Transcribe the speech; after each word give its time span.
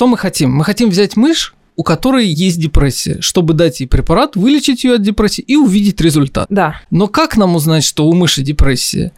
Что 0.00 0.06
мы 0.06 0.16
хотим? 0.16 0.50
Мы 0.52 0.64
хотим 0.64 0.88
взять 0.88 1.14
мышь, 1.18 1.54
у 1.76 1.82
которой 1.82 2.26
есть 2.26 2.58
депрессия, 2.58 3.20
чтобы 3.20 3.52
дать 3.52 3.80
ей 3.80 3.86
препарат, 3.86 4.34
вылечить 4.34 4.82
ее 4.82 4.94
от 4.94 5.02
депрессии 5.02 5.42
и 5.42 5.56
увидеть 5.56 6.00
результат. 6.00 6.46
Да. 6.48 6.80
Но 6.90 7.06
как 7.06 7.36
нам 7.36 7.54
узнать, 7.54 7.84
что 7.84 8.06
у 8.06 8.14
мыши 8.14 8.40
депрессия? 8.40 9.12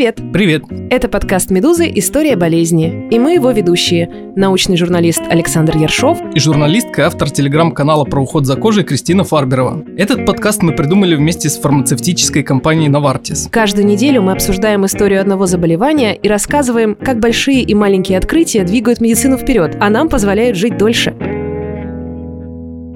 Привет! 0.00 0.18
Привет! 0.32 0.62
Это 0.88 1.08
подкаст 1.08 1.50
«Медузы. 1.50 1.86
История 1.94 2.34
болезни». 2.34 3.06
И 3.10 3.18
мы 3.18 3.34
его 3.34 3.50
ведущие. 3.50 4.32
Научный 4.34 4.78
журналист 4.78 5.20
Александр 5.28 5.76
Ершов 5.76 6.18
И 6.34 6.40
журналистка, 6.40 7.06
автор 7.06 7.28
телеграм-канала 7.28 8.06
про 8.06 8.22
уход 8.22 8.46
за 8.46 8.56
кожей 8.56 8.82
Кристина 8.84 9.24
Фарберова. 9.24 9.84
Этот 9.98 10.24
подкаст 10.24 10.62
мы 10.62 10.72
придумали 10.72 11.16
вместе 11.16 11.50
с 11.50 11.58
фармацевтической 11.58 12.42
компанией 12.42 12.88
Novartis. 12.88 13.50
Каждую 13.50 13.84
неделю 13.84 14.22
мы 14.22 14.32
обсуждаем 14.32 14.86
историю 14.86 15.20
одного 15.20 15.44
заболевания 15.44 16.14
и 16.14 16.28
рассказываем, 16.28 16.94
как 16.94 17.18
большие 17.18 17.60
и 17.60 17.74
маленькие 17.74 18.16
открытия 18.16 18.64
двигают 18.64 19.02
медицину 19.02 19.36
вперед, 19.36 19.76
а 19.80 19.90
нам 19.90 20.08
позволяют 20.08 20.56
жить 20.56 20.78
дольше. 20.78 21.14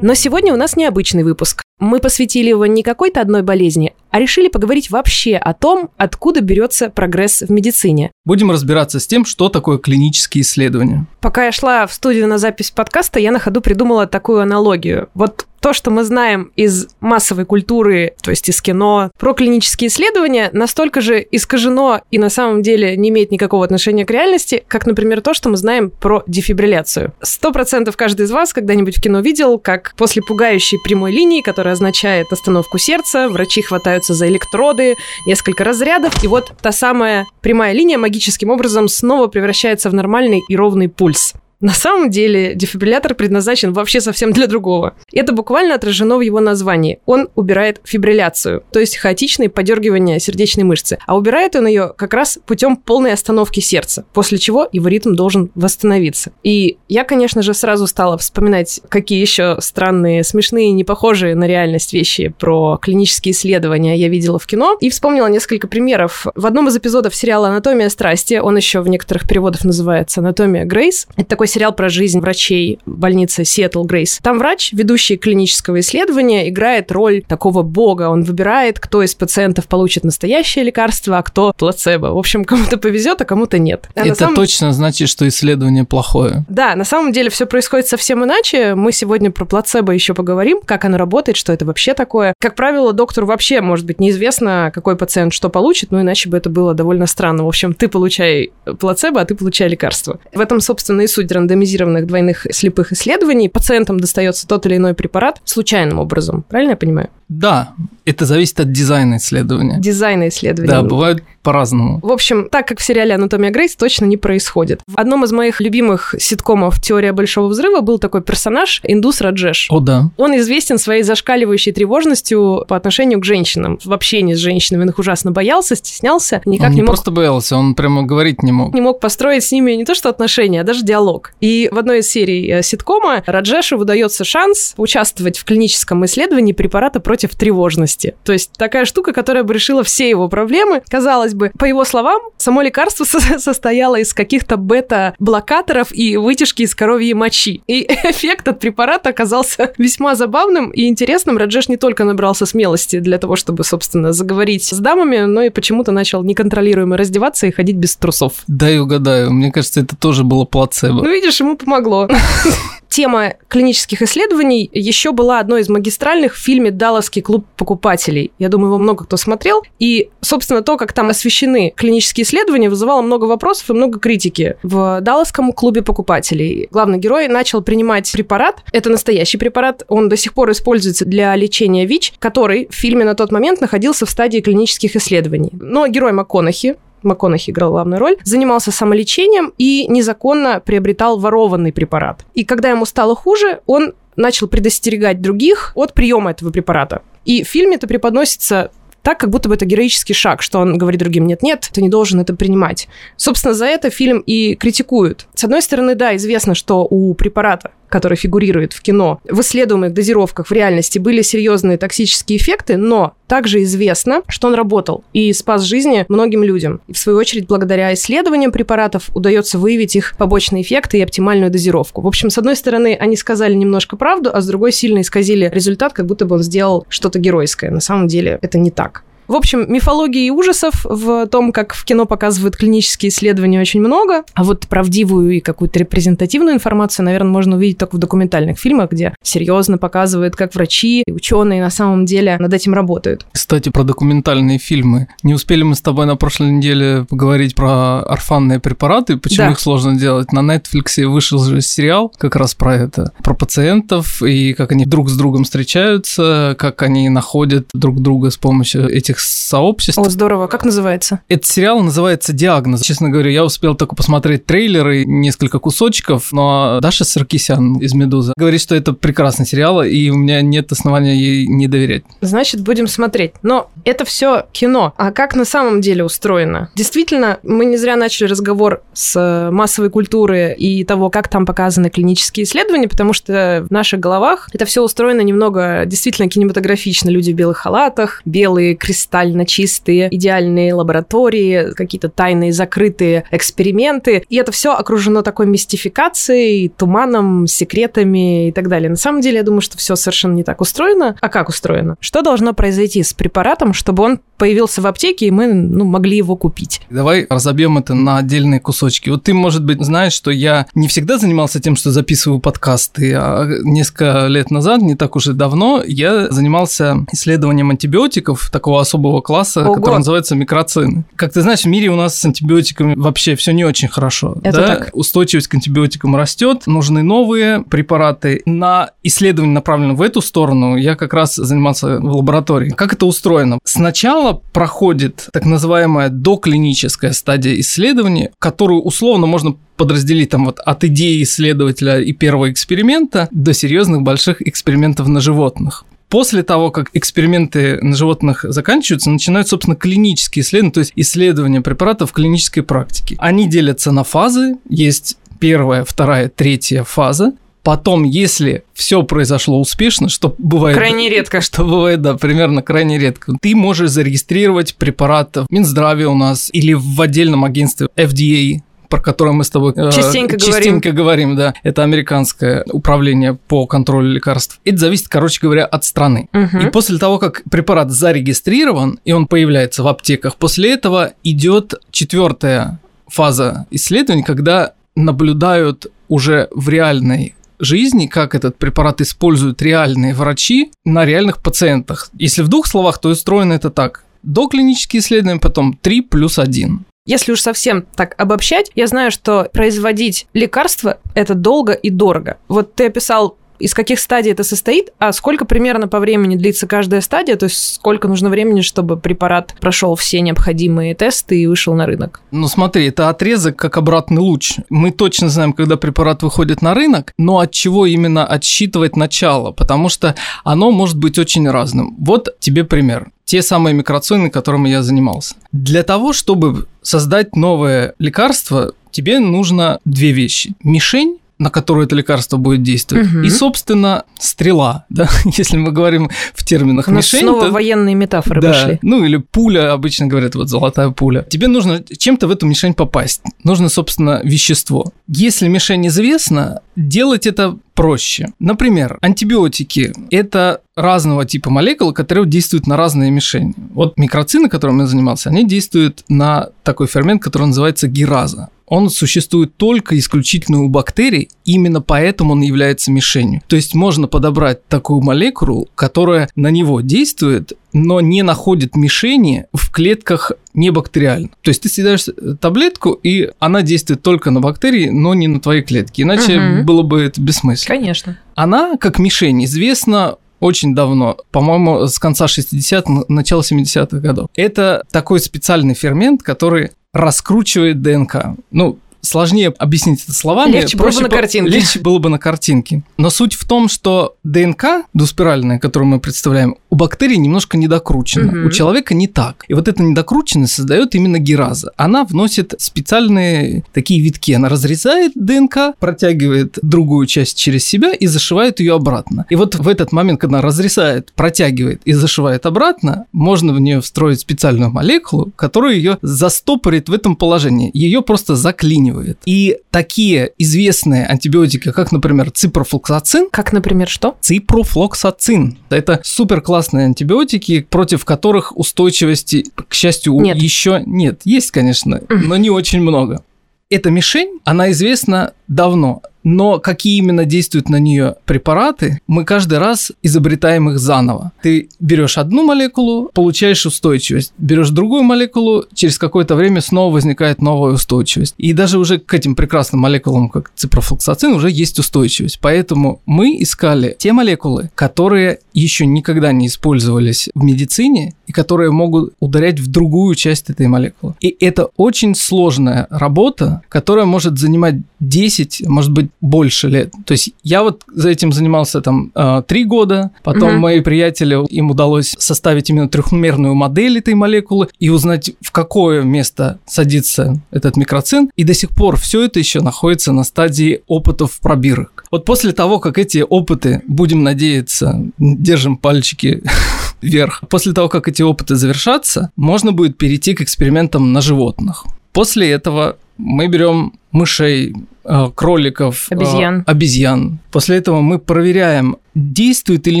Но 0.04 0.12
сегодня 0.12 0.52
у 0.52 0.56
нас 0.58 0.76
необычный 0.76 1.22
выпуск. 1.22 1.62
Мы 1.80 1.98
посвятили 1.98 2.50
его 2.50 2.66
не 2.66 2.82
какой-то 2.82 3.22
одной 3.22 3.40
болезни, 3.40 3.94
а 4.10 4.20
решили 4.20 4.48
поговорить 4.48 4.90
вообще 4.90 5.36
о 5.36 5.54
том, 5.54 5.88
откуда 5.96 6.42
берется 6.42 6.90
прогресс 6.90 7.40
в 7.40 7.50
медицине. 7.50 8.12
Будем 8.26 8.50
разбираться 8.50 9.00
с 9.00 9.06
тем, 9.06 9.24
что 9.24 9.48
такое 9.48 9.78
клинические 9.78 10.42
исследования. 10.42 11.06
Пока 11.22 11.46
я 11.46 11.52
шла 11.52 11.86
в 11.86 11.94
студию 11.94 12.28
на 12.28 12.36
запись 12.36 12.70
подкаста, 12.70 13.18
я 13.18 13.32
на 13.32 13.38
ходу 13.38 13.62
придумала 13.62 14.06
такую 14.06 14.42
аналогию. 14.42 15.08
Вот 15.14 15.46
то, 15.64 15.72
что 15.72 15.90
мы 15.90 16.04
знаем 16.04 16.52
из 16.56 16.88
массовой 17.00 17.46
культуры, 17.46 18.12
то 18.22 18.28
есть 18.28 18.46
из 18.50 18.60
кино, 18.60 19.10
про 19.18 19.32
клинические 19.32 19.88
исследования, 19.88 20.50
настолько 20.52 21.00
же 21.00 21.26
искажено 21.30 22.02
и 22.10 22.18
на 22.18 22.28
самом 22.28 22.60
деле 22.60 22.94
не 22.98 23.08
имеет 23.08 23.30
никакого 23.30 23.64
отношения 23.64 24.04
к 24.04 24.10
реальности, 24.10 24.62
как, 24.68 24.86
например, 24.86 25.22
то, 25.22 25.32
что 25.32 25.48
мы 25.48 25.56
знаем 25.56 25.90
про 25.90 26.22
дефибрилляцию. 26.26 27.14
Сто 27.22 27.50
процентов 27.50 27.96
каждый 27.96 28.26
из 28.26 28.30
вас 28.30 28.52
когда-нибудь 28.52 28.98
в 28.98 29.00
кино 29.00 29.20
видел, 29.20 29.58
как 29.58 29.94
после 29.96 30.20
пугающей 30.20 30.76
прямой 30.84 31.12
линии, 31.12 31.40
которая 31.40 31.72
означает 31.72 32.30
остановку 32.30 32.76
сердца, 32.76 33.30
врачи 33.30 33.62
хватаются 33.62 34.12
за 34.12 34.28
электроды, 34.28 34.96
несколько 35.26 35.64
разрядов, 35.64 36.22
и 36.22 36.26
вот 36.26 36.52
та 36.60 36.72
самая 36.72 37.24
прямая 37.40 37.72
линия 37.72 37.96
магическим 37.96 38.50
образом 38.50 38.86
снова 38.86 39.28
превращается 39.28 39.88
в 39.88 39.94
нормальный 39.94 40.42
и 40.46 40.56
ровный 40.58 40.90
пульс. 40.90 41.32
На 41.64 41.72
самом 41.72 42.10
деле 42.10 42.54
дефибриллятор 42.54 43.14
предназначен 43.14 43.72
вообще 43.72 44.02
совсем 44.02 44.34
для 44.34 44.46
другого. 44.46 44.92
Это 45.10 45.32
буквально 45.32 45.76
отражено 45.76 46.18
в 46.18 46.20
его 46.20 46.38
названии. 46.38 46.98
Он 47.06 47.30
убирает 47.36 47.80
фибрилляцию, 47.84 48.62
то 48.70 48.80
есть 48.80 48.98
хаотичные 48.98 49.48
подергивания 49.48 50.18
сердечной 50.18 50.64
мышцы. 50.64 50.98
А 51.06 51.16
убирает 51.16 51.56
он 51.56 51.66
ее 51.66 51.94
как 51.96 52.12
раз 52.12 52.38
путем 52.44 52.76
полной 52.76 53.14
остановки 53.14 53.60
сердца, 53.60 54.04
после 54.12 54.36
чего 54.36 54.68
его 54.72 54.88
ритм 54.88 55.14
должен 55.14 55.50
восстановиться. 55.54 56.32
И 56.42 56.76
я, 56.90 57.02
конечно 57.02 57.40
же, 57.40 57.54
сразу 57.54 57.86
стала 57.86 58.18
вспоминать, 58.18 58.82
какие 58.90 59.22
еще 59.22 59.56
странные, 59.60 60.22
смешные, 60.22 60.70
не 60.70 60.84
похожие 60.84 61.34
на 61.34 61.46
реальность 61.46 61.94
вещи 61.94 62.28
про 62.28 62.78
клинические 62.82 63.32
исследования 63.32 63.96
я 63.96 64.10
видела 64.10 64.38
в 64.38 64.44
кино. 64.44 64.76
И 64.82 64.90
вспомнила 64.90 65.28
несколько 65.28 65.66
примеров. 65.66 66.26
В 66.34 66.44
одном 66.44 66.68
из 66.68 66.76
эпизодов 66.76 67.14
сериала 67.14 67.48
«Анатомия 67.48 67.88
страсти», 67.88 68.34
он 68.34 68.54
еще 68.54 68.82
в 68.82 68.88
некоторых 68.88 69.26
переводах 69.26 69.64
называется 69.64 70.20
«Анатомия 70.20 70.66
Грейс», 70.66 71.06
это 71.16 71.30
такой 71.30 71.48
сериал 71.54 71.72
про 71.72 71.88
жизнь 71.88 72.18
врачей 72.20 72.80
в 72.84 72.98
больнице 72.98 73.44
Сиэтл 73.44 73.84
Грейс. 73.84 74.18
Там 74.22 74.38
врач, 74.38 74.72
ведущий 74.72 75.16
клинического 75.16 75.80
исследования, 75.80 76.48
играет 76.48 76.90
роль 76.90 77.22
такого 77.22 77.62
бога. 77.62 78.08
Он 78.08 78.24
выбирает, 78.24 78.80
кто 78.80 79.02
из 79.02 79.14
пациентов 79.14 79.68
получит 79.68 80.02
настоящее 80.02 80.64
лекарство, 80.64 81.18
а 81.18 81.22
кто 81.22 81.52
плацебо. 81.56 82.06
В 82.06 82.18
общем, 82.18 82.44
кому-то 82.44 82.76
повезет, 82.76 83.20
а 83.20 83.24
кому-то 83.24 83.58
нет. 83.58 83.88
А 83.94 84.04
Это 84.04 84.16
самом... 84.16 84.34
точно 84.34 84.72
значит, 84.72 85.08
что 85.08 85.28
исследование 85.28 85.84
плохое. 85.84 86.44
Да, 86.48 86.74
на 86.74 86.84
самом 86.84 87.12
деле 87.12 87.30
все 87.30 87.46
происходит 87.46 87.86
совсем 87.86 88.24
иначе. 88.24 88.74
Мы 88.74 88.90
сегодня 88.90 89.30
про 89.30 89.44
плацебо 89.44 89.92
еще 89.92 90.12
поговорим, 90.12 90.60
как 90.64 90.84
оно 90.84 90.98
работает, 90.98 91.36
что 91.36 91.52
это 91.52 91.64
вообще 91.64 91.94
такое. 91.94 92.34
Как 92.40 92.56
правило, 92.56 92.92
доктору 92.92 93.28
вообще, 93.28 93.60
может 93.60 93.86
быть, 93.86 94.00
неизвестно, 94.00 94.72
какой 94.74 94.96
пациент 94.96 95.32
что 95.32 95.50
получит, 95.50 95.92
но 95.92 96.00
иначе 96.00 96.28
бы 96.28 96.36
это 96.36 96.50
было 96.50 96.74
довольно 96.74 97.06
странно. 97.06 97.44
В 97.44 97.48
общем, 97.48 97.74
ты 97.74 97.86
получай 97.86 98.50
плацебо, 98.80 99.20
а 99.20 99.24
ты 99.24 99.36
получай 99.36 99.68
лекарство. 99.68 100.18
В 100.32 100.40
этом, 100.40 100.60
собственно, 100.60 101.02
и 101.02 101.06
суть 101.06 101.28
рандомизированных 101.34 102.06
двойных 102.06 102.46
слепых 102.50 102.92
исследований 102.92 103.48
пациентам 103.48 104.00
достается 104.00 104.46
тот 104.46 104.66
или 104.66 104.76
иной 104.76 104.94
препарат 104.94 105.40
случайным 105.44 105.98
образом. 105.98 106.44
Правильно 106.48 106.70
я 106.70 106.76
понимаю? 106.76 107.10
Да, 107.28 107.74
это 108.04 108.26
зависит 108.26 108.60
от 108.60 108.70
дизайна 108.70 109.16
исследования. 109.16 109.78
Дизайна 109.80 110.28
исследования. 110.28 110.70
Да, 110.70 110.82
бывают 110.82 111.22
по-разному. 111.42 112.00
В 112.02 112.12
общем, 112.12 112.48
так 112.50 112.66
как 112.66 112.80
в 112.80 112.84
сериале 112.84 113.14
«Анатомия 113.14 113.50
Грейс» 113.50 113.76
точно 113.76 114.06
не 114.06 114.16
происходит. 114.16 114.80
В 114.86 114.98
одном 114.98 115.24
из 115.24 115.32
моих 115.32 115.60
любимых 115.60 116.14
ситкомов 116.18 116.80
«Теория 116.80 117.12
большого 117.12 117.48
взрыва» 117.48 117.80
был 117.80 117.98
такой 117.98 118.22
персонаж 118.22 118.80
Индус 118.84 119.20
Раджеш. 119.20 119.68
О, 119.70 119.80
да. 119.80 120.10
Он 120.16 120.36
известен 120.36 120.78
своей 120.78 121.02
зашкаливающей 121.02 121.72
тревожностью 121.72 122.64
по 122.68 122.76
отношению 122.76 123.20
к 123.20 123.24
женщинам. 123.24 123.78
В 123.84 123.92
общении 123.92 124.34
с 124.34 124.38
женщинами 124.38 124.82
он 124.82 124.90
их 124.90 124.98
ужасно 124.98 125.30
боялся, 125.30 125.76
стеснялся, 125.76 126.42
никак 126.44 126.68
он 126.68 126.72
не, 126.72 126.76
не 126.76 126.82
мог... 126.82 126.90
просто 126.90 127.10
боялся, 127.10 127.56
он 127.56 127.74
прямо 127.74 128.02
говорить 128.02 128.42
не 128.42 128.52
мог. 128.52 128.74
Не 128.74 128.80
мог 128.80 129.00
построить 129.00 129.44
с 129.44 129.52
ними 129.52 129.72
не 129.72 129.84
то 129.84 129.94
что 129.94 130.08
отношения, 130.08 130.60
а 130.60 130.64
даже 130.64 130.82
диалог. 130.82 131.23
И 131.40 131.68
в 131.70 131.78
одной 131.78 132.00
из 132.00 132.08
серий 132.08 132.50
э, 132.50 132.62
ситкома 132.62 133.22
Раджешу 133.26 133.76
выдается 133.76 134.24
шанс 134.24 134.74
участвовать 134.76 135.38
в 135.38 135.44
клиническом 135.44 136.04
исследовании 136.04 136.52
препарата 136.52 137.00
против 137.00 137.34
тревожности 137.34 137.54
тревожности. 137.54 138.14
То 138.24 138.32
есть 138.32 138.52
такая 138.56 138.84
штука, 138.84 139.12
которая 139.12 139.44
бы 139.44 139.54
решила 139.54 139.82
все 139.82 140.08
его 140.08 140.28
проблемы. 140.28 140.82
Казалось 140.88 141.34
бы, 141.34 141.50
по 141.58 141.64
его 141.64 141.84
словам, 141.84 142.20
само 142.36 142.62
лекарство 142.62 143.04
со- 143.04 143.38
состояло 143.38 143.96
из 143.96 144.12
каких-то 144.12 144.56
бета-блокаторов 144.56 145.88
и 145.92 146.16
вытяжки 146.16 146.62
из 146.62 146.74
коровьей 146.74 147.14
мочи. 147.14 147.62
И 147.66 147.82
эффект 148.04 148.48
от 148.48 148.60
препарата 148.60 149.10
оказался 149.10 149.72
весьма 149.78 150.14
забавным 150.14 150.70
и 150.70 150.88
интересным. 150.88 151.38
Раджеш 151.38 151.68
не 151.68 151.76
только 151.76 152.04
набрался 152.04 152.46
смелости 152.46 152.98
для 152.98 153.18
того, 153.18 153.36
чтобы, 153.36 153.64
собственно, 153.64 154.12
заговорить 154.12 154.64
с 154.64 154.78
дамами, 154.78 155.20
но 155.20 155.42
и 155.42 155.50
почему-то 155.50 155.92
начал 155.92 156.22
неконтролируемо 156.22 156.96
раздеваться 156.96 157.46
и 157.46 157.50
ходить 157.50 157.76
без 157.76 157.96
трусов. 157.96 158.32
Дай 158.46 158.78
угадаю, 158.78 159.32
мне 159.32 159.52
кажется, 159.52 159.80
это 159.80 159.96
тоже 159.96 160.24
было 160.24 160.44
плацебо. 160.44 161.02
Ну, 161.02 161.10
видишь, 161.14 161.40
ему 161.40 161.56
помогло. 161.56 162.08
Тема 162.88 163.34
клинических 163.48 164.02
исследований 164.02 164.70
еще 164.72 165.10
была 165.10 165.40
одной 165.40 165.62
из 165.62 165.68
магистральных 165.68 166.34
в 166.34 166.38
фильме 166.38 166.70
«Далласский 166.70 167.22
клуб 167.22 167.44
покупателей». 167.56 168.30
Я 168.38 168.48
думаю, 168.48 168.68
его 168.68 168.78
много 168.78 169.04
кто 169.04 169.16
смотрел. 169.16 169.64
И, 169.80 170.10
собственно, 170.20 170.62
то, 170.62 170.76
как 170.76 170.92
там 170.92 171.08
освещены 171.08 171.72
клинические 171.74 172.22
исследования, 172.22 172.70
вызывало 172.70 173.02
много 173.02 173.24
вопросов 173.24 173.70
и 173.70 173.72
много 173.72 173.98
критики. 173.98 174.56
В 174.62 175.00
Далласском 175.00 175.52
клубе 175.52 175.82
покупателей 175.82 176.68
главный 176.70 176.98
герой 176.98 177.26
начал 177.26 177.62
принимать 177.62 178.12
препарат. 178.12 178.62
Это 178.70 178.90
настоящий 178.90 179.38
препарат. 179.38 179.82
Он 179.88 180.08
до 180.08 180.16
сих 180.16 180.32
пор 180.32 180.52
используется 180.52 181.04
для 181.04 181.34
лечения 181.34 181.86
ВИЧ, 181.86 182.14
который 182.20 182.68
в 182.70 182.74
фильме 182.76 183.04
на 183.04 183.16
тот 183.16 183.32
момент 183.32 183.60
находился 183.60 184.06
в 184.06 184.10
стадии 184.10 184.38
клинических 184.38 184.94
исследований. 184.94 185.50
Но 185.54 185.88
герой 185.88 186.12
МакКонахи, 186.12 186.76
МакКонахи 187.04 187.50
играл 187.50 187.70
главную 187.70 188.00
роль, 188.00 188.16
занимался 188.24 188.70
самолечением 188.70 189.52
и 189.58 189.86
незаконно 189.88 190.60
приобретал 190.60 191.18
ворованный 191.18 191.72
препарат. 191.72 192.24
И 192.34 192.44
когда 192.44 192.70
ему 192.70 192.84
стало 192.84 193.14
хуже, 193.14 193.60
он 193.66 193.94
начал 194.16 194.48
предостерегать 194.48 195.20
других 195.20 195.72
от 195.74 195.94
приема 195.94 196.30
этого 196.30 196.50
препарата. 196.50 197.02
И 197.24 197.42
в 197.42 197.48
фильме 197.48 197.76
это 197.76 197.86
преподносится 197.86 198.70
так, 199.04 199.18
как 199.18 199.28
будто 199.28 199.50
бы 199.50 199.54
это 199.54 199.66
героический 199.66 200.14
шаг, 200.14 200.40
что 200.40 200.60
он 200.60 200.78
говорит 200.78 201.00
другим, 201.00 201.26
нет-нет, 201.26 201.68
ты 201.72 201.82
не 201.82 201.90
должен 201.90 202.20
это 202.20 202.34
принимать. 202.34 202.88
Собственно, 203.16 203.52
за 203.52 203.66
это 203.66 203.90
фильм 203.90 204.20
и 204.20 204.54
критикуют. 204.54 205.26
С 205.34 205.44
одной 205.44 205.60
стороны, 205.60 205.94
да, 205.94 206.16
известно, 206.16 206.54
что 206.54 206.86
у 206.88 207.12
препарата, 207.12 207.72
который 207.94 208.16
фигурирует 208.16 208.72
в 208.72 208.82
кино, 208.82 209.20
в 209.22 209.40
исследуемых 209.40 209.92
дозировках 209.92 210.48
в 210.48 210.50
реальности 210.50 210.98
были 210.98 211.22
серьезные 211.22 211.78
токсические 211.78 212.38
эффекты, 212.38 212.76
но 212.76 213.14
также 213.28 213.62
известно, 213.62 214.22
что 214.26 214.48
он 214.48 214.54
работал 214.54 215.04
и 215.12 215.32
спас 215.32 215.62
жизни 215.62 216.04
многим 216.08 216.42
людям. 216.42 216.80
И 216.88 216.92
в 216.92 216.98
свою 216.98 217.18
очередь, 217.18 217.46
благодаря 217.46 217.94
исследованиям 217.94 218.50
препаратов 218.50 219.10
удается 219.14 219.60
выявить 219.60 219.94
их 219.94 220.16
побочные 220.18 220.64
эффекты 220.64 220.98
и 220.98 221.02
оптимальную 221.02 221.52
дозировку. 221.52 222.00
В 222.00 222.08
общем, 222.08 222.30
с 222.30 222.38
одной 222.38 222.56
стороны, 222.56 222.96
они 222.98 223.16
сказали 223.16 223.54
немножко 223.54 223.94
правду, 223.94 224.28
а 224.32 224.40
с 224.40 224.46
другой 224.48 224.72
сильно 224.72 225.00
исказили 225.00 225.48
результат, 225.54 225.92
как 225.92 226.06
будто 226.06 226.24
бы 226.24 226.34
он 226.34 226.42
сделал 226.42 226.86
что-то 226.88 227.20
геройское. 227.20 227.70
На 227.70 227.80
самом 227.80 228.08
деле 228.08 228.40
это 228.42 228.58
не 228.58 228.72
так. 228.72 229.04
В 229.26 229.34
общем, 229.34 229.64
мифологии 229.72 230.26
и 230.26 230.30
ужасов 230.30 230.84
в 230.84 231.26
том, 231.26 231.52
как 231.52 231.74
в 231.74 231.84
кино 231.84 232.04
показывают 232.04 232.56
клинические 232.56 233.08
исследования, 233.08 233.60
очень 233.60 233.80
много. 233.80 234.22
А 234.34 234.44
вот 234.44 234.66
правдивую 234.68 235.30
и 235.32 235.40
какую-то 235.40 235.78
репрезентативную 235.78 236.54
информацию, 236.56 237.04
наверное, 237.06 237.30
можно 237.30 237.56
увидеть 237.56 237.78
только 237.78 237.96
в 237.96 237.98
документальных 237.98 238.58
фильмах, 238.58 238.90
где 238.90 239.14
серьезно 239.22 239.78
показывают, 239.78 240.36
как 240.36 240.54
врачи 240.54 241.02
и 241.06 241.12
ученые 241.12 241.62
на 241.62 241.70
самом 241.70 242.04
деле 242.04 242.36
над 242.38 242.52
этим 242.52 242.74
работают. 242.74 243.26
Кстати, 243.32 243.70
про 243.70 243.82
документальные 243.82 244.58
фильмы. 244.58 245.08
Не 245.22 245.34
успели 245.34 245.62
мы 245.62 245.74
с 245.74 245.80
тобой 245.80 246.06
на 246.06 246.16
прошлой 246.16 246.50
неделе 246.50 247.06
поговорить 247.08 247.54
про 247.54 248.00
орфанные 248.02 248.60
препараты, 248.60 249.16
почему 249.16 249.46
Да. 249.46 249.52
их 249.52 249.60
сложно 249.60 249.98
делать. 249.98 250.32
На 250.32 250.40
Netflix 250.40 251.04
вышел 251.06 251.38
же 251.42 251.60
сериал 251.62 252.12
как 252.18 252.36
раз 252.36 252.54
про 252.54 252.74
это. 252.76 253.12
Про 253.22 253.34
пациентов 253.34 254.22
и 254.22 254.52
как 254.52 254.72
они 254.72 254.84
друг 254.84 255.08
с 255.08 255.16
другом 255.16 255.44
встречаются, 255.44 256.56
как 256.58 256.82
они 256.82 257.08
находят 257.08 257.68
друг 257.72 258.00
друга 258.00 258.30
с 258.30 258.36
помощью 258.36 258.88
этих 258.88 259.13
этих 259.14 259.20
сообществ. 259.20 259.98
О, 259.98 260.08
здорово. 260.08 260.46
Как 260.46 260.64
называется? 260.64 261.20
Этот 261.28 261.46
сериал 261.46 261.80
называется 261.80 262.32
«Диагноз». 262.32 262.82
Честно 262.82 263.10
говоря, 263.10 263.30
я 263.30 263.44
успел 263.44 263.74
только 263.74 263.94
посмотреть 263.94 264.46
трейлеры, 264.46 265.04
несколько 265.04 265.58
кусочков, 265.58 266.32
но 266.32 266.78
Даша 266.80 267.04
Саркисян 267.04 267.78
из 267.78 267.94
«Медузы» 267.94 268.32
говорит, 268.36 268.60
что 268.60 268.74
это 268.74 268.92
прекрасный 268.92 269.46
сериал, 269.46 269.82
и 269.82 270.10
у 270.10 270.14
меня 270.14 270.42
нет 270.42 270.70
основания 270.72 271.16
ей 271.16 271.46
не 271.46 271.68
доверять. 271.68 272.04
Значит, 272.20 272.60
будем 272.60 272.86
смотреть. 272.86 273.32
Но 273.42 273.70
это 273.84 274.04
все 274.04 274.46
кино. 274.52 274.92
А 274.96 275.12
как 275.12 275.34
на 275.34 275.44
самом 275.44 275.80
деле 275.80 276.04
устроено? 276.04 276.70
Действительно, 276.74 277.38
мы 277.42 277.64
не 277.64 277.76
зря 277.76 277.96
начали 277.96 278.28
разговор 278.28 278.82
с 278.92 279.48
массовой 279.50 279.90
культуры 279.90 280.54
и 280.56 280.84
того, 280.84 281.10
как 281.10 281.28
там 281.28 281.46
показаны 281.46 281.90
клинические 281.90 282.44
исследования, 282.44 282.88
потому 282.88 283.12
что 283.12 283.64
в 283.68 283.72
наших 283.72 284.00
головах 284.00 284.48
это 284.52 284.64
все 284.64 284.82
устроено 284.82 285.20
немного 285.20 285.84
действительно 285.86 286.28
кинематографично. 286.28 287.08
Люди 287.10 287.32
в 287.32 287.34
белых 287.34 287.58
халатах, 287.58 288.22
белые 288.24 288.76
кристально 289.04 289.44
чистые, 289.44 290.08
идеальные 290.10 290.72
лаборатории, 290.72 291.74
какие-то 291.74 292.08
тайные 292.08 292.52
закрытые 292.52 293.24
эксперименты. 293.30 294.24
И 294.30 294.36
это 294.36 294.50
все 294.50 294.72
окружено 294.72 295.22
такой 295.22 295.46
мистификацией, 295.46 296.70
туманом, 296.70 297.46
секретами 297.46 298.48
и 298.48 298.52
так 298.52 298.68
далее. 298.68 298.88
На 298.88 298.96
самом 298.96 299.20
деле, 299.20 299.38
я 299.38 299.42
думаю, 299.42 299.60
что 299.60 299.76
все 299.76 299.94
совершенно 299.94 300.34
не 300.34 300.42
так 300.42 300.60
устроено. 300.60 301.16
А 301.20 301.28
как 301.28 301.48
устроено? 301.48 301.96
Что 302.00 302.22
должно 302.22 302.54
произойти 302.54 303.02
с 303.02 303.12
препаратом, 303.12 303.74
чтобы 303.74 304.02
он 304.02 304.20
появился 304.38 304.80
в 304.80 304.86
аптеке, 304.86 305.26
и 305.26 305.30
мы 305.30 305.52
ну, 305.52 305.84
могли 305.84 306.16
его 306.16 306.36
купить? 306.36 306.80
Давай 306.90 307.26
разобьем 307.28 307.78
это 307.78 307.94
на 307.94 308.18
отдельные 308.18 308.60
кусочки. 308.60 309.10
Вот 309.10 309.24
ты, 309.24 309.34
может 309.34 309.64
быть, 309.64 309.84
знаешь, 309.84 310.12
что 310.14 310.30
я 310.30 310.66
не 310.74 310.88
всегда 310.88 311.18
занимался 311.18 311.60
тем, 311.60 311.76
что 311.76 311.90
записываю 311.90 312.40
подкасты, 312.40 313.14
а 313.14 313.46
несколько 313.62 314.26
лет 314.28 314.50
назад, 314.50 314.80
не 314.80 314.94
так 314.94 315.14
уж 315.16 315.26
и 315.26 315.32
давно, 315.32 315.82
я 315.86 316.30
занимался 316.30 317.04
исследованием 317.12 317.70
антибиотиков 317.70 318.50
такого 318.50 318.80
особого 318.94 319.20
класса, 319.20 319.62
Ого. 319.64 319.74
который 319.74 319.96
называется 319.96 320.34
микроцины. 320.36 321.04
Как 321.16 321.32
ты 321.32 321.42
знаешь, 321.42 321.62
в 321.62 321.66
мире 321.66 321.88
у 321.88 321.96
нас 321.96 322.18
с 322.18 322.24
антибиотиками 322.24 322.94
вообще 322.94 323.34
все 323.34 323.52
не 323.52 323.64
очень 323.64 323.88
хорошо. 323.88 324.36
Это 324.42 324.58
да? 324.58 324.66
так. 324.66 324.90
Устойчивость 324.92 325.48
к 325.48 325.54
антибиотикам 325.54 326.14
растет, 326.16 326.66
нужны 326.66 327.02
новые 327.02 327.62
препараты. 327.62 328.42
На 328.46 328.90
исследование, 329.02 329.54
направленное 329.54 329.96
в 329.96 330.02
эту 330.02 330.20
сторону, 330.20 330.76
я 330.76 330.94
как 330.94 331.12
раз 331.12 331.34
занимался 331.34 331.98
в 331.98 332.16
лаборатории. 332.16 332.70
Как 332.70 332.92
это 332.92 333.06
устроено? 333.06 333.58
Сначала 333.64 334.40
проходит 334.52 335.28
так 335.32 335.44
называемая 335.44 336.08
доклиническая 336.08 337.12
стадия 337.12 337.58
исследования, 337.60 338.30
которую 338.38 338.82
условно 338.82 339.26
можно 339.26 339.56
подразделить 339.76 340.30
там 340.30 340.44
вот 340.44 340.60
от 340.60 340.84
идеи 340.84 341.22
исследователя 341.22 342.00
и 342.00 342.12
первого 342.12 342.52
эксперимента 342.52 343.28
до 343.32 343.52
серьезных 343.52 344.02
больших 344.02 344.46
экспериментов 344.46 345.08
на 345.08 345.20
животных. 345.20 345.84
После 346.14 346.44
того, 346.44 346.70
как 346.70 346.90
эксперименты 346.92 347.80
на 347.82 347.96
животных 347.96 348.44
заканчиваются, 348.48 349.10
начинают, 349.10 349.48
собственно, 349.48 349.74
клинические 349.74 350.44
исследования, 350.44 350.72
то 350.72 350.78
есть 350.78 350.92
исследования 350.94 351.60
препаратов 351.60 352.10
в 352.10 352.12
клинической 352.12 352.62
практике. 352.62 353.16
Они 353.18 353.48
делятся 353.48 353.90
на 353.90 354.04
фазы, 354.04 354.58
есть 354.68 355.16
первая, 355.40 355.84
вторая, 355.84 356.28
третья 356.28 356.84
фаза. 356.84 357.32
Потом, 357.64 358.04
если 358.04 358.62
все 358.74 359.02
произошло 359.02 359.60
успешно, 359.60 360.08
что 360.08 360.36
бывает... 360.38 360.76
Крайне 360.76 361.08
редко. 361.10 361.40
Что 361.40 361.64
бывает, 361.64 362.00
да, 362.00 362.14
примерно 362.14 362.62
крайне 362.62 362.96
редко. 362.96 363.32
Ты 363.42 363.56
можешь 363.56 363.90
зарегистрировать 363.90 364.76
препарат 364.76 365.36
в 365.36 365.46
Минздраве 365.50 366.06
у 366.06 366.14
нас 366.14 366.48
или 366.52 366.74
в 366.74 367.00
отдельном 367.00 367.44
агентстве 367.44 367.88
FDA, 367.96 368.60
про 368.94 369.00
которое 369.00 369.32
мы 369.32 369.42
с 369.42 369.50
тобой 369.50 369.72
э, 369.74 369.90
частенько, 369.90 370.38
частенько 370.38 370.92
говорим. 370.92 371.34
говорим, 371.34 371.36
да. 371.36 371.54
Это 371.64 371.82
американское 371.82 372.64
управление 372.70 373.34
по 373.34 373.66
контролю 373.66 374.12
лекарств. 374.12 374.60
Это 374.64 374.78
зависит, 374.78 375.08
короче 375.08 375.40
говоря, 375.42 375.66
от 375.66 375.84
страны. 375.84 376.28
Угу. 376.32 376.58
И 376.62 376.70
после 376.70 376.98
того, 376.98 377.18
как 377.18 377.42
препарат 377.50 377.90
зарегистрирован, 377.90 379.00
и 379.04 379.10
он 379.10 379.26
появляется 379.26 379.82
в 379.82 379.88
аптеках, 379.88 380.36
после 380.36 380.74
этого 380.74 381.14
идет 381.24 381.74
четвертая 381.90 382.78
фаза 383.08 383.66
исследований, 383.72 384.22
когда 384.22 384.74
наблюдают 384.94 385.86
уже 386.06 386.46
в 386.52 386.68
реальной 386.68 387.34
жизни, 387.58 388.06
как 388.06 388.36
этот 388.36 388.58
препарат 388.58 389.00
используют 389.00 389.60
реальные 389.60 390.14
врачи 390.14 390.70
на 390.84 391.04
реальных 391.04 391.42
пациентах. 391.42 392.10
Если 392.16 392.42
в 392.42 392.48
двух 392.48 392.68
словах, 392.68 393.00
то 393.00 393.08
устроено 393.08 393.54
это 393.54 393.70
так. 393.70 394.04
Доклинические 394.22 395.00
исследования, 395.00 395.40
потом 395.40 395.76
3 395.82 396.02
плюс 396.02 396.38
1. 396.38 396.84
Если 397.06 397.32
уж 397.32 397.42
совсем 397.42 397.84
так 397.96 398.14
обобщать, 398.16 398.70
я 398.74 398.86
знаю, 398.86 399.10
что 399.10 399.50
производить 399.52 400.26
лекарства– 400.32 401.00
это 401.14 401.34
долго 401.34 401.74
и 401.74 401.90
дорого. 401.90 402.38
Вот 402.48 402.74
ты 402.74 402.86
описал 402.86 403.36
из 403.58 403.74
каких 403.74 404.00
стадий 404.00 404.32
это 404.32 404.42
состоит, 404.42 404.90
а 404.98 405.12
сколько 405.12 405.44
примерно 405.44 405.86
по 405.86 406.00
времени 406.00 406.36
длится 406.36 406.66
каждая 406.66 407.02
стадия, 407.02 407.36
то 407.36 407.44
есть 407.44 407.74
сколько 407.74 408.08
нужно 408.08 408.30
времени, 408.30 408.62
чтобы 408.62 408.96
препарат 408.96 409.54
прошел 409.60 409.94
все 409.96 410.22
необходимые 410.22 410.94
тесты 410.94 411.40
и 411.40 411.46
вышел 411.46 411.74
на 411.74 411.84
рынок? 411.84 412.22
Ну 412.30 412.48
смотри, 412.48 412.88
это 412.88 413.10
отрезок 413.10 413.56
как 413.56 413.76
обратный 413.76 414.20
луч. 414.20 414.54
Мы 414.70 414.90
точно 414.90 415.28
знаем, 415.28 415.52
когда 415.52 415.76
препарат 415.76 416.22
выходит 416.22 416.62
на 416.62 416.72
рынок, 416.72 417.12
но 417.18 417.38
от 417.38 417.52
чего 417.52 417.84
именно 417.84 418.26
отсчитывать 418.26 418.96
начало, 418.96 419.52
потому 419.52 419.90
что 419.90 420.14
оно 420.42 420.70
может 420.70 420.96
быть 420.96 421.18
очень 421.18 421.48
разным. 421.48 421.96
Вот 421.98 422.34
тебе 422.40 422.64
пример 422.64 423.10
те 423.24 423.40
самые 423.40 423.74
микроцины, 423.74 424.30
которыми 424.30 424.68
я 424.68 424.82
занимался. 424.82 425.36
Для 425.52 425.82
того, 425.82 426.12
чтобы 426.12 426.66
создать 426.84 427.34
новое 427.34 427.94
лекарство, 427.98 428.72
тебе 428.92 429.18
нужно 429.18 429.80
две 429.84 430.12
вещи. 430.12 430.54
Мишень 430.62 431.18
на 431.44 431.50
которую 431.50 431.84
это 431.84 431.94
лекарство 431.94 432.38
будет 432.38 432.62
действовать. 432.62 433.06
Угу. 433.06 433.18
И, 433.18 433.28
собственно, 433.28 434.04
стрела, 434.18 434.86
да, 434.88 435.10
если 435.26 435.58
мы 435.58 435.72
говорим 435.72 436.08
в 436.32 436.42
терминах 436.42 436.88
У 436.88 436.90
нас 436.90 437.12
мишень. 437.12 437.26
снова 437.26 437.46
то... 437.46 437.52
военные 437.52 437.94
метафоры 437.94 438.40
да, 438.40 438.52
пошли. 438.52 438.78
Ну, 438.80 439.04
или 439.04 439.18
пуля, 439.18 439.74
обычно 439.74 440.06
говорят, 440.06 440.34
вот 440.34 440.48
золотая 440.48 440.88
пуля. 440.88 441.20
Тебе 441.28 441.48
нужно 441.48 441.84
чем-то 441.84 442.28
в 442.28 442.30
эту 442.30 442.46
мишень 442.46 442.72
попасть. 442.72 443.20
Нужно, 443.44 443.68
собственно, 443.68 444.22
вещество. 444.24 444.94
Если 445.06 445.46
мишень 445.46 445.86
известна, 445.88 446.62
делать 446.76 447.26
это 447.26 447.58
проще. 447.74 448.32
Например, 448.38 448.96
антибиотики– 449.02 449.92
это 450.10 450.62
разного 450.76 451.26
типа 451.26 451.50
молекулы, 451.50 451.92
которые 451.92 452.26
действуют 452.26 452.66
на 452.66 452.78
разные 452.78 453.10
мишени. 453.10 453.52
Вот 453.74 453.98
микроцины, 453.98 454.48
которым 454.48 454.80
я 454.80 454.86
занимался, 454.86 455.28
они 455.28 455.46
действуют 455.46 456.04
на 456.08 456.48
такой 456.62 456.86
фермент, 456.86 457.22
который 457.22 457.48
называется 457.48 457.86
гираза 457.86 458.48
он 458.66 458.90
существует 458.90 459.56
только 459.56 459.98
исключительно 459.98 460.62
у 460.62 460.68
бактерий, 460.68 461.28
именно 461.44 461.80
поэтому 461.80 462.32
он 462.32 462.40
является 462.42 462.90
мишенью. 462.90 463.42
То 463.46 463.56
есть 463.56 463.74
можно 463.74 464.08
подобрать 464.08 464.66
такую 464.68 465.02
молекулу, 465.02 465.68
которая 465.74 466.28
на 466.34 466.50
него 466.50 466.80
действует, 466.80 467.52
но 467.72 468.00
не 468.00 468.22
находит 468.22 468.76
мишени 468.76 469.46
в 469.52 469.70
клетках 469.70 470.32
не 470.54 470.70
бактериально. 470.70 471.28
То 471.42 471.50
есть 471.50 471.62
ты 471.62 471.68
съедаешь 471.68 472.06
таблетку, 472.40 472.92
и 472.92 473.30
она 473.38 473.62
действует 473.62 474.02
только 474.02 474.30
на 474.30 474.40
бактерии, 474.40 474.88
но 474.90 475.14
не 475.14 475.26
на 475.26 475.40
твои 475.40 475.62
клетки. 475.62 476.02
Иначе 476.02 476.38
Мгм. 476.38 476.66
было 476.66 476.82
бы 476.82 477.02
это 477.02 477.20
бессмысленно. 477.20 477.76
Конечно. 477.78 478.18
Она, 478.34 478.76
как 478.76 478.98
мишень, 478.98 479.44
известна 479.44 480.16
очень 480.40 480.74
давно, 480.74 481.16
по-моему, 481.30 481.86
с 481.86 481.98
конца 481.98 482.26
60-х, 482.26 483.04
начала 483.08 483.42
70-х 483.42 483.98
годов. 484.00 484.28
Это 484.34 484.84
такой 484.92 485.20
специальный 485.20 485.74
фермент, 485.74 486.22
который 486.22 486.70
раскручивает 486.94 487.82
ДНК. 487.82 488.36
Ну, 488.50 488.78
сложнее 489.04 489.54
объяснить 489.58 490.02
это 490.02 490.12
словами. 490.12 490.52
Легче 490.52 490.76
было 490.76 490.90
бы 490.90 491.00
на 491.02 491.08
картинке. 491.08 491.50
Легче 491.50 491.80
было 491.80 491.98
бы 491.98 492.08
на 492.08 492.18
картинке. 492.18 492.82
Но 492.96 493.10
суть 493.10 493.34
в 493.34 493.44
том, 493.44 493.68
что 493.68 494.16
ДНК 494.24 494.86
двуспиральная, 494.94 495.58
которую 495.58 495.88
мы 495.88 496.00
представляем, 496.00 496.56
у 496.70 496.76
бактерий 496.76 497.16
немножко 497.16 497.56
недокручена. 497.56 498.32
Мгм. 498.32 498.46
У 498.46 498.50
человека 498.50 498.94
не 498.94 499.06
так. 499.06 499.44
И 499.48 499.54
вот 499.54 499.68
эта 499.68 499.82
недокрученность 499.82 500.54
создает 500.54 500.94
именно 500.94 501.18
гераза. 501.18 501.72
Она 501.76 502.04
вносит 502.04 502.54
специальные 502.58 503.64
такие 503.72 504.00
витки. 504.00 504.32
Она 504.32 504.48
разрезает 504.48 505.12
ДНК, 505.14 505.76
протягивает 505.78 506.58
другую 506.62 507.06
часть 507.06 507.38
через 507.38 507.64
себя 507.64 507.92
и 507.92 508.06
зашивает 508.06 508.60
ее 508.60 508.74
обратно. 508.74 509.26
И 509.30 509.36
вот 509.36 509.54
в 509.54 509.68
этот 509.68 509.92
момент, 509.92 510.20
когда 510.20 510.38
она 510.38 510.42
разрезает, 510.42 511.12
протягивает 511.14 511.82
и 511.84 511.92
зашивает 511.92 512.46
обратно, 512.46 513.06
можно 513.12 513.52
в 513.52 513.60
нее 513.60 513.80
встроить 513.80 514.20
специальную 514.20 514.70
молекулу, 514.70 515.32
которая 515.36 515.74
ее 515.74 515.98
застопорит 516.02 516.88
в 516.88 516.92
этом 516.92 517.16
положении. 517.16 517.70
Ее 517.74 518.02
просто 518.02 518.34
заклинивает. 518.36 518.93
И 519.24 519.58
такие 519.70 520.32
известные 520.38 521.06
антибиотики, 521.06 521.70
как, 521.72 521.92
например, 521.92 522.30
ципрофлоксацин, 522.30 523.28
Как, 523.30 523.52
например, 523.52 523.88
что? 523.88 524.16
ципрофлоксацин. 524.20 525.58
Это 525.70 526.00
супер 526.04 526.40
классные 526.40 526.86
антибиотики, 526.86 527.62
против 527.68 528.04
которых 528.04 528.56
устойчивости, 528.56 529.44
к 529.68 529.74
счастью, 529.74 530.20
Нет. 530.20 530.36
еще 530.36 530.82
нет. 530.86 531.20
Есть, 531.24 531.50
конечно, 531.50 532.00
но 532.08 532.36
не 532.36 532.50
очень 532.50 532.80
много. 532.80 533.22
Эта 533.70 533.90
мишень, 533.90 534.40
она 534.44 534.70
известна 534.72 535.32
давно. 535.48 536.02
Но 536.24 536.58
какие 536.58 536.96
именно 536.96 537.26
действуют 537.26 537.68
на 537.68 537.78
нее 537.78 538.16
препараты, 538.24 538.98
мы 539.06 539.24
каждый 539.24 539.58
раз 539.58 539.92
изобретаем 540.02 540.70
их 540.70 540.78
заново. 540.78 541.32
Ты 541.42 541.68
берешь 541.78 542.16
одну 542.16 542.44
молекулу, 542.44 543.10
получаешь 543.12 543.66
устойчивость. 543.66 544.32
Берешь 544.38 544.70
другую 544.70 545.02
молекулу, 545.02 545.66
через 545.74 545.98
какое-то 545.98 546.34
время 546.34 546.62
снова 546.62 546.94
возникает 546.94 547.42
новая 547.42 547.74
устойчивость. 547.74 548.34
И 548.38 548.54
даже 548.54 548.78
уже 548.78 548.98
к 548.98 549.12
этим 549.12 549.36
прекрасным 549.36 549.82
молекулам, 549.82 550.30
как 550.30 550.50
ципрофлоксацин, 550.56 551.34
уже 551.34 551.50
есть 551.50 551.78
устойчивость. 551.78 552.38
Поэтому 552.40 553.02
мы 553.04 553.42
искали 553.42 553.94
те 553.98 554.14
молекулы, 554.14 554.70
которые 554.74 555.40
еще 555.52 555.84
никогда 555.84 556.32
не 556.32 556.46
использовались 556.46 557.28
в 557.34 557.44
медицине 557.44 558.14
и 558.26 558.32
которые 558.32 558.70
могут 558.70 559.12
ударять 559.20 559.60
в 559.60 559.70
другую 559.70 560.14
часть 560.14 560.48
этой 560.48 560.66
молекулы. 560.68 561.14
И 561.20 561.36
это 561.40 561.68
очень 561.76 562.14
сложная 562.14 562.86
работа, 562.90 563.60
которая 563.68 564.06
может 564.06 564.38
занимать 564.38 564.76
10, 565.00 565.33
может 565.66 565.92
быть, 565.92 566.10
больше 566.20 566.68
лет. 566.68 566.92
То 567.04 567.12
есть 567.12 567.32
я 567.42 567.62
вот 567.62 567.82
за 567.92 568.10
этим 568.10 568.32
занимался 568.32 568.80
там 568.80 569.10
э, 569.14 569.42
три 569.46 569.64
года, 569.64 570.10
потом 570.22 570.50
угу. 570.50 570.58
мои 570.58 570.80
приятели, 570.80 571.36
им 571.50 571.70
удалось 571.70 572.14
составить 572.18 572.70
именно 572.70 572.88
трехмерную 572.88 573.54
модель 573.54 573.98
этой 573.98 574.14
молекулы 574.14 574.68
и 574.78 574.90
узнать, 574.90 575.30
в 575.40 575.50
какое 575.52 576.02
место 576.02 576.58
садится 576.66 577.40
этот 577.50 577.76
микроцин, 577.76 578.30
и 578.36 578.44
до 578.44 578.54
сих 578.54 578.70
пор 578.70 578.96
все 578.96 579.24
это 579.24 579.38
еще 579.38 579.60
находится 579.60 580.12
на 580.12 580.24
стадии 580.24 580.82
опытов 580.86 581.40
пробирок. 581.40 582.04
Вот 582.10 582.24
после 582.24 582.52
того, 582.52 582.78
как 582.78 582.98
эти 582.98 583.24
опыты, 583.28 583.82
будем 583.86 584.22
надеяться, 584.22 585.02
держим 585.18 585.76
пальчики 585.76 586.42
вверх, 587.02 587.42
после 587.48 587.72
того, 587.72 587.88
как 587.88 588.08
эти 588.08 588.22
опыты 588.22 588.54
завершатся, 588.56 589.30
можно 589.36 589.72
будет 589.72 589.98
перейти 589.98 590.34
к 590.34 590.40
экспериментам 590.40 591.12
на 591.12 591.20
животных. 591.20 591.84
После 592.12 592.50
этого 592.50 592.96
мы 593.16 593.48
берем 593.48 593.94
мышей, 594.12 594.74
э, 595.04 595.30
кроликов, 595.34 596.06
э, 596.10 596.14
обезьян. 596.14 596.64
обезьян. 596.66 597.38
После 597.50 597.76
этого 597.76 598.00
мы 598.00 598.18
проверяем, 598.18 598.96
действует 599.14 599.86
или 599.86 600.00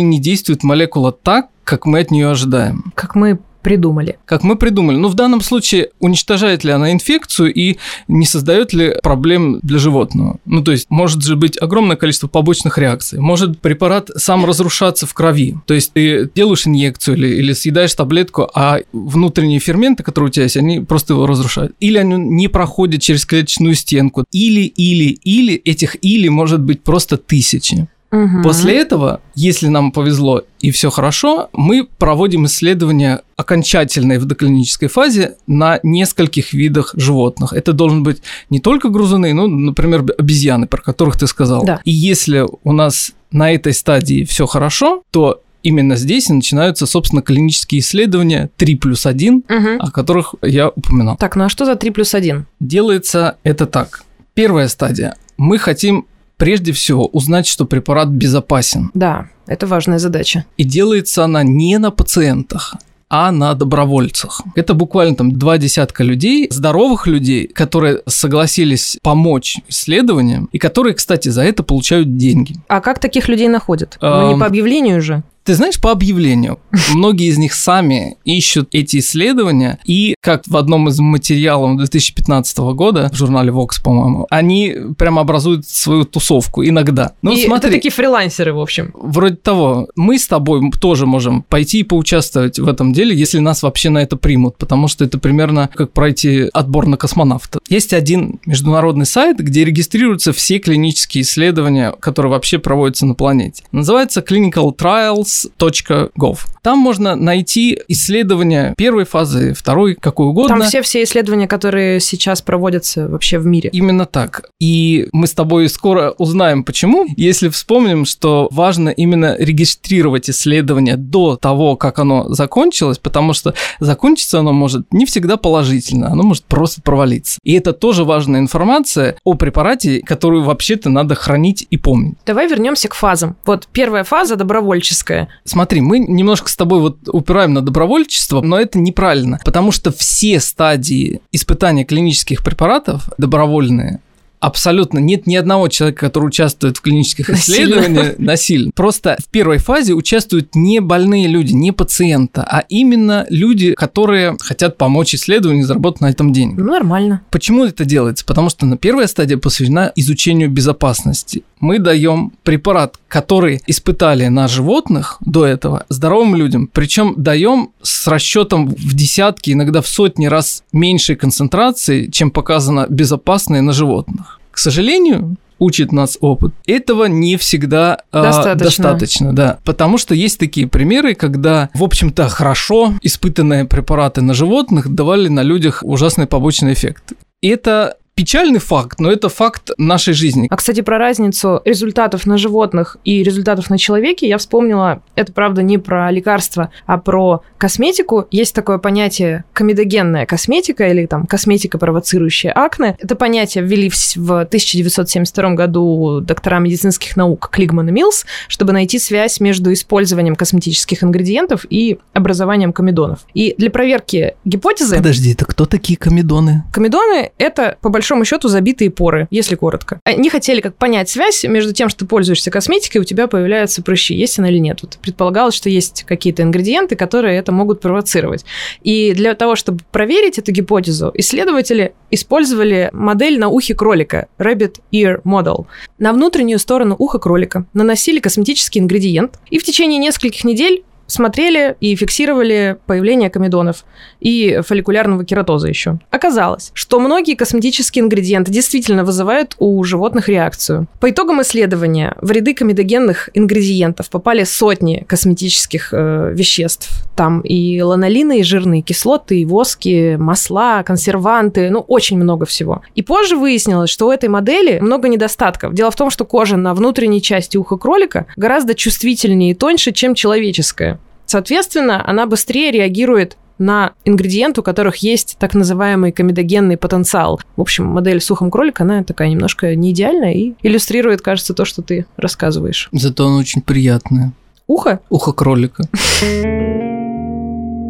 не 0.00 0.20
действует 0.20 0.62
молекула 0.62 1.12
так, 1.12 1.48
как 1.64 1.86
мы 1.86 2.00
от 2.00 2.10
нее 2.10 2.30
ожидаем. 2.30 2.92
Как 2.94 3.14
мы 3.14 3.38
придумали. 3.64 4.18
Как 4.26 4.44
мы 4.44 4.56
придумали. 4.56 4.96
Ну, 4.96 5.08
в 5.08 5.14
данном 5.14 5.40
случае, 5.40 5.88
уничтожает 5.98 6.62
ли 6.62 6.70
она 6.70 6.92
инфекцию 6.92 7.52
и 7.52 7.78
не 8.06 8.26
создает 8.26 8.72
ли 8.72 8.94
проблем 9.02 9.58
для 9.62 9.78
животного? 9.78 10.38
Ну, 10.44 10.62
то 10.62 10.70
есть, 10.70 10.86
может 10.90 11.24
же 11.24 11.34
быть 11.34 11.60
огромное 11.60 11.96
количество 11.96 12.28
побочных 12.28 12.78
реакций. 12.78 13.18
Может 13.18 13.58
препарат 13.60 14.10
сам 14.16 14.44
разрушаться 14.44 15.06
в 15.06 15.14
крови. 15.14 15.56
То 15.66 15.74
есть, 15.74 15.94
ты 15.94 16.30
делаешь 16.34 16.66
инъекцию 16.66 17.16
или, 17.16 17.28
или 17.28 17.52
съедаешь 17.54 17.94
таблетку, 17.94 18.48
а 18.54 18.80
внутренние 18.92 19.60
ферменты, 19.60 20.02
которые 20.02 20.28
у 20.28 20.30
тебя 20.30 20.44
есть, 20.44 20.58
они 20.58 20.80
просто 20.80 21.14
его 21.14 21.26
разрушают. 21.26 21.74
Или 21.80 21.98
они 21.98 22.16
не 22.16 22.48
проходят 22.48 23.00
через 23.00 23.24
клеточную 23.24 23.74
стенку. 23.74 24.24
Или, 24.30 24.62
или, 24.62 25.18
или, 25.24 25.54
этих 25.54 25.96
или 26.04 26.28
может 26.28 26.60
быть 26.60 26.82
просто 26.82 27.16
тысячи. 27.16 27.88
Угу. 28.14 28.42
После 28.42 28.78
этого, 28.78 29.20
если 29.34 29.66
нам 29.66 29.90
повезло 29.90 30.42
и 30.60 30.70
все 30.70 30.90
хорошо, 30.90 31.48
мы 31.52 31.86
проводим 31.98 32.46
исследования 32.46 33.22
окончательной 33.36 34.18
в 34.18 34.24
доклинической 34.24 34.88
фазе 34.88 35.34
на 35.48 35.80
нескольких 35.82 36.52
видах 36.52 36.94
животных. 36.96 37.52
Это 37.52 37.72
должен 37.72 38.04
быть 38.04 38.22
не 38.50 38.60
только 38.60 38.88
грузуны, 38.88 39.34
ну, 39.34 39.48
например, 39.48 40.04
обезьяны, 40.16 40.68
про 40.68 40.80
которых 40.80 41.18
ты 41.18 41.26
сказал. 41.26 41.64
Да. 41.64 41.80
И 41.84 41.90
если 41.90 42.46
у 42.62 42.72
нас 42.72 43.12
на 43.32 43.52
этой 43.52 43.72
стадии 43.72 44.24
все 44.24 44.46
хорошо, 44.46 45.02
то 45.10 45.40
именно 45.64 45.96
здесь 45.96 46.30
и 46.30 46.32
начинаются, 46.32 46.86
собственно, 46.86 47.22
клинические 47.22 47.80
исследования 47.80 48.48
3 48.56 48.74
плюс 48.76 49.06
1, 49.06 49.34
угу. 49.36 49.68
о 49.80 49.90
которых 49.90 50.36
я 50.42 50.68
упоминал. 50.68 51.16
Так, 51.16 51.34
ну 51.34 51.44
а 51.44 51.48
что 51.48 51.64
за 51.64 51.74
3 51.74 51.90
плюс 51.90 52.14
1? 52.14 52.46
Делается 52.60 53.38
это 53.42 53.66
так. 53.66 54.04
Первая 54.34 54.68
стадия. 54.68 55.16
Мы 55.36 55.58
хотим 55.58 56.06
прежде 56.36 56.72
всего 56.72 57.06
узнать, 57.06 57.46
что 57.46 57.64
препарат 57.64 58.08
безопасен. 58.08 58.90
Да, 58.94 59.28
это 59.46 59.66
важная 59.66 59.98
задача. 59.98 60.44
И 60.56 60.64
делается 60.64 61.24
она 61.24 61.42
не 61.42 61.78
на 61.78 61.90
пациентах, 61.90 62.74
а 63.08 63.30
на 63.30 63.54
добровольцах. 63.54 64.42
Это 64.56 64.74
буквально 64.74 65.14
там 65.14 65.32
два 65.32 65.58
десятка 65.58 66.02
людей, 66.02 66.48
здоровых 66.50 67.06
людей, 67.06 67.46
которые 67.46 68.02
согласились 68.06 68.98
помочь 69.02 69.58
исследованиям 69.68 70.48
и 70.50 70.58
которые, 70.58 70.94
кстати, 70.94 71.28
за 71.28 71.42
это 71.42 71.62
получают 71.62 72.16
деньги. 72.16 72.56
А 72.68 72.80
как 72.80 72.98
таких 72.98 73.28
людей 73.28 73.48
находят? 73.48 73.98
Ну, 74.00 74.32
не 74.34 74.40
по 74.40 74.46
объявлению 74.46 75.00
же. 75.00 75.22
Ты 75.44 75.54
знаешь, 75.54 75.78
по 75.78 75.90
объявлению, 75.90 76.58
многие 76.94 77.26
из 77.26 77.36
них 77.36 77.52
сами 77.52 78.16
ищут 78.24 78.68
эти 78.72 78.98
исследования, 78.98 79.78
и 79.84 80.14
как 80.22 80.46
в 80.46 80.56
одном 80.56 80.88
из 80.88 80.98
материалов 80.98 81.76
2015 81.76 82.58
года 82.72 83.10
в 83.12 83.16
журнале 83.16 83.52
Vox, 83.52 83.82
по-моему, 83.82 84.26
они 84.30 84.74
прямо 84.96 85.20
образуют 85.20 85.66
свою 85.66 86.04
тусовку 86.04 86.64
иногда. 86.64 87.12
Ну, 87.20 87.32
и 87.32 87.44
смотри, 87.44 87.68
это 87.68 87.76
такие 87.76 87.92
фрилансеры, 87.92 88.54
в 88.54 88.60
общем. 88.60 88.92
Вроде 88.94 89.36
того, 89.36 89.88
мы 89.96 90.18
с 90.18 90.26
тобой 90.26 90.62
тоже 90.80 91.04
можем 91.04 91.42
пойти 91.42 91.80
и 91.80 91.82
поучаствовать 91.82 92.58
в 92.58 92.66
этом 92.66 92.94
деле, 92.94 93.14
если 93.14 93.38
нас 93.38 93.62
вообще 93.62 93.90
на 93.90 93.98
это 93.98 94.16
примут, 94.16 94.56
потому 94.56 94.88
что 94.88 95.04
это 95.04 95.18
примерно 95.18 95.68
как 95.74 95.92
пройти 95.92 96.48
отбор 96.54 96.86
на 96.86 96.96
космонавта. 96.96 97.58
Есть 97.68 97.92
один 97.92 98.40
международный 98.46 99.04
сайт, 99.04 99.40
где 99.40 99.66
регистрируются 99.66 100.32
все 100.32 100.58
клинические 100.58 101.20
исследования, 101.20 101.92
которые 102.00 102.32
вообще 102.32 102.58
проводятся 102.58 103.04
на 103.04 103.14
планете. 103.14 103.64
Называется 103.72 104.24
Clinical 104.26 104.74
Trials 104.74 105.33
science.gov. 105.34 106.38
Там 106.62 106.78
можно 106.78 107.14
найти 107.14 107.78
исследования 107.88 108.74
первой 108.76 109.04
фазы, 109.04 109.52
второй, 109.54 109.94
какой 109.94 110.28
угодно. 110.28 110.58
Там 110.58 110.68
все-все 110.68 111.02
исследования, 111.02 111.46
которые 111.46 112.00
сейчас 112.00 112.40
проводятся 112.40 113.08
вообще 113.08 113.38
в 113.38 113.46
мире. 113.46 113.70
Именно 113.72 114.06
так. 114.06 114.48
И 114.60 115.08
мы 115.12 115.26
с 115.26 115.32
тобой 115.32 115.68
скоро 115.68 116.14
узнаем, 116.16 116.64
почему, 116.64 117.06
если 117.16 117.48
вспомним, 117.48 118.06
что 118.06 118.48
важно 118.50 118.88
именно 118.88 119.36
регистрировать 119.38 120.30
исследование 120.30 120.96
до 120.96 121.36
того, 121.36 121.76
как 121.76 121.98
оно 121.98 122.32
закончилось, 122.32 122.98
потому 122.98 123.34
что 123.34 123.54
закончиться 123.78 124.38
оно 124.38 124.52
может 124.52 124.86
не 124.92 125.04
всегда 125.04 125.36
положительно, 125.36 126.10
оно 126.10 126.22
может 126.22 126.44
просто 126.44 126.80
провалиться. 126.80 127.38
И 127.42 127.52
это 127.52 127.72
тоже 127.72 128.04
важная 128.04 128.40
информация 128.40 129.16
о 129.24 129.34
препарате, 129.34 130.00
которую 130.00 130.44
вообще-то 130.44 130.88
надо 130.88 131.14
хранить 131.14 131.66
и 131.68 131.76
помнить. 131.76 132.16
Давай 132.24 132.48
вернемся 132.48 132.88
к 132.88 132.94
фазам. 132.94 133.36
Вот 133.44 133.68
первая 133.70 134.04
фаза 134.04 134.36
добровольческая. 134.36 135.23
Смотри, 135.44 135.80
мы 135.80 135.98
немножко 135.98 136.50
с 136.50 136.56
тобой 136.56 136.80
вот 136.80 136.98
упираем 137.08 137.54
на 137.54 137.60
добровольчество, 137.60 138.40
но 138.40 138.58
это 138.58 138.78
неправильно, 138.78 139.40
потому 139.44 139.72
что 139.72 139.92
все 139.92 140.40
стадии 140.40 141.20
испытания 141.32 141.84
клинических 141.84 142.42
препаратов 142.42 143.08
добровольные, 143.18 144.00
Абсолютно 144.44 144.98
нет 144.98 145.26
ни 145.26 145.36
одного 145.36 145.68
человека, 145.68 146.00
который 146.00 146.26
участвует 146.26 146.76
в 146.76 146.82
клинических 146.82 147.30
насильно. 147.30 147.64
исследованиях 147.64 148.14
насильно. 148.18 148.72
Просто 148.74 149.16
в 149.18 149.30
первой 149.30 149.56
фазе 149.56 149.94
участвуют 149.94 150.54
не 150.54 150.80
больные 150.80 151.28
люди, 151.28 151.54
не 151.54 151.72
пациента, 151.72 152.46
а 152.46 152.62
именно 152.68 153.24
люди, 153.30 153.72
которые 153.72 154.36
хотят 154.38 154.76
помочь 154.76 155.14
исследованию 155.14 155.62
и 155.62 155.66
заработать 155.66 156.02
на 156.02 156.10
этом 156.10 156.34
деньги. 156.34 156.60
Ну, 156.60 156.72
нормально. 156.72 157.22
Почему 157.30 157.64
это 157.64 157.86
делается? 157.86 158.26
Потому 158.26 158.50
что 158.50 158.66
на 158.66 158.76
первая 158.76 159.06
стадия 159.06 159.38
посвящена 159.38 159.90
изучению 159.96 160.50
безопасности. 160.50 161.42
Мы 161.64 161.78
даем 161.78 162.30
препарат, 162.42 162.96
который 163.08 163.62
испытали 163.66 164.26
на 164.26 164.48
животных 164.48 165.16
до 165.22 165.46
этого, 165.46 165.86
здоровым 165.88 166.36
людям. 166.36 166.68
Причем 166.70 167.14
даем 167.16 167.70
с 167.80 168.06
расчетом 168.06 168.68
в 168.68 168.94
десятки, 168.94 169.52
иногда 169.52 169.80
в 169.80 169.88
сотни 169.88 170.26
раз 170.26 170.62
меньшей 170.72 171.16
концентрации, 171.16 172.10
чем 172.10 172.30
показано 172.30 172.86
безопасные 172.90 173.62
на 173.62 173.72
животных. 173.72 174.40
К 174.50 174.58
сожалению, 174.58 175.38
учит 175.58 175.90
нас 175.90 176.18
опыт, 176.20 176.52
этого 176.66 177.06
не 177.06 177.38
всегда 177.38 178.00
достаточно. 178.12 178.52
А, 178.52 178.54
достаточно, 178.56 179.32
да. 179.32 179.58
Потому 179.64 179.96
что 179.96 180.14
есть 180.14 180.38
такие 180.38 180.66
примеры, 180.66 181.14
когда, 181.14 181.70
в 181.72 181.82
общем-то, 181.82 182.28
хорошо 182.28 182.92
испытанные 183.00 183.64
препараты 183.64 184.20
на 184.20 184.34
животных 184.34 184.94
давали 184.94 185.28
на 185.28 185.42
людях 185.42 185.80
ужасные 185.82 186.26
побочные 186.26 186.74
эффекты. 186.74 187.16
Это 187.40 187.96
печальный 188.14 188.60
факт, 188.60 189.00
но 189.00 189.10
это 189.10 189.28
факт 189.28 189.70
нашей 189.76 190.14
жизни. 190.14 190.46
А, 190.50 190.56
кстати, 190.56 190.80
про 190.80 190.98
разницу 190.98 191.60
результатов 191.64 192.26
на 192.26 192.38
животных 192.38 192.96
и 193.04 193.22
результатов 193.22 193.70
на 193.70 193.78
человеке 193.78 194.28
я 194.28 194.38
вспомнила, 194.38 195.02
это, 195.16 195.32
правда, 195.32 195.62
не 195.62 195.78
про 195.78 196.10
лекарства, 196.10 196.70
а 196.86 196.98
про 196.98 197.42
косметику. 197.58 198.26
Есть 198.30 198.54
такое 198.54 198.78
понятие 198.78 199.44
комедогенная 199.52 200.26
косметика 200.26 200.88
или 200.88 201.06
там 201.06 201.26
косметика, 201.26 201.78
провоцирующая 201.78 202.52
акне. 202.52 202.96
Это 203.00 203.16
понятие 203.16 203.64
ввели 203.64 203.90
в 203.90 204.40
1972 204.42 205.50
году 205.50 206.20
доктора 206.20 206.60
медицинских 206.60 207.16
наук 207.16 207.50
Клигман 207.50 207.88
и 207.88 207.92
Милс, 207.92 208.26
чтобы 208.48 208.72
найти 208.72 208.98
связь 208.98 209.40
между 209.40 209.72
использованием 209.72 210.36
косметических 210.36 211.02
ингредиентов 211.02 211.66
и 211.68 211.98
образованием 212.12 212.72
комедонов. 212.72 213.20
И 213.34 213.54
для 213.58 213.70
проверки 213.70 214.36
гипотезы... 214.44 214.96
Подожди, 214.96 215.32
это 215.32 215.44
кто 215.46 215.66
такие 215.66 215.98
комедоны? 215.98 216.64
Комедоны— 216.72 217.32
это, 217.38 217.76
по 217.80 217.88
большому 217.88 218.03
большому 218.04 218.26
счету 218.26 218.48
забитые 218.48 218.90
поры, 218.90 219.26
если 219.30 219.54
коротко. 219.54 219.98
Они 220.04 220.28
хотели 220.28 220.60
как 220.60 220.76
понять 220.76 221.08
связь 221.08 221.42
между 221.44 221.72
тем, 221.72 221.88
что 221.88 222.00
ты 222.00 222.06
пользуешься 222.06 222.50
косметикой, 222.50 223.00
у 223.00 223.04
тебя 223.04 223.28
появляются 223.28 223.82
прыщи, 223.82 224.14
есть 224.14 224.38
она 224.38 224.50
или 224.50 224.58
нет. 224.58 224.80
Вот 224.82 224.98
предполагалось, 225.00 225.54
что 225.54 225.70
есть 225.70 226.04
какие-то 226.06 226.42
ингредиенты, 226.42 226.96
которые 226.96 227.38
это 227.38 227.50
могут 227.50 227.80
провоцировать. 227.80 228.44
И 228.82 229.14
для 229.14 229.34
того, 229.34 229.56
чтобы 229.56 229.80
проверить 229.90 230.38
эту 230.38 230.52
гипотезу, 230.52 231.12
исследователи 231.14 231.94
использовали 232.10 232.90
модель 232.92 233.38
на 233.38 233.48
ухе 233.48 233.74
кролика 233.74 234.26
Rabbit 234.38 234.80
Ear 234.92 235.22
Model. 235.22 235.64
На 235.98 236.12
внутреннюю 236.12 236.58
сторону 236.58 236.96
уха 236.98 237.18
кролика 237.18 237.64
наносили 237.72 238.18
косметический 238.18 238.82
ингредиент, 238.82 239.38
и 239.48 239.58
в 239.58 239.64
течение 239.64 239.98
нескольких 239.98 240.44
недель 240.44 240.84
смотрели 241.06 241.76
и 241.80 241.94
фиксировали 241.96 242.76
появление 242.86 243.30
комедонов 243.30 243.84
и 244.20 244.60
фолликулярного 244.66 245.24
кератоза 245.24 245.68
еще. 245.68 245.98
Оказалось, 246.10 246.70
что 246.74 247.00
многие 247.00 247.34
косметические 247.34 248.04
ингредиенты 248.04 248.50
действительно 248.50 249.04
вызывают 249.04 249.54
у 249.58 249.82
животных 249.84 250.28
реакцию. 250.28 250.86
По 251.00 251.10
итогам 251.10 251.42
исследования 251.42 252.14
в 252.20 252.30
ряды 252.30 252.54
комедогенных 252.54 253.30
ингредиентов 253.34 254.10
попали 254.10 254.44
сотни 254.44 255.04
косметических 255.06 255.90
э, 255.92 256.32
веществ. 256.34 256.90
Там 257.16 257.40
и 257.40 257.80
ланолины, 257.82 258.40
и 258.40 258.42
жирные 258.42 258.82
кислоты, 258.82 259.40
и 259.40 259.44
воски, 259.44 260.16
масла, 260.16 260.82
консерванты, 260.82 261.70
ну, 261.70 261.80
очень 261.80 262.16
много 262.16 262.46
всего. 262.46 262.82
И 262.94 263.02
позже 263.02 263.36
выяснилось, 263.36 263.90
что 263.90 264.08
у 264.08 264.12
этой 264.12 264.28
модели 264.28 264.78
много 264.80 265.08
недостатков. 265.08 265.74
Дело 265.74 265.90
в 265.90 265.96
том, 265.96 266.10
что 266.10 266.24
кожа 266.24 266.56
на 266.56 266.74
внутренней 266.74 267.22
части 267.22 267.56
уха 267.56 267.76
кролика 267.76 268.26
гораздо 268.36 268.74
чувствительнее 268.74 269.52
и 269.52 269.54
тоньше, 269.54 269.92
чем 269.92 270.14
человеческая. 270.14 270.98
Соответственно, 271.26 272.06
она 272.06 272.26
быстрее 272.26 272.70
реагирует 272.70 273.36
на 273.58 273.92
ингредиент, 274.04 274.58
у 274.58 274.62
которых 274.62 274.96
есть 274.96 275.36
так 275.38 275.54
называемый 275.54 276.12
комедогенный 276.12 276.76
потенциал. 276.76 277.40
В 277.56 277.60
общем, 277.60 277.86
модель 277.86 278.20
с 278.20 278.30
ухом 278.30 278.50
кролика, 278.50 278.82
она 278.82 279.04
такая 279.04 279.28
немножко 279.28 279.74
не 279.76 279.92
идеальная 279.92 280.32
и 280.32 280.54
иллюстрирует, 280.62 281.22
кажется, 281.22 281.54
то, 281.54 281.64
что 281.64 281.82
ты 281.82 282.06
рассказываешь. 282.16 282.88
Зато 282.92 283.26
она 283.26 283.36
очень 283.36 283.62
приятная. 283.62 284.32
Ухо? 284.66 285.00
Ухо 285.10 285.32
кролика. 285.32 285.84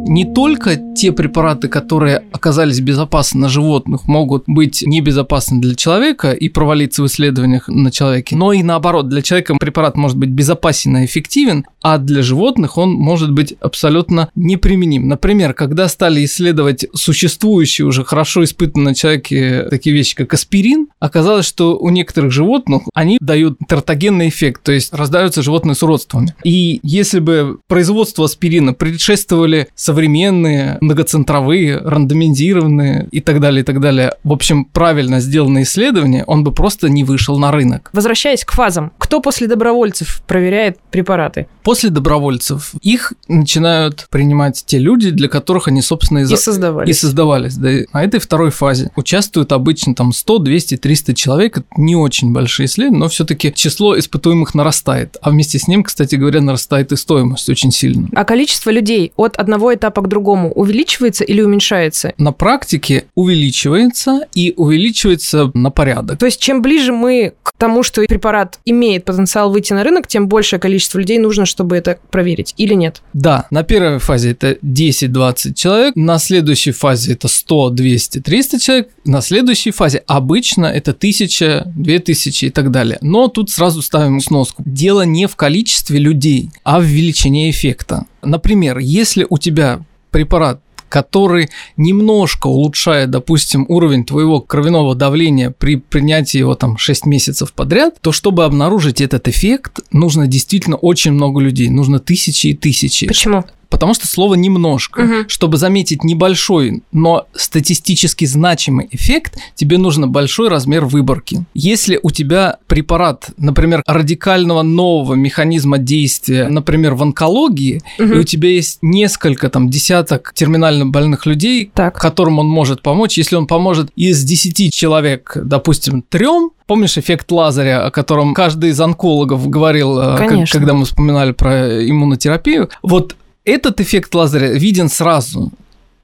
не 0.07 0.25
только 0.25 0.77
те 0.77 1.13
препараты, 1.13 1.69
которые 1.69 2.23
оказались 2.33 2.81
безопасны 2.81 3.41
на 3.41 3.49
животных, 3.49 4.07
могут 4.07 4.45
быть 4.47 4.83
небезопасны 4.83 5.61
для 5.61 5.75
человека 5.75 6.33
и 6.33 6.49
провалиться 6.49 7.03
в 7.03 7.07
исследованиях 7.07 7.69
на 7.69 7.91
человеке, 7.91 8.37
но 8.37 8.53
и 8.53 8.63
наоборот, 8.63 9.09
для 9.09 9.23
человека 9.23 9.57
препарат 9.59 9.97
может 9.97 10.17
быть 10.17 10.31
безопасен 10.31 10.97
и 10.99 11.05
эффективен, 11.05 11.67
а 11.83 11.99
для 11.99 12.23
животных 12.23 12.79
он 12.79 12.93
может 12.93 13.33
быть 13.33 13.55
абсолютно 13.61 14.29
неприменим. 14.35 15.09
Например, 15.09 15.55
когда 15.55 15.89
стали 15.89 16.25
исследовать 16.25 16.87
существующие 16.95 17.87
уже 17.87 18.05
хорошо 18.05 18.45
испытанные 18.45 18.85
на 18.85 18.95
человеке 18.95 19.67
такие 19.71 19.95
вещи, 19.95 20.15
как 20.15 20.35
аспирин, 20.35 20.89
оказалось, 21.01 21.47
что 21.47 21.77
у 21.77 21.91
некоторых 21.91 22.33
животных 22.33 22.83
они 22.95 23.19
дают 23.21 23.59
тертогенный 23.69 24.29
эффект, 24.29 24.63
то 24.63 24.73
есть 24.73 24.93
раздаются 24.93 25.43
животные 25.43 25.75
с 25.75 25.83
уродствами. 25.83 26.35
И 26.45 26.81
если 26.83 27.21
бы 27.21 27.59
производство 27.67 28.25
аспирина 28.25 28.75
предшествовали 28.75 29.69
современные, 29.95 30.79
многоцентровые, 30.81 31.79
рандомизированные 31.79 33.07
и 33.13 33.21
так 33.21 33.39
далее, 33.39 33.61
и 33.61 33.65
так 33.65 33.81
далее, 33.81 34.15
в 34.25 34.33
общем, 34.33 34.65
правильно 34.65 35.21
сделанные 35.21 35.63
исследования, 35.63 36.25
он 36.27 36.43
бы 36.43 36.51
просто 36.53 36.89
не 36.89 37.05
вышел 37.05 37.39
на 37.39 37.53
рынок. 37.53 37.91
Возвращаясь 37.93 38.45
к 38.45 38.53
фазам, 38.53 38.91
кто 38.99 39.21
после 39.21 39.47
добровольцев 39.47 40.23
проверяет 40.27 40.79
препараты? 40.91 41.47
После 41.63 41.91
добровольцев 41.91 42.73
их 42.83 43.13
начинают 43.29 44.09
принимать 44.11 44.65
те 44.67 44.79
люди, 44.79 45.11
для 45.11 45.29
которых 45.29 45.69
они, 45.69 45.81
собственно, 45.81 46.19
и, 46.19 46.33
и 46.33 46.37
создавались. 46.37 46.91
И 46.91 46.93
создавались, 46.93 47.57
да. 47.57 47.71
А 47.93 48.03
этой 48.03 48.19
второй 48.19 48.51
фазе 48.51 48.91
участвуют 48.97 49.53
обычно 49.53 49.95
там 49.95 50.13
100, 50.13 50.39
200, 50.39 50.77
300 50.77 51.15
человек. 51.15 51.59
Это 51.59 51.67
не 51.77 51.95
очень 51.95 52.33
большие 52.33 52.67
исследования, 52.67 52.99
но 52.99 53.09
все-таки 53.09 53.53
число 53.55 53.97
испытуемых 53.97 54.55
нарастает. 54.55 55.17
А 55.23 55.31
вместе 55.31 55.59
с 55.59 55.69
ним, 55.69 55.85
кстати 55.85 56.17
говоря, 56.17 56.41
нарастает 56.41 56.91
и 56.91 56.97
стоимость 56.97 57.49
очень 57.49 57.71
сильно. 57.71 58.09
А 58.15 58.25
количество 58.25 58.71
людей 58.71 59.13
от 59.17 59.37
одного 59.37 59.73
этапа 59.73 59.84
этапа 59.85 60.01
к 60.03 60.09
другому 60.09 60.51
увеличивается 60.53 61.25
или 61.25 61.43
уменьшается? 61.43 62.15
На 62.17 62.33
практике 62.33 63.05
увеличивается 63.15 64.27
и 64.35 64.55
увеличивается 64.57 65.51
на 65.53 65.71
порядок. 65.71 66.19
То 66.19 66.27
есть 66.27 66.41
чем 66.41 66.63
ближе 66.63 66.93
мы 66.93 67.35
к 67.43 67.53
тому, 67.59 67.83
что 67.83 68.03
препарат 68.03 68.59
имеет 68.65 69.05
потенциал 69.05 69.51
выйти 69.51 69.75
на 69.75 69.85
рынок, 69.85 70.07
тем 70.07 70.29
большее 70.29 70.59
количество 70.59 70.99
людей 70.99 71.19
нужно, 71.19 71.45
чтобы 71.45 71.77
это 71.77 71.99
проверить 72.11 72.55
или 72.57 72.75
нет? 72.75 73.03
Да, 73.13 73.47
на 73.51 73.63
первой 73.63 73.99
фазе 73.99 74.31
это 74.31 74.53
10-20 74.63 75.55
человек, 75.55 75.97
на 75.97 76.19
следующей 76.19 76.73
фазе 76.73 77.13
это 77.13 77.29
100, 77.29 77.71
200, 77.71 78.21
300 78.21 78.61
человек, 78.61 78.89
на 79.05 79.21
следующей 79.21 79.71
фазе 79.71 80.03
обычно 80.07 80.67
это 80.67 80.93
1000, 80.93 81.73
2000 81.77 82.45
и 82.47 82.51
так 82.51 82.71
далее. 82.71 82.99
Но 83.03 83.29
тут 83.29 83.51
сразу 83.51 83.83
ставим 83.83 84.21
сноску. 84.21 84.63
Дело 84.65 85.03
не 85.03 85.27
в 85.27 85.37
количестве 85.37 85.99
людей, 85.99 86.51
а 86.63 86.81
в 86.81 86.85
величине 86.85 87.51
эффекта. 87.51 88.07
Например, 88.25 88.79
если 88.79 89.27
у 89.29 89.39
тебя 89.39 89.81
препарат 90.11 90.61
который 90.95 91.49
немножко 91.77 92.47
улучшает, 92.47 93.11
допустим, 93.11 93.67
уровень 93.69 94.05
твоего 94.05 94.41
кровяного 94.41 94.95
давления 94.95 95.51
при 95.51 95.75
принятии 95.75 96.39
его 96.39 96.55
там 96.55 96.79
6 96.79 97.07
месяцев 97.07 97.53
подряд, 97.53 97.97
то 98.01 98.13
чтобы 98.13 98.45
обнаружить 98.45 99.01
этот 99.01 99.27
эффект, 99.27 99.81
нужно 99.91 100.29
действительно 100.29 100.77
очень 100.77 101.11
много 101.11 101.41
людей, 101.41 101.69
нужно 101.69 101.99
тысячи 101.99 102.49
и 102.49 102.55
тысячи. 102.55 103.09
Почему? 103.09 103.45
Потому 103.75 103.93
что 103.93 104.07
слово 104.07 104.35
немножко. 104.35 105.01
Угу. 105.01 105.15
Чтобы 105.27 105.57
заметить 105.57 106.05
небольшой, 106.05 106.85
но 106.93 107.27
статистически 107.35 108.25
значимый 108.25 108.89
эффект, 108.93 109.37
тебе 109.57 109.79
нужно 109.79 110.07
большой 110.07 110.49
размер 110.49 110.85
выборки. 110.85 111.45
Если 111.55 111.99
у 112.01 112.13
тебя 112.13 112.59
препарат, 112.69 113.31
например, 113.37 113.83
радикального 113.85 114.63
нового 114.63 115.15
механизма 115.15 115.79
действия, 115.79 116.47
например, 116.47 116.95
в 116.95 117.03
онкологии, 117.03 117.83
угу. 117.99 118.13
и 118.13 118.19
у 118.19 118.23
тебя 118.23 118.49
есть 118.49 118.79
несколько 118.81 119.51
там 119.51 119.69
десяток 119.69 120.33
терминально 120.37 120.87
больных 120.87 121.27
людей, 121.27 121.73
так. 121.75 122.01
которым 122.01 122.39
он 122.39 122.47
может 122.47 122.81
помочь, 122.81 123.19
если 123.19 123.35
он 123.35 123.49
поможет 123.49 123.91
из 123.97 124.23
10 124.23 124.73
человек, 124.73 125.37
допустим, 125.43 126.03
трем, 126.03 126.53
Помнишь 126.67 126.97
эффект 126.97 127.31
Лазаря, 127.31 127.85
о 127.85 127.91
котором 127.91 128.33
каждый 128.33 128.71
из 128.71 128.81
онкологов 128.81 129.47
говорил, 129.51 130.01
э, 130.01 130.17
Конечно. 130.17 130.59
когда 130.59 130.73
мы 130.73 130.87
вспоминали 130.87 131.33
про 131.33 131.87
иммунотерапию? 131.87 132.71
Вот 132.83 133.17
этот 133.45 133.81
эффект 133.81 134.15
лазеря 134.15 134.53
виден 134.53 134.89
сразу. 134.89 135.53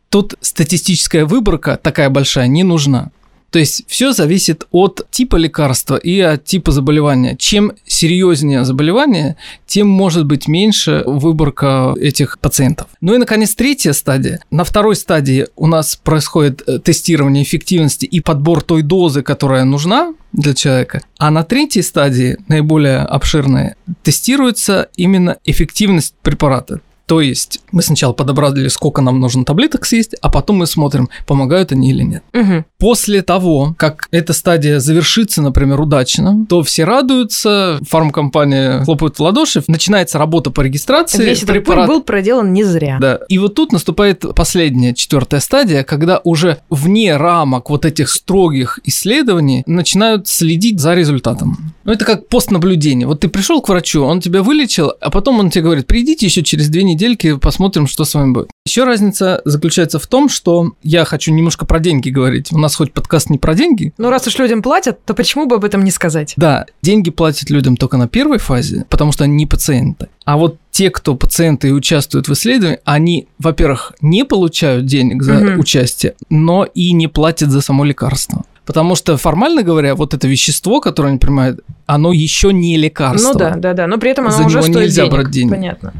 Тут 0.09 0.35
статистическая 0.40 1.24
выборка 1.24 1.79
такая 1.81 2.11
большая 2.11 2.48
не 2.48 2.64
нужна. 2.64 3.11
То 3.50 3.59
есть 3.59 3.85
все 3.88 4.12
зависит 4.12 4.66
от 4.70 5.07
типа 5.11 5.37
лекарства 5.37 5.96
и 5.96 6.20
от 6.20 6.44
типа 6.44 6.70
заболевания. 6.70 7.37
Чем 7.37 7.72
серьезнее 7.85 8.64
заболевание, 8.64 9.37
тем 9.66 9.88
может 9.88 10.24
быть 10.24 10.46
меньше 10.46 11.03
выборка 11.05 11.94
этих 12.00 12.38
пациентов. 12.38 12.87
Ну 13.00 13.14
и, 13.14 13.18
наконец, 13.18 13.55
третья 13.55 13.92
стадия. 13.92 14.40
На 14.50 14.62
второй 14.62 14.94
стадии 14.94 15.48
у 15.57 15.66
нас 15.66 15.96
происходит 15.96 16.62
э, 16.66 16.79
тестирование 16.79 17.42
эффективности 17.42 18.07
и 18.07 18.20
подбор 18.20 18.62
той 18.62 18.83
дозы, 18.83 19.22
которая 19.22 19.64
нужна 19.64 20.14
для 20.33 20.55
человека. 20.55 21.03
А 21.18 21.31
на 21.31 21.42
третьей 21.42 21.83
стадии, 21.83 22.37
наиболее 22.46 22.98
обширной, 22.98 23.74
тестируется 24.05 24.88
именно 24.96 25.38
эффективность 25.44 26.14
препарата. 26.22 26.81
То 27.11 27.20
есть 27.20 27.59
мы 27.73 27.83
сначала 27.83 28.12
подобрали, 28.12 28.68
сколько 28.68 29.03
нам 29.03 29.18
нужно 29.18 29.44
таблеток 29.44 29.85
съесть, 29.85 30.14
а 30.23 30.31
потом 30.31 30.59
мы 30.59 30.68
смотрим, 30.68 31.09
помогают 31.27 31.73
они 31.73 31.90
или 31.90 32.05
нет. 32.05 32.23
Угу. 32.33 32.64
После 32.79 33.23
того, 33.23 33.75
как 33.77 34.07
эта 34.12 34.33
стадия 34.33 34.79
завершится, 34.79 35.42
например, 35.42 35.81
удачно, 35.81 36.46
то 36.49 36.62
все 36.62 36.85
радуются, 36.85 37.81
фармкомпания 37.83 38.85
хлопает 38.85 39.18
в 39.18 39.23
ладоши, 39.23 39.61
начинается 39.66 40.18
работа 40.18 40.53
по 40.53 40.61
регистрации. 40.61 41.25
Весь 41.25 41.38
этот 41.38 41.49
препарат 41.49 41.88
был 41.88 42.01
проделан 42.01 42.53
не 42.53 42.62
зря. 42.62 42.99
Да. 43.01 43.18
И 43.29 43.38
вот 43.38 43.57
тут 43.57 43.73
наступает 43.73 44.25
последняя, 44.37 44.94
четвертая 44.94 45.40
стадия, 45.40 45.83
когда 45.83 46.20
уже 46.23 46.59
вне 46.70 47.16
рамок 47.16 47.70
вот 47.70 47.87
этих 47.87 48.09
строгих 48.09 48.79
исследований 48.85 49.64
начинают 49.66 50.29
следить 50.29 50.79
за 50.79 50.94
результатом. 50.94 51.75
Ну, 51.83 51.90
это 51.90 52.05
как 52.05 52.29
постнаблюдение. 52.29 53.09
Вот 53.09 53.18
ты 53.18 53.29
пришел 53.29 53.61
к 53.61 53.68
врачу, 53.68 54.05
он 54.05 54.20
тебя 54.20 54.44
вылечил, 54.44 54.92
а 55.01 55.11
потом 55.11 55.40
он 55.40 55.51
тебе 55.51 55.64
говорит, 55.64 55.88
придите 55.88 56.27
еще 56.27 56.44
через 56.44 56.68
две 56.68 56.85
недели 56.85 56.99
недельки 57.00 57.36
посмотрим, 57.36 57.86
что 57.86 58.04
с 58.04 58.14
вами 58.14 58.32
будет. 58.32 58.50
Еще 58.66 58.84
разница 58.84 59.40
заключается 59.44 59.98
в 59.98 60.06
том, 60.06 60.28
что 60.28 60.72
я 60.82 61.04
хочу 61.04 61.32
немножко 61.32 61.64
про 61.64 61.80
деньги 61.80 62.10
говорить. 62.10 62.52
У 62.52 62.58
нас 62.58 62.76
хоть 62.76 62.92
подкаст 62.92 63.30
не 63.30 63.38
про 63.38 63.54
деньги. 63.54 63.92
Ну, 63.96 64.10
раз 64.10 64.26
уж 64.26 64.38
людям 64.38 64.62
платят, 64.62 65.04
то 65.04 65.14
почему 65.14 65.46
бы 65.46 65.56
об 65.56 65.64
этом 65.64 65.82
не 65.82 65.90
сказать? 65.90 66.34
Да, 66.36 66.66
деньги 66.82 67.10
платят 67.10 67.50
людям 67.50 67.76
только 67.76 67.96
на 67.96 68.06
первой 68.06 68.38
фазе, 68.38 68.84
потому 68.90 69.12
что 69.12 69.24
они 69.24 69.34
не 69.34 69.46
пациенты. 69.46 70.08
А 70.24 70.36
вот 70.36 70.58
те, 70.70 70.90
кто 70.90 71.14
пациенты 71.14 71.68
и 71.68 71.72
участвуют 71.72 72.28
в 72.28 72.32
исследовании, 72.32 72.80
они, 72.84 73.26
во-первых, 73.38 73.94
не 74.00 74.24
получают 74.24 74.86
денег 74.86 75.22
за 75.22 75.38
угу. 75.38 75.60
участие, 75.60 76.14
но 76.28 76.64
и 76.64 76.92
не 76.92 77.08
платят 77.08 77.50
за 77.50 77.60
само 77.62 77.84
лекарство. 77.84 78.44
Потому 78.66 78.94
что, 78.94 79.16
формально 79.16 79.62
говоря, 79.62 79.96
вот 79.96 80.14
это 80.14 80.28
вещество, 80.28 80.80
которое 80.80 81.08
они 81.08 81.18
принимают, 81.18 81.60
оно 81.86 82.12
еще 82.12 82.52
не 82.52 82.76
лекарство. 82.76 83.32
Ну 83.32 83.38
да, 83.38 83.56
да, 83.56 83.72
да. 83.72 83.86
Но 83.88 83.98
при 83.98 84.10
этом 84.10 84.26
оно 84.26 84.36
за 84.36 84.44
уже 84.44 84.58
него 84.58 84.62
стоит 84.62 84.84
нельзя 84.84 85.02
денег. 85.02 85.12
брать 85.12 85.30
деньги. 85.30 85.50
Понятно. 85.50 85.92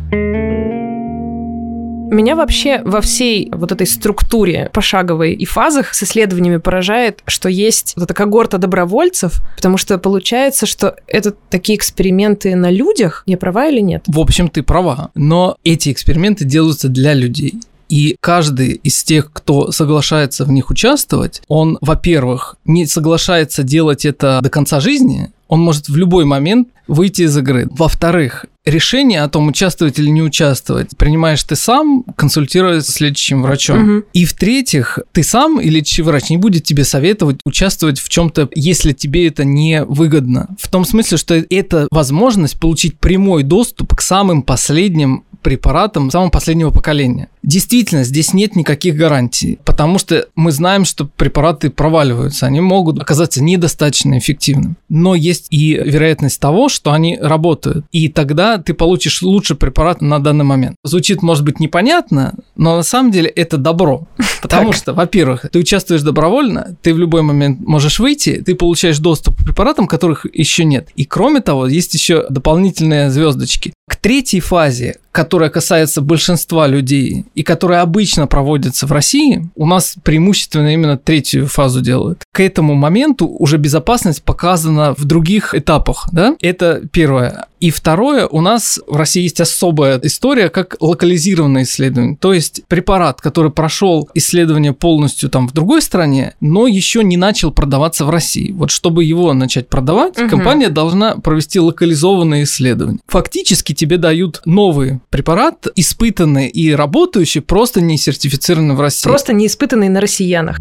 Меня 2.11 2.35
вообще 2.35 2.83
во 2.85 3.01
всей 3.01 3.51
вот 3.53 3.71
этой 3.71 3.87
структуре 3.87 4.69
пошаговой 4.73 5.33
и 5.33 5.45
фазах 5.45 5.95
с 5.95 6.03
исследованиями 6.03 6.57
поражает, 6.57 7.23
что 7.27 7.49
есть 7.49 7.93
вот 7.97 8.05
эта 8.05 8.15
когорта 8.15 8.59
добровольцев, 8.59 9.41
потому 9.55 9.77
что 9.77 9.97
получается, 9.97 10.67
что 10.67 10.97
это 11.07 11.33
такие 11.51 11.79
эксперименты 11.79 12.57
на 12.57 12.71
людях. 12.71 13.23
Я 13.27 13.37
права 13.37 13.69
или 13.69 13.81
нет? 13.81 14.03
В 14.09 14.19
общем, 14.19 14.49
ты 14.49 14.65
права. 14.65 15.11
Но 15.15 15.57
эти 15.63 15.93
эксперименты 15.93 16.45
делаются 16.45 16.89
для 16.89 17.15
людей. 17.15 17.55
И 17.89 18.17
каждый 18.21 18.75
из 18.75 19.03
тех, 19.03 19.33
кто 19.33 19.73
соглашается 19.73 20.45
в 20.45 20.51
них 20.51 20.71
участвовать, 20.71 21.43
он, 21.49 21.77
во-первых, 21.81 22.57
не 22.65 22.87
соглашается 22.87 23.65
делать 23.65 24.05
это 24.05 24.41
до 24.43 24.49
конца 24.49 24.79
жизни, 24.79 25.31
он 25.49 25.61
может 25.61 25.89
в 25.89 25.97
любой 25.97 26.25
момент 26.25 26.69
выйти 26.87 27.23
из 27.23 27.37
игры. 27.37 27.69
Во-вторых, 27.73 28.47
решение 28.65 29.23
о 29.23 29.29
том, 29.29 29.49
участвовать 29.49 29.99
или 29.99 30.11
не 30.11 30.23
участвовать, 30.23 30.97
принимаешь 30.97 31.43
ты 31.43 31.57
сам, 31.57 32.05
консультируясь 32.17 32.87
с 32.87 33.01
лечащим 33.01 33.43
врачом. 33.43 33.99
Угу. 33.99 34.05
И 34.13 34.25
в-третьих, 34.25 34.99
ты 35.13 35.23
сам 35.23 35.61
или 35.61 35.81
лечащий 35.81 36.03
врач 36.03 36.31
не 36.31 36.37
будет 36.37 36.65
тебе 36.65 36.85
советовать 36.85 37.41
участвовать 37.45 37.99
в 37.99 38.09
чем-то, 38.09 38.51
если 38.55 38.93
тебе 38.93 39.27
это 39.27 39.45
не 39.45 39.85
выгодно. 39.85 40.49
В 40.59 40.69
том 40.69 40.85
смысле, 40.85 41.17
что 41.17 41.35
это 41.35 41.89
возможность 41.91 42.59
получить 42.61 42.99
прямой 42.99 43.43
доступ 43.43 43.95
к 43.95 44.03
самым 44.03 44.43
последним 44.43 45.25
препаратам 45.43 46.11
самого 46.11 46.31
последнего 46.31 46.71
поколения. 46.71 47.29
Действительно, 47.43 48.05
здесь 48.05 48.35
нет 48.35 48.55
никаких 48.55 48.97
гарантий, 48.97 49.59
потому 49.65 49.99
что 49.99 50.27
мы 50.37 50.53
знаем, 50.53 50.85
что 50.85 51.07
препараты 51.07 51.71
проваливаются, 51.71 52.47
они 52.47 52.61
могут 52.61 53.01
оказаться 53.01 53.43
недостаточно 53.43 54.19
эффективными. 54.19 54.77
Но 54.89 55.15
есть 55.15 55.47
и 55.51 55.75
вероятность 55.75 56.41
того, 56.41 56.69
что 56.69 56.93
они 56.93 57.19
работают. 57.21 57.87
И 57.93 58.09
тогда 58.09 58.59
ты 58.59 58.75
получишь 58.75 59.23
лучший 59.23 59.57
препарат 59.57 60.03
на 60.03 60.19
данный 60.19 60.45
момент. 60.45 60.77
Звучит, 60.85 61.23
может 61.23 61.45
быть, 61.45 61.61
непонятно, 61.61 62.35
но 62.57 62.77
на 62.77 62.83
самом 62.83 63.11
деле 63.11 63.29
это 63.29 63.57
добро. 63.57 64.07
Потому 64.43 64.73
что, 64.73 64.93
во-первых, 64.93 65.47
ты 65.51 65.59
участвуешь 65.59 66.03
добровольно, 66.03 66.77
ты 66.83 66.93
в 66.93 66.99
любой 66.99 67.23
момент 67.23 67.61
можешь 67.61 67.99
выйти, 67.99 68.43
ты 68.45 68.55
получаешь 68.55 68.99
доступ 68.99 69.37
к 69.37 69.45
препаратам, 69.45 69.87
которых 69.87 70.27
еще 70.33 70.65
нет. 70.65 70.89
И 70.97 71.05
кроме 71.05 71.41
того, 71.41 71.67
есть 71.67 71.95
еще 71.95 72.27
дополнительные 72.29 73.11
звездочки. 73.11 73.73
К 73.91 73.97
третьей 73.97 74.39
фазе, 74.39 75.01
которая 75.11 75.51
касается 75.51 76.01
большинства 76.01 76.69
людей 76.69 77.25
и 77.35 77.43
которая 77.43 77.83
обычно 77.83 78.29
проводится 78.29 78.87
в 78.87 78.93
России, 78.93 79.51
у 79.57 79.67
нас 79.67 79.97
преимущественно 80.05 80.73
именно 80.73 80.97
третью 80.97 81.49
фазу 81.49 81.81
делают. 81.81 82.23
К 82.33 82.39
этому 82.39 82.75
моменту 82.75 83.27
уже 83.27 83.57
безопасность 83.57 84.23
показана 84.23 84.95
в 84.97 85.05
других 85.05 85.57
этапах, 85.57 86.09
да? 86.13 86.37
Это 86.41 86.83
первое. 86.93 87.47
И 87.59 87.71
второе, 87.71 88.27
у 88.27 88.41
нас 88.41 88.81
в 88.87 88.97
России 88.97 89.25
есть 89.25 89.41
особая 89.41 90.01
история, 90.03 90.49
как 90.49 90.77
локализированное 90.81 91.65
исследование. 91.65 92.17
То 92.19 92.33
есть 92.33 92.63
препарат, 92.69 93.21
который 93.21 93.51
прошел 93.51 94.09
исследование 94.15 94.73
полностью 94.73 95.29
там 95.29 95.47
в 95.47 95.53
другой 95.53 95.83
стране, 95.83 96.35
но 96.41 96.67
еще 96.67 97.05
не 97.05 97.19
начал 97.19 97.51
продаваться 97.51 98.07
в 98.07 98.11
России. 98.11 98.53
Вот 98.53 98.71
чтобы 98.71 99.05
его 99.05 99.35
начать 99.35 99.69
продавать, 99.69 100.19
угу. 100.19 100.31
компания 100.31 100.71
должна 100.71 101.17
провести 101.17 101.61
локализованное 101.61 102.45
исследование. 102.45 103.01
Фактически 103.09 103.75
тебе 103.81 103.97
дают 103.97 104.43
новый 104.45 105.01
препарат, 105.09 105.67
испытанный 105.75 106.49
и 106.49 106.71
работающий, 106.73 107.41
просто 107.41 107.81
не 107.81 107.97
сертифицированный 107.97 108.75
в 108.75 108.81
России. 108.81 109.09
Просто 109.09 109.33
не 109.33 109.47
испытанный 109.47 109.89
на 109.89 110.03
россиянах. 110.03 110.59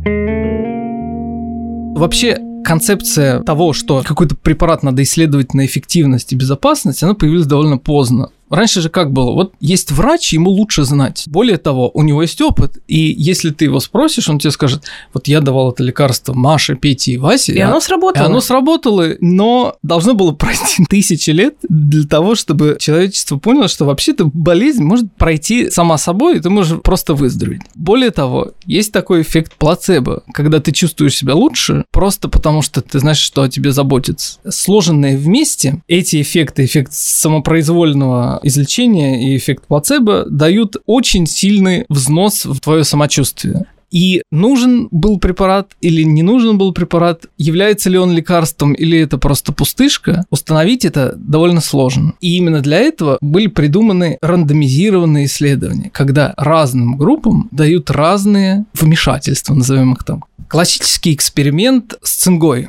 Вообще, 2.00 2.40
концепция 2.64 3.42
того, 3.42 3.74
что 3.74 4.04
какой-то 4.08 4.36
препарат 4.36 4.84
надо 4.84 5.04
исследовать 5.04 5.54
на 5.54 5.66
эффективность 5.66 6.32
и 6.32 6.36
безопасность, 6.38 7.04
она 7.04 7.14
появилась 7.14 7.46
довольно 7.46 7.78
поздно. 7.78 8.30
Раньше 8.50 8.82
же 8.82 8.90
как 8.90 9.12
было? 9.12 9.32
Вот 9.32 9.54
есть 9.60 9.92
врач, 9.92 10.34
ему 10.34 10.50
лучше 10.50 10.84
знать. 10.84 11.24
Более 11.28 11.58
того, 11.58 11.92
у 11.94 12.04
него 12.04 12.22
есть 12.22 12.42
опыт, 12.42 12.78
и 12.88 13.14
если 13.18 13.52
ты 13.52 13.66
его 13.66 13.80
спросишь, 13.80 14.30
он 14.30 14.40
тебе 14.40 14.52
скажет, 14.52 14.84
вот 15.14 15.28
я 15.28 15.42
давал 15.42 15.72
это 15.72 15.84
лекарство 15.84 16.34
Маше, 16.34 16.76
Пете 16.76 17.14
и 17.14 17.18
Васе. 17.18 17.54
И 17.54 17.60
а, 17.60 17.70
оно 17.70 17.80
сработало. 17.80 18.24
И 18.24 18.26
оно 18.26 18.42
сработало, 18.42 19.08
но 19.20 19.76
должно 19.84 20.14
было 20.14 20.32
пройти 20.32 20.86
тысячи 20.90 21.30
лет 21.30 21.56
для 21.68 22.04
того, 22.04 22.36
чтобы 22.36 22.78
человечество 22.80 23.38
поняло, 23.38 23.68
что 23.68 23.86
вообще-то 23.86 24.26
болезнь 24.26 24.84
может 24.84 25.14
пройти 25.16 25.70
сама 25.70 25.98
собой, 25.98 26.38
и 26.38 26.40
ты 26.40 26.50
можешь 26.50 26.82
просто 26.82 27.14
выздороветь. 27.14 27.62
Более 27.76 28.12
того, 28.12 28.52
есть 28.66 28.92
такой 28.92 29.22
эффект 29.22 29.54
плацебо, 29.58 30.24
когда 30.34 30.60
ты 30.60 30.72
чувствуешь 30.72 31.16
себя 31.16 31.36
лучше, 31.36 31.86
просто 31.92 32.30
потому 32.30 32.62
что 32.62 32.82
ты 32.82 33.00
знаешь, 33.00 33.18
что 33.18 33.44
о 33.44 33.50
тебе 33.50 33.72
заботится. 33.72 34.40
Сложенные 34.48 35.18
вместе 35.18 35.82
эти 35.88 36.22
эффекты, 36.22 36.66
эффект 36.66 36.94
самопроизвольного 36.94 38.38
излечение 38.43 39.23
и 39.23 39.38
эффект 39.38 39.67
плацебо 39.67 40.25
дают 40.30 40.78
очень 40.86 41.25
сильный 41.25 41.86
взнос 41.89 42.45
в 42.45 42.60
твое 42.60 42.84
самочувствие. 42.84 43.65
И 43.91 44.21
нужен 44.32 44.88
был 44.91 45.19
препарат 45.19 45.71
или 45.82 46.04
не 46.04 46.23
нужен 46.23 46.58
был 46.58 46.73
препарат, 46.73 47.25
является 47.38 47.89
ли 47.89 47.97
он 47.97 48.12
лекарством 48.12 48.73
или 48.73 48.99
это 48.99 49.17
просто 49.17 49.52
пустышка, 49.52 50.25
установить 50.30 50.86
это 50.86 51.15
довольно 51.17 51.62
сложно. 51.62 52.13
И 52.21 52.38
именно 52.38 52.62
для 52.62 52.78
этого 52.78 53.17
были 53.21 53.47
придуманы 53.47 54.17
рандомизированные 54.21 55.25
исследования, 55.25 55.89
когда 55.91 56.34
разным 56.38 56.97
группам 56.97 57.49
дают 57.52 57.89
разные 57.89 58.65
вмешательства, 58.73 59.56
назовем 59.56 59.93
их 59.93 60.04
там. 60.04 60.23
Классический 60.47 61.13
эксперимент 61.13 61.95
с 62.02 62.12
цингой 62.12 62.67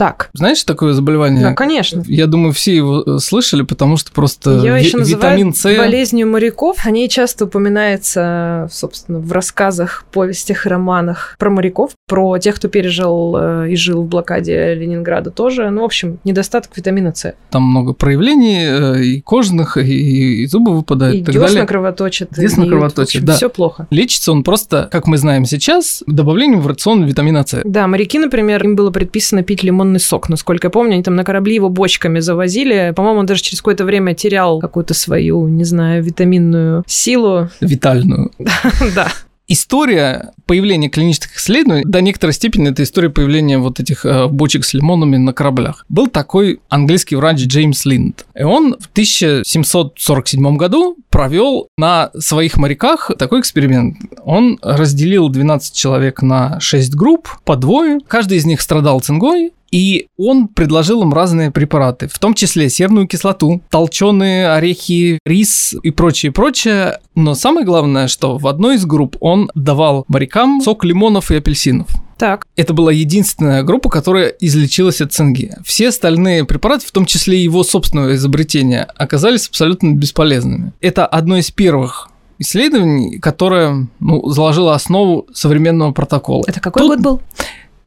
так. 0.00 0.30
Знаешь 0.32 0.64
такое 0.64 0.94
заболевание? 0.94 1.42
Да, 1.42 1.52
конечно. 1.52 2.02
Я 2.06 2.26
думаю, 2.26 2.54
все 2.54 2.74
его 2.74 3.02
э, 3.06 3.18
слышали, 3.18 3.60
потому 3.60 3.98
что 3.98 4.10
просто 4.12 4.52
Ее 4.52 4.76
ви- 4.76 4.82
еще 4.82 4.96
витамин 4.96 5.52
С... 5.52 5.64
болезнью 5.76 6.26
моряков. 6.26 6.78
О 6.86 6.90
ней 6.90 7.06
часто 7.06 7.44
упоминается, 7.44 8.66
собственно, 8.72 9.18
в 9.18 9.30
рассказах, 9.30 10.06
повестях, 10.10 10.64
романах 10.64 11.36
про 11.38 11.50
моряков, 11.50 11.90
про 12.08 12.38
тех, 12.38 12.54
кто 12.56 12.68
пережил 12.68 13.36
э, 13.36 13.68
и 13.68 13.76
жил 13.76 14.04
в 14.04 14.06
блокаде 14.06 14.74
Ленинграда 14.74 15.30
тоже. 15.30 15.68
Ну, 15.68 15.82
в 15.82 15.84
общем, 15.84 16.18
недостаток 16.24 16.74
витамина 16.78 17.12
С. 17.14 17.34
Там 17.50 17.64
много 17.64 17.92
проявлений 17.92 18.64
э, 18.64 19.02
и 19.02 19.20
кожных, 19.20 19.76
и, 19.76 20.44
и 20.44 20.46
зубы 20.46 20.74
выпадают. 20.74 21.16
И 21.16 21.24
так 21.24 21.34
десна 21.34 21.48
далее. 21.48 21.66
кровоточат. 21.66 22.30
Десна 22.34 22.64
и, 22.64 22.68
кровоточат, 22.70 23.22
да. 23.22 23.36
Все 23.36 23.50
плохо. 23.50 23.86
Лечится 23.90 24.32
он 24.32 24.44
просто, 24.44 24.88
как 24.90 25.06
мы 25.06 25.18
знаем 25.18 25.44
сейчас, 25.44 26.02
добавлением 26.06 26.62
в 26.62 26.66
рацион 26.66 27.04
витамина 27.04 27.44
С. 27.46 27.60
Да, 27.64 27.86
моряки, 27.86 28.18
например, 28.18 28.64
им 28.64 28.76
было 28.76 28.90
предписано 28.90 29.42
пить 29.42 29.62
лимонный 29.90 30.00
сок, 30.00 30.28
насколько 30.28 30.66
я 30.66 30.70
помню, 30.70 30.94
они 30.94 31.02
там 31.02 31.16
на 31.16 31.24
корабли 31.24 31.54
его 31.54 31.68
бочками 31.68 32.20
завозили. 32.20 32.92
По-моему, 32.94 33.20
он 33.20 33.26
даже 33.26 33.42
через 33.42 33.60
какое-то 33.60 33.84
время 33.84 34.14
терял 34.14 34.60
какую-то 34.60 34.94
свою, 34.94 35.48
не 35.48 35.64
знаю, 35.64 36.02
витаминную 36.02 36.84
силу. 36.86 37.48
Витальную. 37.60 38.30
Да. 38.94 39.08
История 39.52 40.30
появления 40.46 40.88
клинических 40.88 41.36
исследований, 41.36 41.82
до 41.84 42.00
некоторой 42.00 42.34
степени 42.34 42.70
это 42.70 42.84
история 42.84 43.10
появления 43.10 43.58
вот 43.58 43.80
этих 43.80 44.06
э, 44.06 44.28
бочек 44.28 44.64
с 44.64 44.74
лимонами 44.74 45.16
на 45.16 45.32
кораблях. 45.32 45.84
Был 45.88 46.06
такой 46.06 46.60
английский 46.68 47.16
врач 47.16 47.40
Джеймс 47.40 47.84
Линд. 47.84 48.26
И 48.38 48.44
он 48.44 48.76
в 48.78 48.86
1747 48.92 50.56
году 50.56 50.96
провел 51.10 51.66
на 51.76 52.10
своих 52.16 52.58
моряках 52.58 53.10
такой 53.18 53.40
эксперимент. 53.40 53.96
Он 54.24 54.56
разделил 54.62 55.28
12 55.28 55.74
человек 55.74 56.22
на 56.22 56.60
6 56.60 56.94
групп 56.94 57.28
по 57.44 57.56
двое. 57.56 57.98
Каждый 58.06 58.38
из 58.38 58.46
них 58.46 58.60
страдал 58.60 59.00
цингой, 59.00 59.50
и 59.70 60.08
он 60.16 60.48
предложил 60.48 61.02
им 61.02 61.12
разные 61.12 61.50
препараты, 61.50 62.08
в 62.08 62.18
том 62.18 62.34
числе 62.34 62.68
серную 62.68 63.06
кислоту, 63.06 63.62
толченые 63.70 64.50
орехи, 64.50 65.18
рис 65.24 65.74
и 65.82 65.90
прочее, 65.90 66.32
прочее. 66.32 66.98
Но 67.14 67.34
самое 67.34 67.64
главное, 67.64 68.08
что 68.08 68.38
в 68.38 68.46
одной 68.46 68.76
из 68.76 68.86
групп 68.86 69.16
он 69.20 69.50
давал 69.54 70.04
морякам 70.08 70.60
сок 70.60 70.84
лимонов 70.84 71.30
и 71.30 71.36
апельсинов. 71.36 71.88
Так. 72.18 72.46
Это 72.54 72.74
была 72.74 72.92
единственная 72.92 73.62
группа, 73.62 73.88
которая 73.88 74.28
излечилась 74.28 75.00
от 75.00 75.12
цинги. 75.12 75.54
Все 75.64 75.88
остальные 75.88 76.44
препараты, 76.44 76.86
в 76.86 76.90
том 76.90 77.06
числе 77.06 77.42
его 77.42 77.62
собственного 77.62 78.14
изобретения, 78.14 78.86
оказались 78.96 79.48
абсолютно 79.48 79.92
бесполезными. 79.92 80.72
Это 80.82 81.06
одно 81.06 81.38
из 81.38 81.50
первых 81.50 82.10
исследований, 82.38 83.18
которое 83.18 83.88
ну, 84.00 84.28
заложило 84.28 84.74
основу 84.74 85.28
современного 85.32 85.92
протокола. 85.92 86.44
Это 86.46 86.60
какой 86.60 86.82
Тут, 86.82 86.90
год 86.90 87.00
был? 87.00 87.20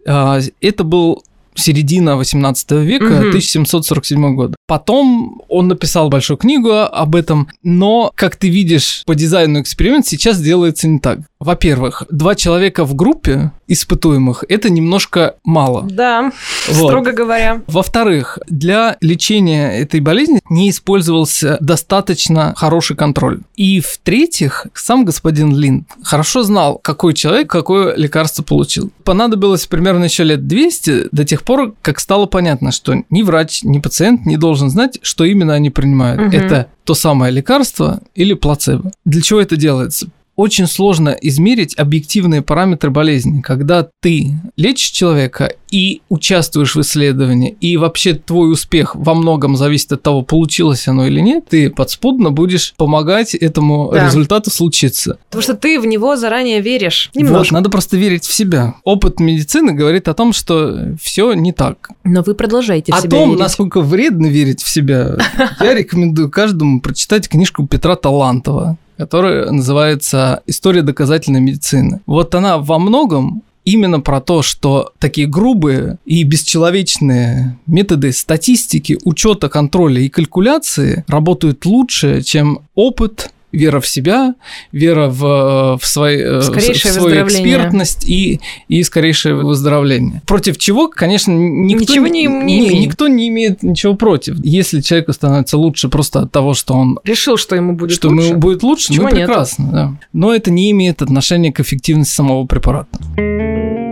а, 0.07 0.39
это 0.61 0.83
был 0.83 1.23
середина 1.55 2.15
18 2.17 2.71
века, 2.83 3.05
Мгм. 3.05 3.29
1747 3.29 4.35
год. 4.35 4.55
Потом 4.67 5.41
он 5.49 5.67
написал 5.67 6.09
большую 6.09 6.37
книгу 6.37 6.71
об 6.71 7.15
этом, 7.15 7.47
но, 7.63 8.11
как 8.15 8.35
ты 8.35 8.49
видишь, 8.49 9.03
по 9.05 9.15
дизайну 9.15 9.61
эксперимент 9.61 10.05
сейчас 10.07 10.39
делается 10.41 10.87
не 10.87 10.99
так. 10.99 11.19
Во-первых, 11.39 12.03
два 12.09 12.35
человека 12.35 12.85
в 12.85 12.95
группе 12.95 13.51
испытуемых– 13.67 14.45
это 14.49 14.69
немножко 14.69 15.35
мало. 15.43 15.83
Да, 15.89 16.31
Вот. 16.69 16.87
строго 16.89 17.11
говоря. 17.11 17.61
Во-вторых, 17.67 18.39
для 18.47 18.97
лечения 19.01 19.77
этой 19.77 19.99
болезни 19.99 20.39
не 20.49 20.69
использовался 20.69 21.57
достаточно 21.59 22.53
хороший 22.55 22.95
контроль. 22.95 23.41
И 23.55 23.81
в-третьих, 23.81 24.67
сам 24.73 25.03
господин 25.05 25.55
Линд 25.55 25.87
хорошо 26.03 26.43
знал, 26.43 26.79
какой 26.81 27.13
человек 27.13 27.49
какое 27.49 27.95
лекарство 27.95 28.41
получил. 28.43 28.91
Понадобилось 29.03 29.65
примерно 29.67 30.05
еще 30.05 30.23
лет 30.23 30.47
200 30.47 31.09
до 31.11 31.25
тех 31.25 31.42
пор, 31.43 31.73
как 31.81 31.99
стало 31.99 32.25
понятно, 32.25 32.71
что 32.71 32.95
ни 33.09 33.21
врач, 33.21 33.63
ни 33.63 33.79
пациент 33.79 34.25
не 34.25 34.37
должен 34.37 34.69
знать, 34.69 34.99
что 35.01 35.23
именно 35.23 35.53
они 35.53 35.69
принимают. 35.69 36.21
Мгм. 36.21 36.31
Это 36.31 36.67
то 36.83 36.93
самое 36.93 37.31
лекарство 37.31 38.01
или 38.15 38.33
плацебо. 38.33 38.91
Для 39.05 39.21
чего 39.21 39.39
это 39.39 39.55
делается? 39.55 40.09
Очень 40.35 40.67
сложно 40.67 41.09
измерить 41.09 41.77
объективные 41.77 42.41
параметры 42.41 42.89
болезни, 42.89 43.41
когда 43.41 43.87
ты 44.01 44.33
лечишь 44.57 44.89
человека 44.89 45.53
и 45.69 46.01
участвуешь 46.09 46.75
в 46.75 46.81
исследовании, 46.81 47.55
и 47.59 47.77
вообще 47.77 48.13
твой 48.13 48.51
успех 48.51 48.95
во 48.95 49.13
многом 49.13 49.55
зависит 49.55 49.91
от 49.91 50.03
того, 50.03 50.21
получилось 50.21 50.87
оно 50.87 51.07
или 51.07 51.19
нет, 51.19 51.45
ты 51.49 51.69
подспудно 51.69 52.31
будешь 52.31 52.73
помогать 52.77 53.35
этому 53.35 53.91
да. 53.91 54.05
результату 54.05 54.49
случиться. 54.49 55.17
Потому 55.29 55.43
что 55.43 55.55
ты 55.55 55.79
в 55.79 55.85
него 55.85 56.15
заранее 56.15 56.61
веришь. 56.61 57.11
Немножко. 57.15 57.37
Вот, 57.37 57.51
надо 57.51 57.69
просто 57.69 57.97
верить 57.97 58.25
в 58.25 58.33
себя. 58.33 58.75
Опыт 58.83 59.19
медицины 59.19 59.73
говорит 59.73 60.07
о 60.07 60.13
том, 60.13 60.33
что 60.33 60.95
все 61.01 61.33
не 61.33 61.51
так. 61.51 61.89
Но 62.03 62.21
вы 62.21 62.35
продолжаете 62.35 62.91
в 62.91 62.95
о 62.95 63.01
себя 63.01 63.09
том, 63.09 63.29
верить. 63.29 63.39
насколько 63.39 63.81
вредно 63.81 64.27
верить 64.27 64.61
в 64.61 64.69
себя, 64.69 65.17
я 65.59 65.73
рекомендую 65.75 66.29
каждому 66.29 66.81
прочитать 66.81 67.27
книжку 67.27 67.67
Петра 67.67 67.95
Талантова 67.95 68.77
которая 68.97 69.49
называется 69.51 70.41
«История 70.47 70.81
доказательной 70.81 71.41
медицины». 71.41 72.01
Вот 72.05 72.35
она 72.35 72.57
во 72.57 72.79
многом 72.79 73.43
именно 73.65 73.99
про 74.01 74.21
то, 74.21 74.41
что 74.41 74.91
такие 74.99 75.27
грубые 75.27 75.97
и 76.05 76.23
бесчеловечные 76.23 77.57
методы 77.65 78.11
статистики, 78.11 78.97
учета, 79.03 79.49
контроля 79.49 80.01
и 80.01 80.09
калькуляции 80.09 81.05
работают 81.07 81.65
лучше, 81.65 82.21
чем 82.21 82.59
опыт, 82.75 83.31
вера 83.53 83.79
в 83.79 83.87
себя, 83.87 84.35
вера 84.71 85.07
в, 85.07 85.23
э, 85.23 85.77
в, 85.79 85.85
свои, 85.85 86.17
э, 86.17 86.39
в 86.39 86.43
свою 86.43 87.25
экспертность 87.25 88.09
и, 88.09 88.41
и 88.67 88.83
скорейшее 88.83 89.35
выздоровление. 89.35 90.21
Против 90.25 90.57
чего, 90.57 90.89
конечно, 90.89 91.31
никто 91.31 91.93
ничего 91.93 92.07
не, 92.07 92.25
не, 92.25 92.59
не, 92.59 92.79
никто 92.79 93.07
не 93.07 93.29
имеет 93.29 93.63
ничего 93.63 93.95
против. 93.95 94.37
Если 94.43 94.81
человеку 94.81 95.13
становится 95.13 95.57
лучше 95.57 95.87
просто 95.87 96.21
от 96.21 96.31
того, 96.31 96.53
что 96.53 96.73
он 96.73 96.99
решил, 97.03 97.37
что 97.37 97.55
ему 97.55 97.73
будет 97.73 97.91
что 97.91 98.09
лучше, 98.09 98.27
ему 98.27 98.39
будет 98.39 98.63
лучше, 98.63 98.93
ну 98.93 99.07
прекрасно, 99.07 99.71
да. 99.71 99.97
Но 100.11 100.33
это 100.33 100.51
не 100.51 100.71
имеет 100.71 101.01
отношения 101.01 101.53
к 101.53 101.59
эффективности 101.59 102.15
самого 102.15 102.45
препарата. 102.45 103.82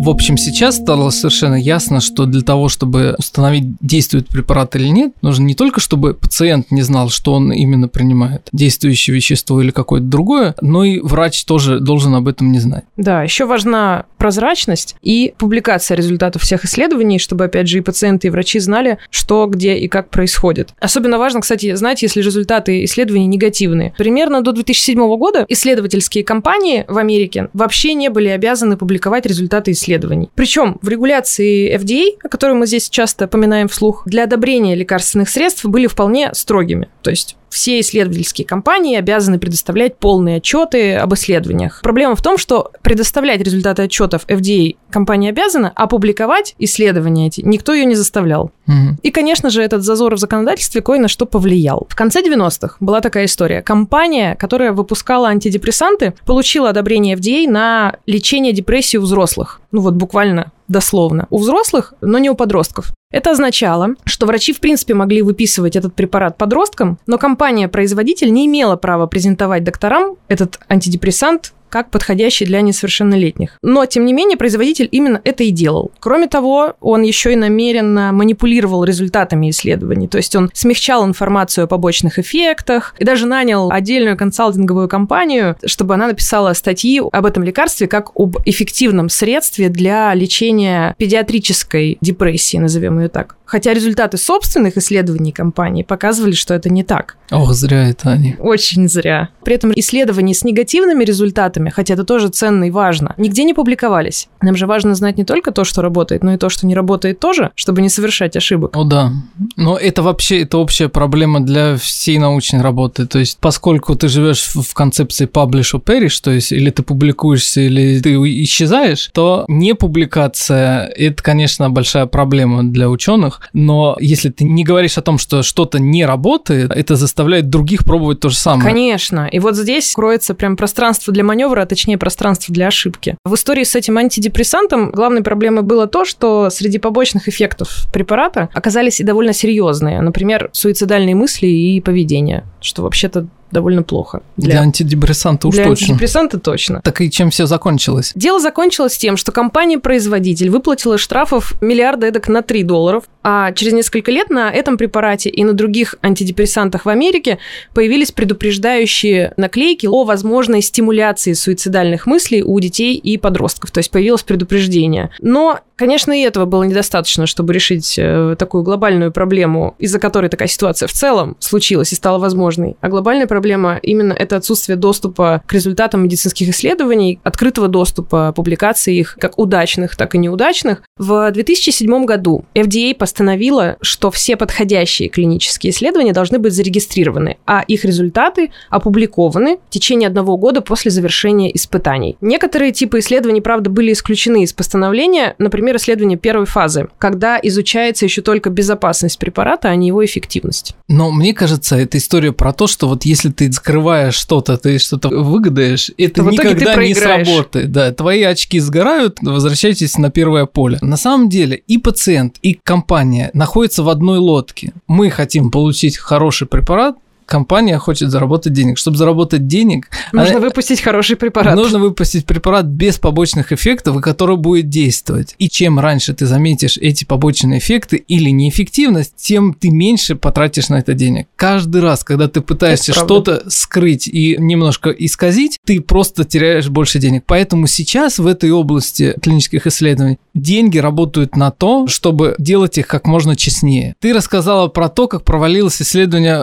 В 0.00 0.08
общем, 0.08 0.38
сейчас 0.38 0.76
стало 0.78 1.10
совершенно 1.10 1.56
ясно, 1.56 2.00
что 2.00 2.24
для 2.24 2.40
того, 2.40 2.70
чтобы 2.70 3.16
установить, 3.18 3.64
действует 3.82 4.28
препарат 4.28 4.74
или 4.74 4.88
нет, 4.88 5.12
нужно 5.20 5.44
не 5.44 5.54
только, 5.54 5.78
чтобы 5.78 6.14
пациент 6.14 6.70
не 6.70 6.80
знал, 6.80 7.10
что 7.10 7.34
он 7.34 7.52
именно 7.52 7.86
принимает, 7.86 8.48
действующее 8.50 9.14
вещество 9.14 9.60
или 9.60 9.70
какое-то 9.70 10.06
другое, 10.06 10.54
но 10.62 10.84
и 10.84 11.00
врач 11.00 11.44
тоже 11.44 11.80
должен 11.80 12.14
об 12.14 12.28
этом 12.28 12.50
не 12.50 12.60
знать. 12.60 12.84
Да, 12.96 13.22
еще 13.22 13.44
важна 13.44 14.06
прозрачность 14.16 14.96
и 15.02 15.34
публикация 15.36 15.98
результатов 15.98 16.42
всех 16.42 16.64
исследований, 16.64 17.18
чтобы, 17.18 17.44
опять 17.44 17.68
же, 17.68 17.76
и 17.76 17.82
пациенты, 17.82 18.28
и 18.28 18.30
врачи 18.30 18.58
знали, 18.58 18.96
что, 19.10 19.46
где 19.48 19.74
и 19.76 19.86
как 19.86 20.08
происходит. 20.08 20.70
Особенно 20.80 21.18
важно, 21.18 21.42
кстати, 21.42 21.74
знать, 21.74 22.00
если 22.00 22.22
результаты 22.22 22.84
исследований 22.84 23.26
негативные. 23.26 23.92
Примерно 23.98 24.40
до 24.40 24.52
2007 24.52 24.96
года 25.18 25.44
исследовательские 25.46 26.24
компании 26.24 26.86
в 26.88 26.96
Америке 26.96 27.50
вообще 27.52 27.92
не 27.92 28.08
были 28.08 28.28
обязаны 28.28 28.78
публиковать 28.78 29.26
результаты 29.26 29.72
исследований 29.72 29.89
исследований. 29.90 30.30
Причем 30.34 30.78
в 30.82 30.88
регуляции 30.88 31.74
FDA, 31.76 32.18
о 32.22 32.28
которой 32.28 32.54
мы 32.54 32.66
здесь 32.66 32.88
часто 32.88 33.26
поминаем 33.26 33.68
вслух, 33.68 34.02
для 34.06 34.24
одобрения 34.24 34.74
лекарственных 34.74 35.28
средств 35.28 35.64
были 35.64 35.86
вполне 35.86 36.32
строгими. 36.34 36.88
То 37.02 37.10
есть 37.10 37.36
все 37.50 37.80
исследовательские 37.80 38.46
компании 38.46 38.96
обязаны 38.96 39.38
предоставлять 39.38 39.98
полные 39.98 40.38
отчеты 40.38 40.94
об 40.94 41.12
исследованиях. 41.14 41.80
Проблема 41.82 42.14
в 42.14 42.22
том, 42.22 42.38
что 42.38 42.70
предоставлять 42.82 43.40
результаты 43.42 43.82
отчетов 43.82 44.24
FDA 44.26 44.76
компания 44.90 45.30
обязана, 45.30 45.72
а 45.74 45.86
публиковать 45.86 46.54
исследования 46.58 47.26
эти 47.26 47.42
никто 47.42 47.74
ее 47.74 47.84
не 47.84 47.94
заставлял. 47.94 48.52
Угу. 48.66 48.98
И, 49.02 49.10
конечно 49.10 49.50
же, 49.50 49.62
этот 49.62 49.82
зазор 49.82 50.14
в 50.14 50.18
законодательстве 50.18 50.80
кое 50.80 50.98
на 50.98 51.08
что 51.08 51.26
повлиял. 51.26 51.86
В 51.90 51.96
конце 51.96 52.22
90-х 52.22 52.76
была 52.80 53.00
такая 53.00 53.26
история. 53.26 53.62
Компания, 53.62 54.36
которая 54.36 54.72
выпускала 54.72 55.28
антидепрессанты, 55.28 56.14
получила 56.24 56.70
одобрение 56.70 57.16
FDA 57.16 57.50
на 57.50 57.96
лечение 58.06 58.52
депрессии 58.52 58.96
у 58.96 59.02
взрослых. 59.02 59.60
Ну 59.72 59.80
вот 59.80 59.94
буквально 59.94 60.52
дословно. 60.70 61.26
У 61.30 61.38
взрослых, 61.38 61.94
но 62.00 62.18
не 62.18 62.30
у 62.30 62.34
подростков. 62.34 62.92
Это 63.10 63.32
означало, 63.32 63.96
что 64.04 64.26
врачи 64.26 64.52
в 64.52 64.60
принципе 64.60 64.94
могли 64.94 65.22
выписывать 65.22 65.76
этот 65.76 65.94
препарат 65.94 66.38
подросткам, 66.38 66.98
но 67.06 67.18
компания-производитель 67.18 68.32
не 68.32 68.46
имела 68.46 68.76
права 68.76 69.06
презентовать 69.06 69.64
докторам 69.64 70.16
этот 70.28 70.60
антидепрессант 70.68 71.52
как 71.70 71.90
подходящий 71.90 72.44
для 72.44 72.60
несовершеннолетних. 72.60 73.56
Но, 73.62 73.86
тем 73.86 74.04
не 74.04 74.12
менее, 74.12 74.36
производитель 74.36 74.88
именно 74.90 75.20
это 75.24 75.44
и 75.44 75.50
делал. 75.50 75.92
Кроме 76.00 76.26
того, 76.26 76.74
он 76.80 77.02
еще 77.02 77.32
и 77.32 77.36
намеренно 77.36 78.12
манипулировал 78.12 78.84
результатами 78.84 79.50
исследований. 79.50 80.08
То 80.08 80.18
есть 80.18 80.36
он 80.36 80.50
смягчал 80.52 81.06
информацию 81.06 81.64
о 81.64 81.68
побочных 81.68 82.18
эффектах 82.18 82.94
и 82.98 83.04
даже 83.04 83.26
нанял 83.26 83.70
отдельную 83.70 84.16
консалтинговую 84.16 84.88
компанию, 84.88 85.56
чтобы 85.64 85.94
она 85.94 86.08
написала 86.08 86.52
статьи 86.52 87.00
об 87.00 87.26
этом 87.26 87.42
лекарстве 87.42 87.86
как 87.86 88.10
об 88.14 88.36
эффективном 88.44 89.08
средстве 89.08 89.68
для 89.68 90.12
лечения 90.14 90.94
педиатрической 90.98 91.98
депрессии, 92.00 92.56
назовем 92.56 92.98
ее 93.00 93.08
так. 93.08 93.36
Хотя 93.50 93.74
результаты 93.74 94.16
собственных 94.16 94.76
исследований 94.76 95.32
компании 95.32 95.82
показывали, 95.82 96.34
что 96.34 96.54
это 96.54 96.70
не 96.70 96.84
так. 96.84 97.16
Ох, 97.32 97.52
зря 97.52 97.88
это 97.88 98.10
они. 98.10 98.36
Очень 98.38 98.88
зря. 98.88 99.30
При 99.44 99.56
этом 99.56 99.72
исследования 99.74 100.34
с 100.34 100.44
негативными 100.44 101.02
результатами, 101.02 101.68
хотя 101.68 101.94
это 101.94 102.04
тоже 102.04 102.28
ценно 102.28 102.62
и 102.64 102.70
важно, 102.70 103.12
нигде 103.16 103.42
не 103.42 103.52
публиковались. 103.52 104.28
Нам 104.40 104.54
же 104.54 104.68
важно 104.68 104.94
знать 104.94 105.18
не 105.18 105.24
только 105.24 105.50
то, 105.50 105.64
что 105.64 105.82
работает, 105.82 106.22
но 106.22 106.32
и 106.34 106.36
то, 106.36 106.48
что 106.48 106.64
не 106.64 106.76
работает 106.76 107.18
тоже, 107.18 107.50
чтобы 107.56 107.82
не 107.82 107.88
совершать 107.88 108.36
ошибок. 108.36 108.76
О, 108.76 108.84
да. 108.84 109.12
Но 109.56 109.76
это 109.76 110.02
вообще 110.02 110.42
это 110.42 110.58
общая 110.58 110.88
проблема 110.88 111.40
для 111.40 111.76
всей 111.76 112.18
научной 112.18 112.62
работы. 112.62 113.04
То 113.08 113.18
есть, 113.18 113.38
поскольку 113.40 113.96
ты 113.96 114.06
живешь 114.06 114.46
в 114.54 114.74
концепции 114.74 115.26
publish 115.26 115.74
or 115.74 115.82
perish, 115.82 116.20
то 116.22 116.30
есть 116.30 116.52
или 116.52 116.70
ты 116.70 116.84
публикуешься, 116.84 117.62
или 117.62 117.98
ты 117.98 118.14
исчезаешь, 118.44 119.10
то 119.12 119.44
не 119.48 119.74
публикация– 119.74 120.84
это, 120.96 121.20
конечно, 121.20 121.68
большая 121.68 122.06
проблема 122.06 122.62
для 122.62 122.88
ученых, 122.88 123.39
но 123.52 123.96
если 124.00 124.28
ты 124.30 124.44
не 124.44 124.64
говоришь 124.64 124.98
о 124.98 125.02
том, 125.02 125.18
что 125.18 125.42
что-то 125.42 125.78
не 125.78 126.04
работает, 126.04 126.70
это 126.70 126.96
заставляет 126.96 127.48
других 127.48 127.84
пробовать 127.84 128.20
то 128.20 128.28
же 128.28 128.36
самое. 128.36 128.68
Конечно. 128.70 129.28
И 129.30 129.38
вот 129.38 129.56
здесь 129.56 129.92
кроется 129.94 130.34
прям 130.34 130.56
пространство 130.56 131.12
для 131.12 131.24
маневра, 131.24 131.62
а 131.62 131.66
точнее 131.66 131.98
пространство 131.98 132.52
для 132.52 132.68
ошибки. 132.68 133.16
В 133.24 133.34
истории 133.34 133.64
с 133.64 133.74
этим 133.74 133.98
антидепрессантом 133.98 134.90
главной 134.90 135.22
проблемой 135.22 135.62
было 135.62 135.86
то, 135.86 136.04
что 136.04 136.50
среди 136.50 136.78
побочных 136.78 137.28
эффектов 137.28 137.86
препарата 137.92 138.48
оказались 138.52 139.00
и 139.00 139.04
довольно 139.04 139.32
серьезные. 139.32 140.00
Например, 140.00 140.50
суицидальные 140.52 141.14
мысли 141.14 141.46
и 141.46 141.80
поведение, 141.80 142.44
что 142.60 142.82
вообще-то 142.82 143.26
довольно 143.50 143.82
плохо. 143.82 144.22
Для, 144.36 144.52
для 144.52 144.60
антидепрессанта 144.62 145.48
уж 145.48 145.54
для 145.54 145.64
точно. 145.64 145.86
Для 145.86 145.92
антидепрессанта 145.94 146.38
точно. 146.38 146.80
Так 146.82 147.00
и 147.00 147.10
чем 147.10 147.30
все 147.30 147.46
закончилось? 147.46 148.12
Дело 148.14 148.40
закончилось 148.40 148.96
тем, 148.96 149.16
что 149.16 149.32
компания-производитель 149.32 150.50
выплатила 150.50 150.98
штрафов 150.98 151.54
миллиарда 151.60 152.06
эдак 152.06 152.28
на 152.28 152.42
3 152.42 152.62
долларов, 152.62 153.04
а 153.22 153.52
через 153.52 153.72
несколько 153.72 154.10
лет 154.10 154.30
на 154.30 154.50
этом 154.50 154.76
препарате 154.76 155.30
и 155.30 155.44
на 155.44 155.52
других 155.52 155.94
антидепрессантах 156.02 156.84
в 156.84 156.88
Америке 156.88 157.38
появились 157.74 158.12
предупреждающие 158.12 159.34
наклейки 159.36 159.86
о 159.86 160.04
возможной 160.04 160.62
стимуляции 160.62 161.32
суицидальных 161.32 162.06
мыслей 162.06 162.42
у 162.42 162.58
детей 162.60 162.94
и 162.96 163.18
подростков. 163.18 163.70
То 163.70 163.78
есть 163.78 163.90
появилось 163.90 164.22
предупреждение. 164.22 165.10
Но 165.20 165.60
Конечно, 165.80 166.12
и 166.12 166.20
этого 166.20 166.44
было 166.44 166.64
недостаточно, 166.64 167.24
чтобы 167.24 167.54
решить 167.54 167.94
э, 167.96 168.36
такую 168.38 168.62
глобальную 168.62 169.12
проблему, 169.12 169.76
из-за 169.78 169.98
которой 169.98 170.28
такая 170.28 170.46
ситуация 170.46 170.86
в 170.86 170.92
целом 170.92 171.38
случилась 171.38 171.90
и 171.92 171.94
стала 171.94 172.18
возможной. 172.18 172.76
А 172.82 172.90
глобальная 172.90 173.26
проблема 173.26 173.78
именно 173.82 174.12
это 174.12 174.36
отсутствие 174.36 174.76
доступа 174.76 175.42
к 175.46 175.54
результатам 175.54 176.02
медицинских 176.02 176.50
исследований, 176.50 177.18
открытого 177.22 177.66
доступа, 177.66 178.30
публикации 178.36 178.94
их, 178.98 179.16
как 179.18 179.38
удачных, 179.38 179.96
так 179.96 180.14
и 180.14 180.18
неудачных. 180.18 180.82
В 180.98 181.30
2007 181.30 182.04
году 182.04 182.44
FDA 182.54 182.94
постановила, 183.10 183.76
что 183.82 184.12
все 184.12 184.36
подходящие 184.36 185.08
клинические 185.08 185.72
исследования 185.72 186.12
должны 186.12 186.38
быть 186.38 186.52
зарегистрированы, 186.52 187.38
а 187.44 187.64
их 187.66 187.84
результаты 187.84 188.52
опубликованы 188.68 189.56
в 189.56 189.70
течение 189.70 190.06
одного 190.06 190.36
года 190.36 190.60
после 190.60 190.92
завершения 190.92 191.54
испытаний. 191.54 192.16
Некоторые 192.20 192.70
типы 192.70 193.00
исследований, 193.00 193.40
правда, 193.40 193.68
были 193.68 193.92
исключены 193.92 194.44
из 194.44 194.52
постановления, 194.52 195.34
например, 195.38 195.76
исследование 195.76 196.16
первой 196.16 196.46
фазы, 196.46 196.86
когда 196.98 197.40
изучается 197.42 198.04
еще 198.04 198.22
только 198.22 198.48
безопасность 198.48 199.18
препарата, 199.18 199.68
а 199.68 199.74
не 199.74 199.88
его 199.88 200.04
эффективность. 200.04 200.76
Но 200.86 201.10
мне 201.10 201.34
кажется, 201.34 201.76
это 201.76 201.98
история 201.98 202.32
про 202.32 202.52
то, 202.52 202.68
что 202.68 202.86
вот 202.86 203.04
если 203.04 203.30
ты 203.30 203.50
скрываешь 203.50 204.14
что-то, 204.14 204.56
ты 204.56 204.78
что-то 204.78 205.08
выгадаешь, 205.08 205.90
это 205.98 206.22
никогда 206.22 206.76
не 206.76 206.94
сработает. 206.94 207.72
Да, 207.72 207.92
твои 207.92 208.22
очки 208.22 208.60
сгорают, 208.60 209.18
возвращайтесь 209.20 209.98
на 209.98 210.10
первое 210.10 210.46
поле. 210.46 210.78
На 210.80 210.96
самом 210.96 211.28
деле 211.28 211.60
и 211.66 211.76
пациент, 211.78 212.36
и 212.42 212.54
компания 212.54 212.99
находятся 213.32 213.82
в 213.82 213.88
одной 213.88 214.18
лодке. 214.18 214.72
Мы 214.86 215.10
хотим 215.10 215.50
получить 215.50 215.96
хороший 215.96 216.46
препарат, 216.46 216.96
компания 217.30 217.78
хочет 217.78 218.10
заработать 218.10 218.52
денег. 218.52 218.76
Чтобы 218.76 218.96
заработать 218.96 219.46
денег... 219.46 219.88
Нужно 220.12 220.38
она... 220.38 220.40
выпустить 220.40 220.80
хороший 220.80 221.16
препарат. 221.16 221.54
Нужно 221.54 221.78
выпустить 221.78 222.26
препарат 222.26 222.66
без 222.66 222.98
побочных 222.98 223.52
эффектов, 223.52 224.00
который 224.02 224.36
будет 224.36 224.68
действовать. 224.68 225.36
И 225.38 225.48
чем 225.48 225.78
раньше 225.78 226.12
ты 226.12 226.26
заметишь 226.26 226.76
эти 226.76 227.04
побочные 227.04 227.60
эффекты 227.60 227.96
или 227.96 228.30
неэффективность, 228.30 229.14
тем 229.16 229.54
ты 229.54 229.70
меньше 229.70 230.16
потратишь 230.16 230.68
на 230.70 230.80
это 230.80 230.94
денег. 230.94 231.28
Каждый 231.36 231.80
раз, 231.82 232.02
когда 232.02 232.26
ты 232.26 232.40
пытаешься 232.40 232.92
что-то 232.92 233.44
скрыть 233.48 234.08
и 234.08 234.36
немножко 234.38 234.90
исказить, 234.90 235.58
ты 235.64 235.80
просто 235.80 236.24
теряешь 236.24 236.68
больше 236.68 236.98
денег. 236.98 237.22
Поэтому 237.26 237.68
сейчас 237.68 238.18
в 238.18 238.26
этой 238.26 238.50
области 238.50 239.14
клинических 239.22 239.68
исследований 239.68 240.18
деньги 240.34 240.78
работают 240.78 241.36
на 241.36 241.52
то, 241.52 241.86
чтобы 241.86 242.34
делать 242.38 242.76
их 242.78 242.88
как 242.88 243.06
можно 243.06 243.36
честнее. 243.36 243.94
Ты 244.00 244.12
рассказала 244.12 244.66
про 244.66 244.88
то, 244.88 245.06
как 245.06 245.24
провалилось 245.24 245.80
исследование 245.80 246.42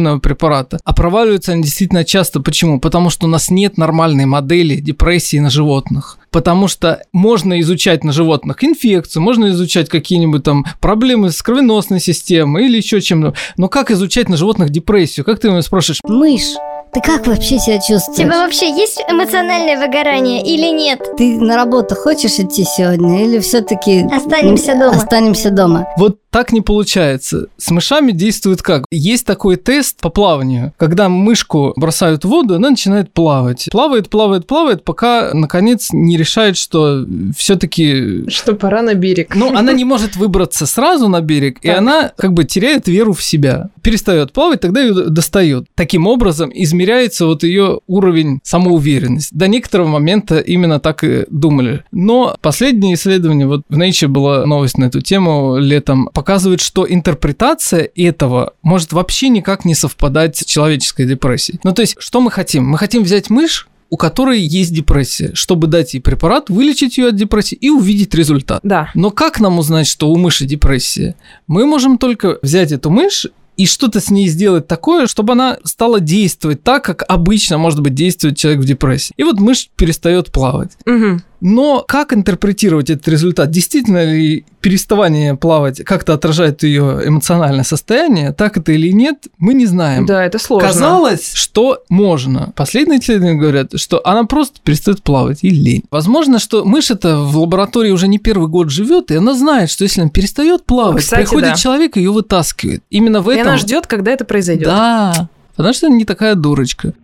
антидепрессивного 0.00 0.18
препарата. 0.18 0.78
А 0.84 0.92
проваливаются 0.92 1.52
они 1.52 1.62
действительно 1.62 2.04
часто. 2.04 2.40
Почему? 2.40 2.80
Потому 2.80 3.10
что 3.10 3.26
у 3.26 3.28
нас 3.28 3.50
нет 3.50 3.78
нормальной 3.78 4.26
модели 4.26 4.76
депрессии 4.76 5.38
на 5.38 5.50
животных 5.50 6.16
потому 6.32 6.68
что 6.68 7.02
можно 7.12 7.58
изучать 7.60 8.04
на 8.04 8.12
животных 8.12 8.62
инфекцию, 8.62 9.20
можно 9.20 9.50
изучать 9.50 9.88
какие-нибудь 9.88 10.44
там 10.44 10.64
проблемы 10.80 11.32
с 11.32 11.42
кровеносной 11.42 11.98
системой 11.98 12.66
или 12.66 12.76
еще 12.76 13.00
чем-то. 13.00 13.34
Но 13.56 13.68
как 13.68 13.90
изучать 13.90 14.28
на 14.28 14.36
животных 14.36 14.70
депрессию? 14.70 15.26
Как 15.26 15.40
ты 15.40 15.50
меня 15.50 15.62
спрашиваешь? 15.62 15.98
Мышь. 16.04 16.54
Ты 16.92 17.00
как 17.00 17.26
вообще 17.26 17.58
себя 17.58 17.78
чувствуешь? 17.78 18.18
У 18.18 18.22
тебя 18.22 18.44
вообще 18.44 18.68
есть 18.68 19.00
эмоциональное 19.08 19.78
выгорание 19.78 20.42
или 20.42 20.66
нет? 20.76 21.00
Ты 21.16 21.40
на 21.40 21.54
работу 21.54 21.94
хочешь 21.94 22.38
идти 22.38 22.64
сегодня 22.64 23.24
или 23.24 23.38
все-таки 23.38 24.02
останемся 24.12 24.74
дома? 24.74 24.96
Останемся 24.96 25.50
дома. 25.50 25.86
Вот 25.96 26.18
так 26.30 26.52
не 26.52 26.60
получается. 26.60 27.48
С 27.56 27.70
мышами 27.70 28.12
действует 28.12 28.62
как? 28.62 28.84
Есть 28.90 29.26
такой 29.26 29.56
тест 29.56 30.00
по 30.00 30.10
плаванию. 30.10 30.72
Когда 30.76 31.08
мышку 31.08 31.72
бросают 31.76 32.24
в 32.24 32.28
воду, 32.28 32.54
она 32.54 32.70
начинает 32.70 33.12
плавать. 33.12 33.68
Плавает, 33.70 34.08
плавает, 34.08 34.46
плавает, 34.46 34.84
пока, 34.84 35.30
наконец, 35.34 35.88
не 35.92 36.16
решает, 36.16 36.56
что 36.56 37.04
все 37.36 37.56
таки 37.56 38.28
Что 38.28 38.54
пора 38.54 38.82
на 38.82 38.94
берег. 38.94 39.34
Ну, 39.34 39.54
она 39.54 39.72
не 39.72 39.84
может 39.84 40.16
выбраться 40.16 40.66
сразу 40.66 41.08
на 41.08 41.20
берег, 41.20 41.58
и 41.62 41.68
она 41.68 42.12
как 42.16 42.32
бы 42.32 42.44
теряет 42.44 42.86
веру 42.88 43.12
в 43.12 43.22
себя. 43.22 43.70
Перестает 43.82 44.32
плавать, 44.32 44.60
тогда 44.60 44.80
ее 44.80 44.94
достает. 45.08 45.66
Таким 45.74 46.06
образом, 46.06 46.50
измеряется 46.54 47.26
вот 47.26 47.42
ее 47.42 47.80
уровень 47.86 48.40
самоуверенности. 48.44 49.34
До 49.34 49.48
некоторого 49.48 49.88
момента 49.88 50.38
именно 50.38 50.78
так 50.78 51.02
и 51.02 51.26
думали. 51.30 51.84
Но 51.90 52.36
последнее 52.40 52.94
исследование, 52.94 53.46
вот 53.46 53.62
в 53.68 53.78
Nature 53.78 54.08
была 54.08 54.46
новость 54.46 54.78
на 54.78 54.84
эту 54.84 55.00
тему 55.00 55.58
летом, 55.58 56.08
показывает, 56.20 56.60
что 56.60 56.86
интерпретация 56.86 57.88
этого 57.96 58.52
может 58.60 58.92
вообще 58.92 59.30
никак 59.30 59.64
не 59.64 59.74
совпадать 59.74 60.36
с 60.36 60.44
человеческой 60.44 61.06
депрессией. 61.06 61.58
Ну, 61.64 61.72
то 61.72 61.80
есть, 61.80 61.96
что 61.98 62.20
мы 62.20 62.30
хотим? 62.30 62.66
Мы 62.66 62.76
хотим 62.76 63.04
взять 63.04 63.30
мышь, 63.30 63.68
у 63.88 63.96
которой 63.96 64.38
есть 64.38 64.74
депрессия, 64.74 65.30
чтобы 65.32 65.66
дать 65.66 65.94
ей 65.94 66.00
препарат, 66.00 66.50
вылечить 66.50 66.98
ее 66.98 67.08
от 67.08 67.16
депрессии 67.16 67.54
и 67.54 67.70
увидеть 67.70 68.14
результат. 68.14 68.60
Да. 68.62 68.90
Но 68.94 69.10
как 69.10 69.40
нам 69.40 69.58
узнать, 69.58 69.86
что 69.86 70.10
у 70.10 70.16
мыши 70.18 70.44
депрессия? 70.44 71.14
Мы 71.46 71.64
можем 71.64 71.96
только 71.96 72.38
взять 72.42 72.70
эту 72.70 72.90
мышь 72.90 73.26
и 73.56 73.64
что-то 73.64 74.00
с 74.00 74.10
ней 74.10 74.28
сделать 74.28 74.68
такое, 74.68 75.06
чтобы 75.06 75.32
она 75.32 75.56
стала 75.64 76.00
действовать 76.00 76.62
так, 76.62 76.84
как 76.84 77.02
обычно, 77.08 77.56
может 77.56 77.80
быть, 77.80 77.94
действует 77.94 78.36
человек 78.36 78.60
в 78.60 78.66
депрессии. 78.66 79.14
И 79.16 79.24
вот 79.24 79.40
мышь 79.40 79.70
перестает 79.74 80.30
плавать. 80.30 80.72
Угу. 80.84 81.22
Но 81.40 81.84
как 81.86 82.12
интерпретировать 82.12 82.90
этот 82.90 83.06
результат? 83.08 83.50
Действительно 83.50 84.04
ли 84.04 84.44
переставание 84.60 85.36
плавать 85.36 85.82
как-то 85.84 86.14
отражает 86.14 86.62
ее 86.62 87.00
эмоциональное 87.04 87.64
состояние? 87.64 88.32
Так 88.32 88.56
это 88.56 88.72
или 88.72 88.92
нет, 88.92 89.28
мы 89.38 89.54
не 89.54 89.66
знаем. 89.66 90.06
Да, 90.06 90.24
это 90.24 90.38
сложно. 90.38 90.68
Казалось, 90.68 91.32
что 91.34 91.82
можно. 91.88 92.52
Последние 92.56 93.00
исследования 93.00 93.38
говорят, 93.38 93.78
что 93.78 94.00
она 94.04 94.24
просто 94.24 94.60
перестает 94.62 95.02
плавать 95.02 95.38
и 95.42 95.50
лень. 95.50 95.84
Возможно, 95.90 96.38
что 96.38 96.64
мышь 96.64 96.90
это 96.90 97.18
в 97.18 97.38
лаборатории 97.38 97.90
уже 97.90 98.08
не 98.08 98.18
первый 98.18 98.48
год 98.48 98.70
живет, 98.70 99.10
и 99.10 99.16
она 99.16 99.34
знает, 99.34 99.70
что 99.70 99.84
если 99.84 100.02
она 100.02 100.10
перестает 100.10 100.64
плавать, 100.64 101.02
Кстати, 101.02 101.20
приходит 101.20 101.50
да. 101.50 101.54
человек 101.56 101.96
и 101.96 102.00
ее 102.00 102.10
вытаскивает. 102.10 102.82
Именно 102.90 103.20
в 103.20 103.28
этом. 103.28 103.44
И 103.44 103.48
она 103.48 103.56
ждет, 103.56 103.86
когда 103.86 104.12
это 104.12 104.24
произойдет. 104.24 104.66
Да. 104.66 105.28
Потому 105.56 105.74
что 105.74 105.86
она 105.86 105.96
не 105.96 106.04
такая 106.04 106.34
дурочка. 106.34 106.94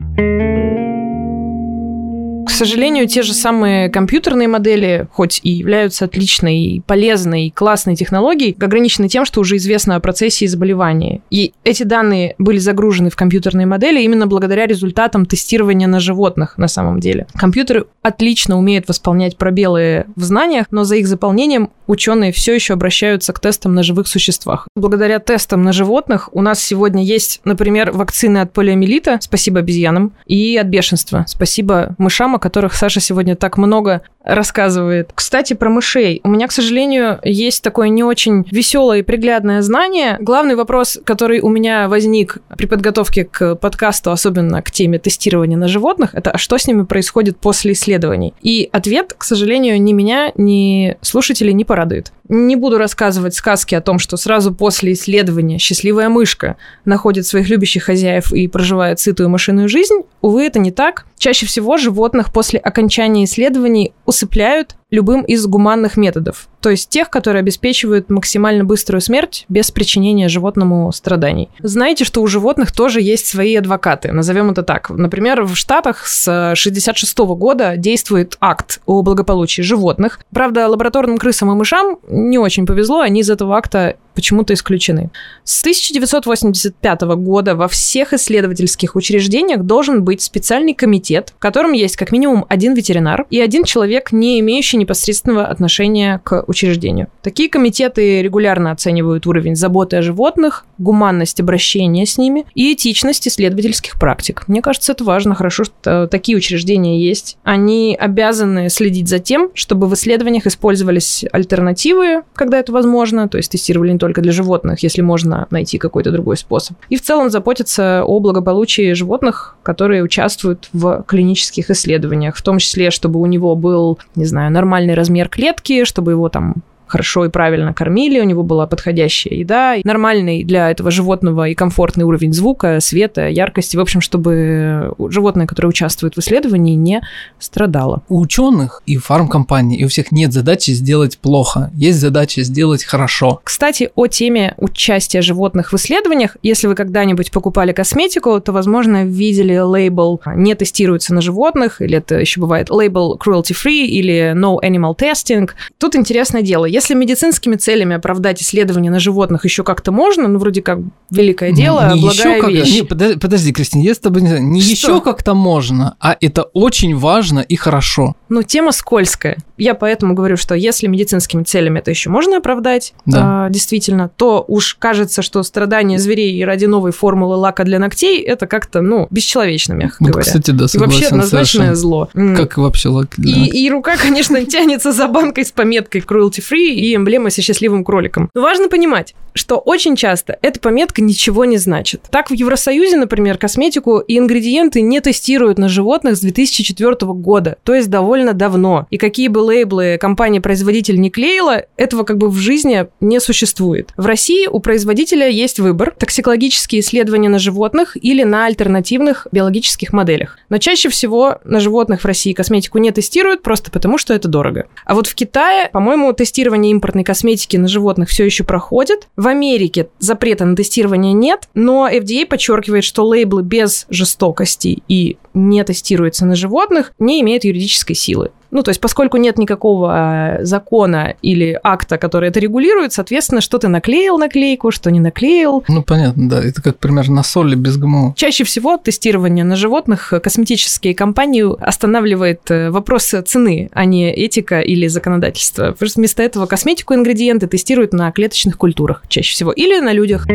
Сожалению, 2.57 3.07
те 3.07 3.21
же 3.21 3.35
самые 3.35 3.91
компьютерные 3.91 4.49
модели, 4.49 5.09
хоть 5.13 5.41
и 5.43 5.51
являются 5.51 6.07
отличной, 6.07 6.83
полезной, 6.87 7.53
классной 7.55 7.97
технологией, 7.97 8.57
ограничены 8.59 9.09
тем, 9.09 9.27
что 9.27 9.41
уже 9.41 9.57
известно 9.57 9.97
о 9.97 10.01
процессе 10.01 10.49
заболевания. 10.49 11.21
И 11.31 11.53
эти 11.65 11.83
данные 11.83 12.35
были 12.39 12.57
загружены 12.57 13.11
в 13.11 13.17
компьютерные 13.17 13.67
модели 13.67 14.01
именно 14.01 14.27
благодаря 14.27 14.67
результатам 14.67 15.27
тестирования 15.27 15.87
на 15.87 16.01
животных 16.01 16.57
на 16.57 16.67
самом 16.67 16.99
деле. 16.99 17.27
Компьютеры 17.37 17.89
отлично 18.01 18.59
умеют 18.59 18.89
восполнять 18.89 19.37
пробелы 19.37 20.07
в 20.17 20.23
знаниях, 20.23 20.69
но 20.71 20.85
за 20.85 20.97
их 20.97 21.09
заполнением 21.09 21.69
ученые 21.87 22.33
все 22.33 22.55
еще 22.55 22.75
обращаются 22.75 23.33
к 23.33 23.41
тестам 23.41 23.75
на 23.75 23.83
живых 23.83 24.09
существах. 24.09 24.69
Благодаря 24.77 25.19
тестам 25.19 25.63
на 25.63 25.73
животных 25.73 26.29
у 26.33 26.43
нас 26.43 26.63
сегодня 26.63 27.05
есть, 27.05 27.41
например, 27.45 27.93
вакцины 27.93 28.39
от 28.39 28.53
полиомиелита, 28.53 29.19
спасибо 29.21 29.61
обезьянам, 29.61 30.13
и 30.27 30.57
от 30.57 30.67
бешенства, 30.67 31.25
спасибо 31.29 31.95
мышам, 31.99 32.35
о 32.35 32.39
которых 32.39 32.75
Саша 32.75 33.01
сегодня 33.01 33.37
так 33.37 33.57
много 33.57 34.03
рассказывает. 34.27 35.11
Кстати, 35.15 35.55
про 35.55 35.71
мышей. 35.71 36.21
У 36.25 36.29
меня, 36.29 36.49
к 36.49 36.53
сожалению, 36.53 37.21
есть 37.23 37.63
такое 37.63 37.89
не 37.89 38.03
очень 38.03 38.45
веселое 38.51 38.99
и 38.99 39.03
приглядное 39.03 39.63
знание. 39.63 40.17
Главный 40.21 40.57
вопрос, 40.57 40.99
который 41.05 41.41
у 41.41 41.49
меня 41.49 41.89
возник 41.89 42.39
при 42.57 42.67
подготовке 42.67 43.25
к 43.25 43.55
подкасту, 43.55 44.11
особенно 44.11 44.61
к 44.63 44.71
теме 44.73 44.99
тестирования 44.99 45.57
на 45.57 45.69
животных, 45.69 46.11
это 46.15 46.33
а 46.33 46.39
что 46.39 46.59
с 46.59 46.67
ними 46.67 46.83
происходит 46.83 47.39
после 47.39 47.73
исследований? 47.73 48.35
И 48.43 48.69
ответ, 48.73 49.15
к 49.17 49.23
сожалению, 49.23 49.81
ни 49.81 49.93
меня, 49.93 50.33
ни 50.37 50.97
слушателей 51.03 51.53
не 51.53 51.65
порадует 51.65 51.76
радует. 51.77 52.13
Не 52.29 52.57
буду 52.57 52.79
рассказывать 52.79 53.35
сказки 53.35 53.75
о 53.75 53.81
том, 53.81 53.99
что 53.99 54.17
сразу 54.17 54.55
после 54.55 54.93
исследования 54.93 55.59
счастливая 55.59 56.09
мышка 56.09 56.57
находит 56.85 57.27
своих 57.27 57.49
любящих 57.49 57.85
хозяев 57.85 58.33
и 58.33 58.49
проживает 58.49 59.01
сытую 59.01 59.29
машинную 59.29 59.69
жизнь. 59.69 60.03
Увы, 60.21 60.45
это 60.45 60.59
не 60.59 60.71
так. 60.71 61.07
Чаще 61.19 61.47
всего 61.47 61.77
животных 61.77 62.33
после 62.33 62.59
окончания 62.59 63.25
исследований 63.25 63.93
усыпляют 64.05 64.77
любым 64.91 65.23
из 65.23 65.47
гуманных 65.47 65.97
методов, 65.97 66.49
то 66.61 66.71
есть 66.71 66.89
тех, 66.89 67.11
которые 67.11 67.41
обеспечивают 67.41 68.09
максимально 68.09 68.65
быструю 68.65 69.01
смерть 69.01 69.45
без 69.49 69.71
причинения 69.73 70.29
животному 70.29 70.93
страданий. 70.93 71.49
Знаете, 71.61 72.05
что 72.05 72.23
у 72.23 72.27
животных 72.29 72.71
тоже 72.71 73.01
есть 73.01 73.27
свои 73.27 73.57
адвокаты, 73.57 74.13
назовем 74.13 74.51
это 74.51 74.63
так. 74.63 74.91
Например, 74.91 75.43
в 75.43 75.57
Штатах 75.57 76.07
с 76.07 76.55
66 76.55 77.19
года 77.19 77.77
действует 77.77 78.37
акт 78.41 78.81
о 78.87 79.03
благополучии 79.03 79.63
животных. 79.63 80.21
Правда, 80.33 80.69
лабораторным 80.69 81.19
крысам 81.19 81.51
и 81.51 81.55
мышам 81.55 81.99
не 82.17 82.39
очень 82.39 82.67
повезло, 82.67 83.01
они 83.01 83.21
из 83.21 83.31
этого 83.31 83.57
акта 83.57 83.97
почему-то 84.17 84.55
исключены. 84.55 85.11
С 85.45 85.61
1985 85.61 87.03
года 87.03 87.55
во 87.55 87.69
всех 87.69 88.13
исследовательских 88.13 88.97
учреждениях 88.97 89.63
должен 89.63 90.03
быть 90.03 90.23
специальный 90.23 90.75
комитет, 90.75 91.33
в 91.37 91.39
котором 91.39 91.73
есть 91.73 91.97
как 91.97 92.11
минимум 92.11 92.47
один 92.49 92.75
ветеринар 92.75 93.27
и 93.31 93.41
один 93.41 93.63
человек, 93.63 94.11
не 94.11 94.41
имеющий 94.41 94.79
непосредственного 94.79 95.47
отношения 95.47 96.21
к 96.25 96.43
учреждению. 96.49 97.09
Такие 97.23 97.49
комитеты 97.49 98.23
регулярно 98.23 98.73
оценивают 98.73 99.27
уровень 99.27 99.55
заботы 99.55 99.97
о 99.97 100.03
животных, 100.03 100.65
гуманность 100.79 101.39
обращения 101.41 102.07
с 102.07 102.19
ними 102.19 102.47
и 102.55 102.73
этичность 102.73 103.29
исследовательских 103.29 103.99
практик. 104.01 104.45
Мне 104.49 104.63
кажется, 104.63 104.93
это 104.93 105.05
важно, 105.05 105.35
хорошо, 105.35 105.65
что 105.65 106.07
такие 106.07 106.39
учреждения 106.39 107.01
есть. 107.01 107.37
Они 107.45 107.97
обязаны 107.99 108.71
следить 108.71 109.09
за 109.09 109.19
тем, 109.19 109.51
чтобы 109.53 109.87
в 109.87 109.95
исследованиях 109.95 110.47
использовались 110.47 111.25
альтернативы, 111.31 112.23
когда 112.35 112.59
это 112.59 112.73
возможно, 112.73 113.29
то 113.29 113.37
есть 113.37 113.51
тестировали 113.53 113.93
не 113.93 113.99
только 114.07 114.23
для 114.23 114.31
животных, 114.31 114.85
если 114.85 115.03
можно 115.03 115.49
найти 115.51 115.79
какой-то 115.79 116.13
другой 116.13 116.37
способ. 116.37 116.77
И 116.89 116.97
в 116.97 117.03
целом 117.03 117.29
заботиться 117.29 118.05
о 118.05 118.21
благополучии 118.21 118.93
животных, 118.93 119.57
которые 119.65 120.05
участвуют 120.05 120.69
в 120.73 121.05
клинических 121.09 121.71
исследованиях, 121.71 122.37
в 122.37 122.43
том 122.43 122.59
числе, 122.59 122.93
чтобы 122.93 123.21
у 123.21 123.27
него 123.27 123.57
был, 123.57 123.99
не 124.15 124.25
знаю, 124.25 124.53
нормальный 124.53 124.95
размер 124.95 125.29
клетки, 125.29 125.85
чтобы 125.85 126.13
его 126.13 126.29
там 126.29 126.55
хорошо 126.87 127.25
и 127.25 127.29
правильно 127.29 127.73
кормили, 127.73 128.21
у 128.21 128.25
него 128.25 128.43
была 128.43 128.67
подходящая 128.67 129.35
еда, 129.35 129.77
нормальный 129.85 130.45
для 130.45 130.71
этого 130.71 130.91
животного 130.91 131.49
и 131.49 131.55
комфортный 131.55 132.05
уровень 132.05 132.33
звука, 132.33 132.79
света, 132.81 133.29
яркости, 133.29 133.77
в 133.77 133.81
общем, 133.81 134.01
чтобы 134.01 134.95
животное, 135.09 135.47
которое 135.47 135.69
участвует 135.69 136.15
в 136.15 136.19
исследовании, 136.19 136.75
не 136.75 137.03
страдало. 137.39 138.03
У 138.09 138.21
ученых 138.21 138.83
и 138.87 138.97
фармкомпаний, 138.97 139.77
и 139.77 139.85
у 139.85 139.89
всех 139.89 140.13
нет 140.13 140.33
задачи 140.33 140.71
сделать 140.71 141.19
плохо, 141.19 141.71
есть 141.75 141.99
задача 141.99 142.43
сделать 142.43 142.85
хорошо. 142.85 143.41
Кстати, 143.45 143.91
о 143.95 144.07
теме 144.07 144.55
участия 144.59 145.23
животных 145.23 145.73
в 145.73 145.77
исследованиях, 145.77 146.37
если 146.43 146.67
вы 146.67 146.75
когда-нибудь 146.75 147.31
покупали 147.31 147.73
косметику, 147.73 148.41
то, 148.41 148.53
возможно, 148.53 149.05
видели 149.05 149.57
лейбл 149.57 150.21
«не 150.35 150.55
тестируется 150.55 151.15
на 151.15 151.21
животных», 151.21 151.81
или 151.81 151.99
это 151.99 152.17
еще 152.17 152.41
бывает 152.41 152.71
лейбл 152.71 153.17
«cruelty-free» 153.17 153.87
или 153.87 154.35
«no 154.37 154.59
animal 154.63 154.97
testing». 154.97 155.51
Тут 155.79 155.97
интересное 155.97 156.43
дело 156.43 156.67
Если 156.77 156.93
медицинскими 156.93 157.57
целями 157.57 157.97
оправдать 157.97 158.43
исследования 158.43 158.91
на 158.91 158.99
животных 158.99 159.47
еще 159.47 159.65
как-то 159.65 159.93
можно, 159.93 160.29
ну, 160.29 160.39
вроде 160.39 160.61
как 160.61 160.81
великое 161.11 161.53
дело, 161.53 161.91
не 161.95 162.03
благая 162.03 162.35
еще 162.35 162.41
как... 162.43 162.51
вещь. 162.51 162.75
Не, 162.75 162.83
подожди, 162.83 163.19
подожди, 163.19 163.53
Кристина, 163.55 163.83
я 163.83 163.95
с 163.95 163.99
тобой 163.99 164.21
не 164.21 164.29
знаю. 164.29 164.43
Не 164.45 164.61
Что? 164.61 164.71
еще 164.73 165.01
как-то 165.01 165.33
можно, 165.33 165.97
а 166.01 166.19
это 166.21 166.43
очень 166.43 166.95
важно 166.95 167.41
и 167.41 167.57
хорошо. 167.57 168.15
Ну, 168.29 168.43
тема 168.43 168.73
скользкая. 168.73 169.39
Я 169.57 169.73
поэтому 169.75 170.13
говорю, 170.13 170.37
что 170.37 170.55
если 170.55 170.87
медицинскими 170.87 171.45
целями 171.45 171.79
это 171.79 171.91
еще 171.91 172.11
можно 172.11 172.37
оправдать, 172.37 172.93
Да. 173.07 173.47
а, 173.47 173.49
действительно, 173.49 174.11
то 174.15 174.45
уж 174.47 174.75
кажется, 174.75 175.23
что 175.23 175.43
страдания 175.45 175.99
зверей 175.99 176.45
ради 176.45 176.67
новой 176.67 176.93
формулы 176.93 177.37
лака 177.37 177.65
для 177.65 177.79
ногтей 177.79 178.21
это 178.21 178.47
как-то, 178.47 178.83
ну, 178.83 179.07
бесчеловечно, 179.11 179.73
мягко 179.73 179.97
Вот, 180.01 180.11
говоря. 180.11 180.27
кстати, 180.27 180.51
да, 180.51 180.67
и 180.71 180.79
вообще 180.79 181.05
согласен 181.05 181.07
однозначное 181.07 181.75
зло. 181.75 182.11
Как 182.13 182.59
вообще 182.59 182.91
лак? 182.91 183.15
да. 183.17 183.31
И, 183.31 183.47
и 183.47 183.71
рука, 183.71 183.97
конечно, 184.03 184.45
тянется 184.45 184.93
за 184.93 185.09
банкой 185.09 185.47
с 185.47 185.53
пометкой 185.53 186.03
cruelty 186.03 186.43
free 186.47 186.66
и 186.75 186.95
эмблемой 186.95 187.31
со 187.31 187.43
счастливым 187.43 187.85
кроликом. 187.85 188.31
Но 188.35 188.43
важно 188.43 188.69
понимать, 188.69 189.15
что 189.37 189.59
очень 189.59 189.97
часто 189.97 190.39
эта 190.43 190.59
пометка 190.61 191.03
ничего 191.03 191.45
не 191.45 191.59
значит. 191.59 192.03
Так 192.11 192.31
в 192.31 192.35
Евросоюзе, 192.35 192.97
например, 192.97 193.39
косметику 193.39 193.99
и 193.99 194.19
ингредиенты 194.19 194.81
не 194.81 195.01
тестируют 195.01 195.59
на 195.59 195.69
животных 195.69 196.17
с 196.17 196.21
2004 196.21 196.97
года, 197.13 197.59
то 197.63 197.75
есть 197.75 197.91
довольно 197.91 198.33
давно. 198.33 198.87
И 198.91 198.99
какие 198.99 199.29
бы 199.29 199.39
лейблы 199.39 199.99
компания-производитель 200.01 201.01
не 201.01 201.11
клеила, 201.11 201.65
этого 201.77 202.05
как 202.05 202.19
бы 202.19 202.29
в 202.29 202.37
жизни 202.37 202.87
не 203.01 203.21
существует. 203.21 203.93
В 203.97 204.07
России 204.07 204.47
у 204.47 204.61
производителя 204.61 205.29
есть 205.29 205.61
выбор– 205.61 205.95
токсикологические 205.99 206.81
исследования 206.81 207.29
на 207.29 207.39
животных 207.39 207.97
или 208.01 208.23
на 208.23 208.47
альтернативных 208.47 209.27
биологических 209.33 209.93
моделях. 209.93 210.39
Но 210.49 210.59
чаще 210.59 210.89
всего 210.89 211.39
на 211.45 211.61
животных 211.61 212.03
в 212.03 212.05
России 212.07 212.33
косметику 212.33 212.79
не 212.79 212.91
тестируют 212.91 213.43
просто 213.43 213.71
потому, 213.71 213.99
что 213.99 214.15
это 214.15 214.29
дорого. 214.29 214.67
А 214.85 214.95
вот 214.95 215.07
в 215.07 215.15
Китае, 215.15 215.69
по-моему, 215.73 216.13
тестирование 216.13 216.73
импортной 216.73 217.05
косметики 217.05 217.57
на 217.57 217.69
животных 217.69 218.09
все 218.09 218.25
еще 218.25 218.45
проходит. 218.45 219.09
В 219.17 219.26
Америке 219.27 219.89
запрета 219.99 220.45
на 220.45 220.57
тестирование 220.57 221.13
нет, 221.13 221.49
но 221.55 221.89
FDA 221.89 222.27
подчеркивает, 222.27 222.85
что 222.85 223.05
лейблы 223.05 223.43
без 223.43 223.87
жестокости 223.91 224.83
и 224.89 225.19
не 225.35 225.63
тестируются 225.65 226.27
на 226.27 226.35
животных 226.35 226.93
не 226.99 227.21
имеют 227.21 227.45
юридической 227.45 227.95
силы. 227.95 228.31
Ну, 228.51 228.63
то 228.63 228.71
есть, 228.71 228.81
поскольку 228.81 229.17
нет 229.17 229.39
никакого 229.39 230.39
э, 230.39 230.45
закона 230.45 231.15
или 231.23 231.59
акта, 231.63 231.99
который 231.99 232.29
это 232.29 232.41
регулирует, 232.41 232.93
соответственно, 232.93 233.41
что 233.41 233.59
ты 233.59 233.69
наклеил 233.69 234.19
наклейку, 234.19 234.71
что 234.71 234.91
не 234.91 235.01
наклеил. 235.01 235.65
Ну, 235.69 235.83
понятно, 235.83 236.29
да. 236.29 236.43
Это 236.43 236.63
как 236.63 236.79
примерно 236.79 237.17
на 237.17 237.23
соли 237.23 237.55
без 237.55 237.77
ГМО. 237.77 238.15
Чаще 238.17 238.45
всего 238.45 238.77
тестирование 238.77 239.45
на 239.45 239.57
животных 239.57 240.13
э, 240.13 240.21
косметические 240.21 240.95
компании 240.95 241.45
останавливает 241.61 242.51
э, 242.51 242.71
вопрос 242.71 243.15
цены, 243.25 243.71
а 243.73 243.85
не 243.85 244.13
этика 244.13 244.61
или 244.61 244.87
законодательство. 244.87 245.73
Просто 245.73 246.01
Вместо 246.01 246.23
этого 246.23 246.47
косметику 246.47 246.95
ингредиенты 246.95 247.47
тестируют 247.47 247.93
на 247.93 248.13
клеточных 248.13 248.59
культурах 248.59 249.03
чаще 249.09 249.33
всего 249.33 249.53
или 249.53 249.81
на 249.81 249.93
людях. 249.93 250.27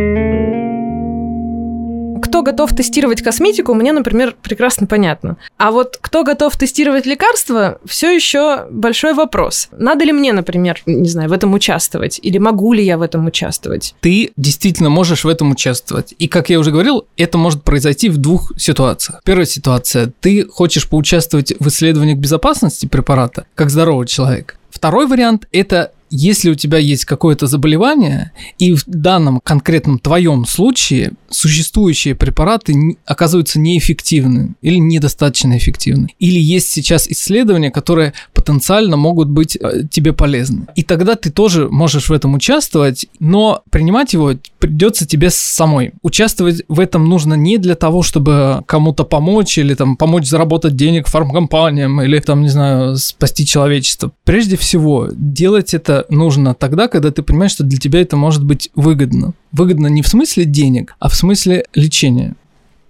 Кто 2.32 2.43
готов 2.43 2.73
тестировать 2.73 3.21
косметику, 3.21 3.73
мне, 3.73 3.91
например, 3.91 4.38
прекрасно 4.41 4.88
понятно. 4.88 5.36
А 5.57 5.69
вот 5.69 5.97
кто 5.99 6.23
готов 6.23 6.55
тестировать 6.55 7.05
лекарства, 7.05 7.79
все 7.84 8.09
еще 8.09 8.67
большой 8.71 9.13
вопрос. 9.13 9.67
Надо 9.73 10.05
ли 10.05 10.13
мне, 10.13 10.32
например, 10.32 10.82
не 10.86 11.09
знаю, 11.09 11.27
в 11.27 11.34
этом 11.34 11.53
участвовать? 11.53 12.21
Или 12.23 12.38
могу 12.38 12.71
ли 12.71 12.86
я 12.86 12.97
в 12.97 13.01
этом 13.01 13.25
участвовать? 13.25 13.95
Ты 13.99 14.32
действительно 14.38 14.89
можешь 14.89 15.25
в 15.25 15.27
этом 15.27 15.51
участвовать. 15.51 16.13
И, 16.19 16.29
как 16.29 16.49
я 16.49 16.57
уже 16.57 16.71
говорил, 16.71 17.05
это 17.17 17.38
может 17.38 17.63
произойти 17.63 18.07
в 18.07 18.15
двух 18.15 18.53
ситуациях. 18.57 19.19
Первая 19.25 19.45
ситуация. 19.45 20.13
Ты 20.21 20.47
хочешь 20.47 20.88
поучаствовать 20.88 21.53
в 21.59 21.67
исследованиях 21.67 22.17
безопасности 22.17 22.86
препарата, 22.86 23.45
как 23.55 23.69
здоровый 23.69 24.07
человек. 24.07 24.55
Второй 24.69 25.05
вариант– 25.05 25.47
это 25.51 25.91
если 26.12 26.51
у 26.51 26.55
тебя 26.55 26.78
есть 26.78 27.05
какое-то 27.05 27.47
заболевание, 27.47 28.32
и 28.59 28.74
в 28.74 28.84
данном 28.86 29.39
конкретном 29.39 29.97
твоем 29.97 30.45
случае 30.45 31.14
существующие 31.30 32.16
препараты 32.16 32.97
оказываются 33.05 33.59
неэффективны 33.59 34.55
или 34.62 34.76
недостаточно 34.76 35.57
эффективны. 35.57 36.09
Или 36.20 36.39
есть 36.39 36.70
сейчас 36.70 37.07
исследования, 37.07 37.72
которые 37.72 38.14
потенциально 38.34 38.97
могут 38.97 39.30
быть 39.30 39.55
э, 39.55 39.84
тебе 39.89 40.14
полезны. 40.14 40.68
И 40.76 40.84
тогда 40.84 41.16
ты 41.16 41.32
тоже 41.32 41.70
можешь 41.70 42.09
в 42.09 42.14
этом 42.14 42.34
участвовать, 42.36 43.07
но 43.20 43.64
принимать 43.70 44.14
его 44.14 44.34
придется 44.59 45.07
тебе 45.07 45.30
самой. 45.30 45.93
Участвовать 46.01 46.64
в 46.68 46.80
этом 46.80 47.07
нужно 47.07 47.36
не 47.36 47.57
для 47.57 47.76
того, 47.76 48.03
чтобы 48.03 48.64
кому-то 48.68 49.05
помочь 49.05 49.57
или 49.57 49.74
там 49.74 49.95
помочь 49.95 50.28
заработать 50.28 50.76
денег 50.76 51.07
фармкомпаниям 51.07 52.01
или 52.01 52.20
там, 52.20 52.41
не 52.41 52.49
знаю, 52.49 52.97
спасти 52.97 53.45
человечество. 53.45 54.12
Прежде 54.26 54.57
всего, 54.57 55.09
делать 55.14 55.74
это 55.74 56.01
нужно 56.10 56.54
тогда, 56.54 56.88
когда 56.88 57.12
ты 57.12 57.22
понимаешь, 57.24 57.52
что 57.52 57.64
для 57.64 57.80
тебя 57.80 58.02
это 58.02 58.18
может 58.18 58.43
быть 58.43 58.70
выгодно. 58.76 59.34
Выгодно 59.52 59.88
не 59.88 60.02
в 60.02 60.08
смысле 60.08 60.45
денег, 60.45 60.95
а 60.99 61.10
в 61.10 61.16
смысле 61.16 61.66
лечения. 61.74 62.36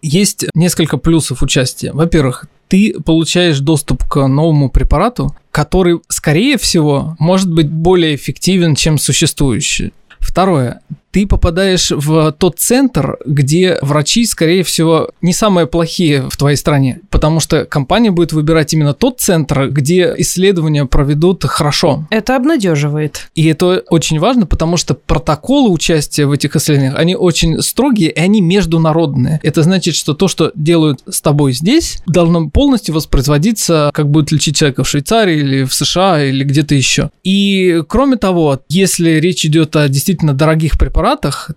Есть 0.01 0.45
несколько 0.55 0.97
плюсов 0.97 1.43
участия. 1.43 1.91
Во-первых, 1.93 2.45
ты 2.67 2.95
получаешь 3.05 3.59
доступ 3.59 4.03
к 4.05 4.27
новому 4.27 4.69
препарату, 4.69 5.35
который, 5.51 5.99
скорее 6.07 6.57
всего, 6.57 7.15
может 7.19 7.51
быть 7.51 7.69
более 7.69 8.15
эффективен, 8.15 8.75
чем 8.75 8.97
существующий. 8.97 9.93
Второе, 10.19 10.81
ты 11.11 11.27
попадаешь 11.27 11.91
в 11.91 12.31
тот 12.31 12.59
центр, 12.59 13.17
где 13.25 13.77
врачи, 13.81 14.25
скорее 14.25 14.63
всего, 14.63 15.09
не 15.21 15.33
самые 15.33 15.67
плохие 15.67 16.29
в 16.29 16.37
твоей 16.37 16.55
стране, 16.55 17.01
потому 17.09 17.39
что 17.39 17.65
компания 17.65 18.11
будет 18.11 18.33
выбирать 18.33 18.73
именно 18.73 18.93
тот 18.93 19.19
центр, 19.19 19.67
где 19.67 20.13
исследования 20.17 20.85
проведут 20.85 21.43
хорошо. 21.43 22.07
Это 22.09 22.35
обнадеживает. 22.35 23.29
И 23.35 23.45
это 23.47 23.83
очень 23.89 24.19
важно, 24.19 24.45
потому 24.45 24.77
что 24.77 24.93
протоколы 24.93 25.69
участия 25.69 26.25
в 26.25 26.31
этих 26.31 26.55
исследованиях, 26.55 26.95
они 26.97 27.15
очень 27.15 27.61
строгие, 27.61 28.11
и 28.11 28.19
они 28.19 28.41
международные. 28.41 29.39
Это 29.43 29.63
значит, 29.63 29.95
что 29.95 30.13
то, 30.13 30.27
что 30.27 30.51
делают 30.55 31.01
с 31.09 31.21
тобой 31.21 31.53
здесь, 31.53 31.97
должно 32.07 32.49
полностью 32.49 32.95
воспроизводиться, 32.95 33.91
как 33.93 34.09
будет 34.09 34.31
лечить 34.31 34.55
человека 34.55 34.83
в 34.83 34.89
Швейцарии 34.89 35.37
или 35.37 35.63
в 35.63 35.73
США 35.73 36.23
или 36.23 36.43
где-то 36.43 36.75
еще. 36.75 37.11
И 37.23 37.83
кроме 37.87 38.15
того, 38.15 38.59
если 38.69 39.11
речь 39.11 39.45
идет 39.45 39.75
о 39.75 39.87
действительно 39.89 40.33
дорогих 40.33 40.79
препаратах, 40.79 41.00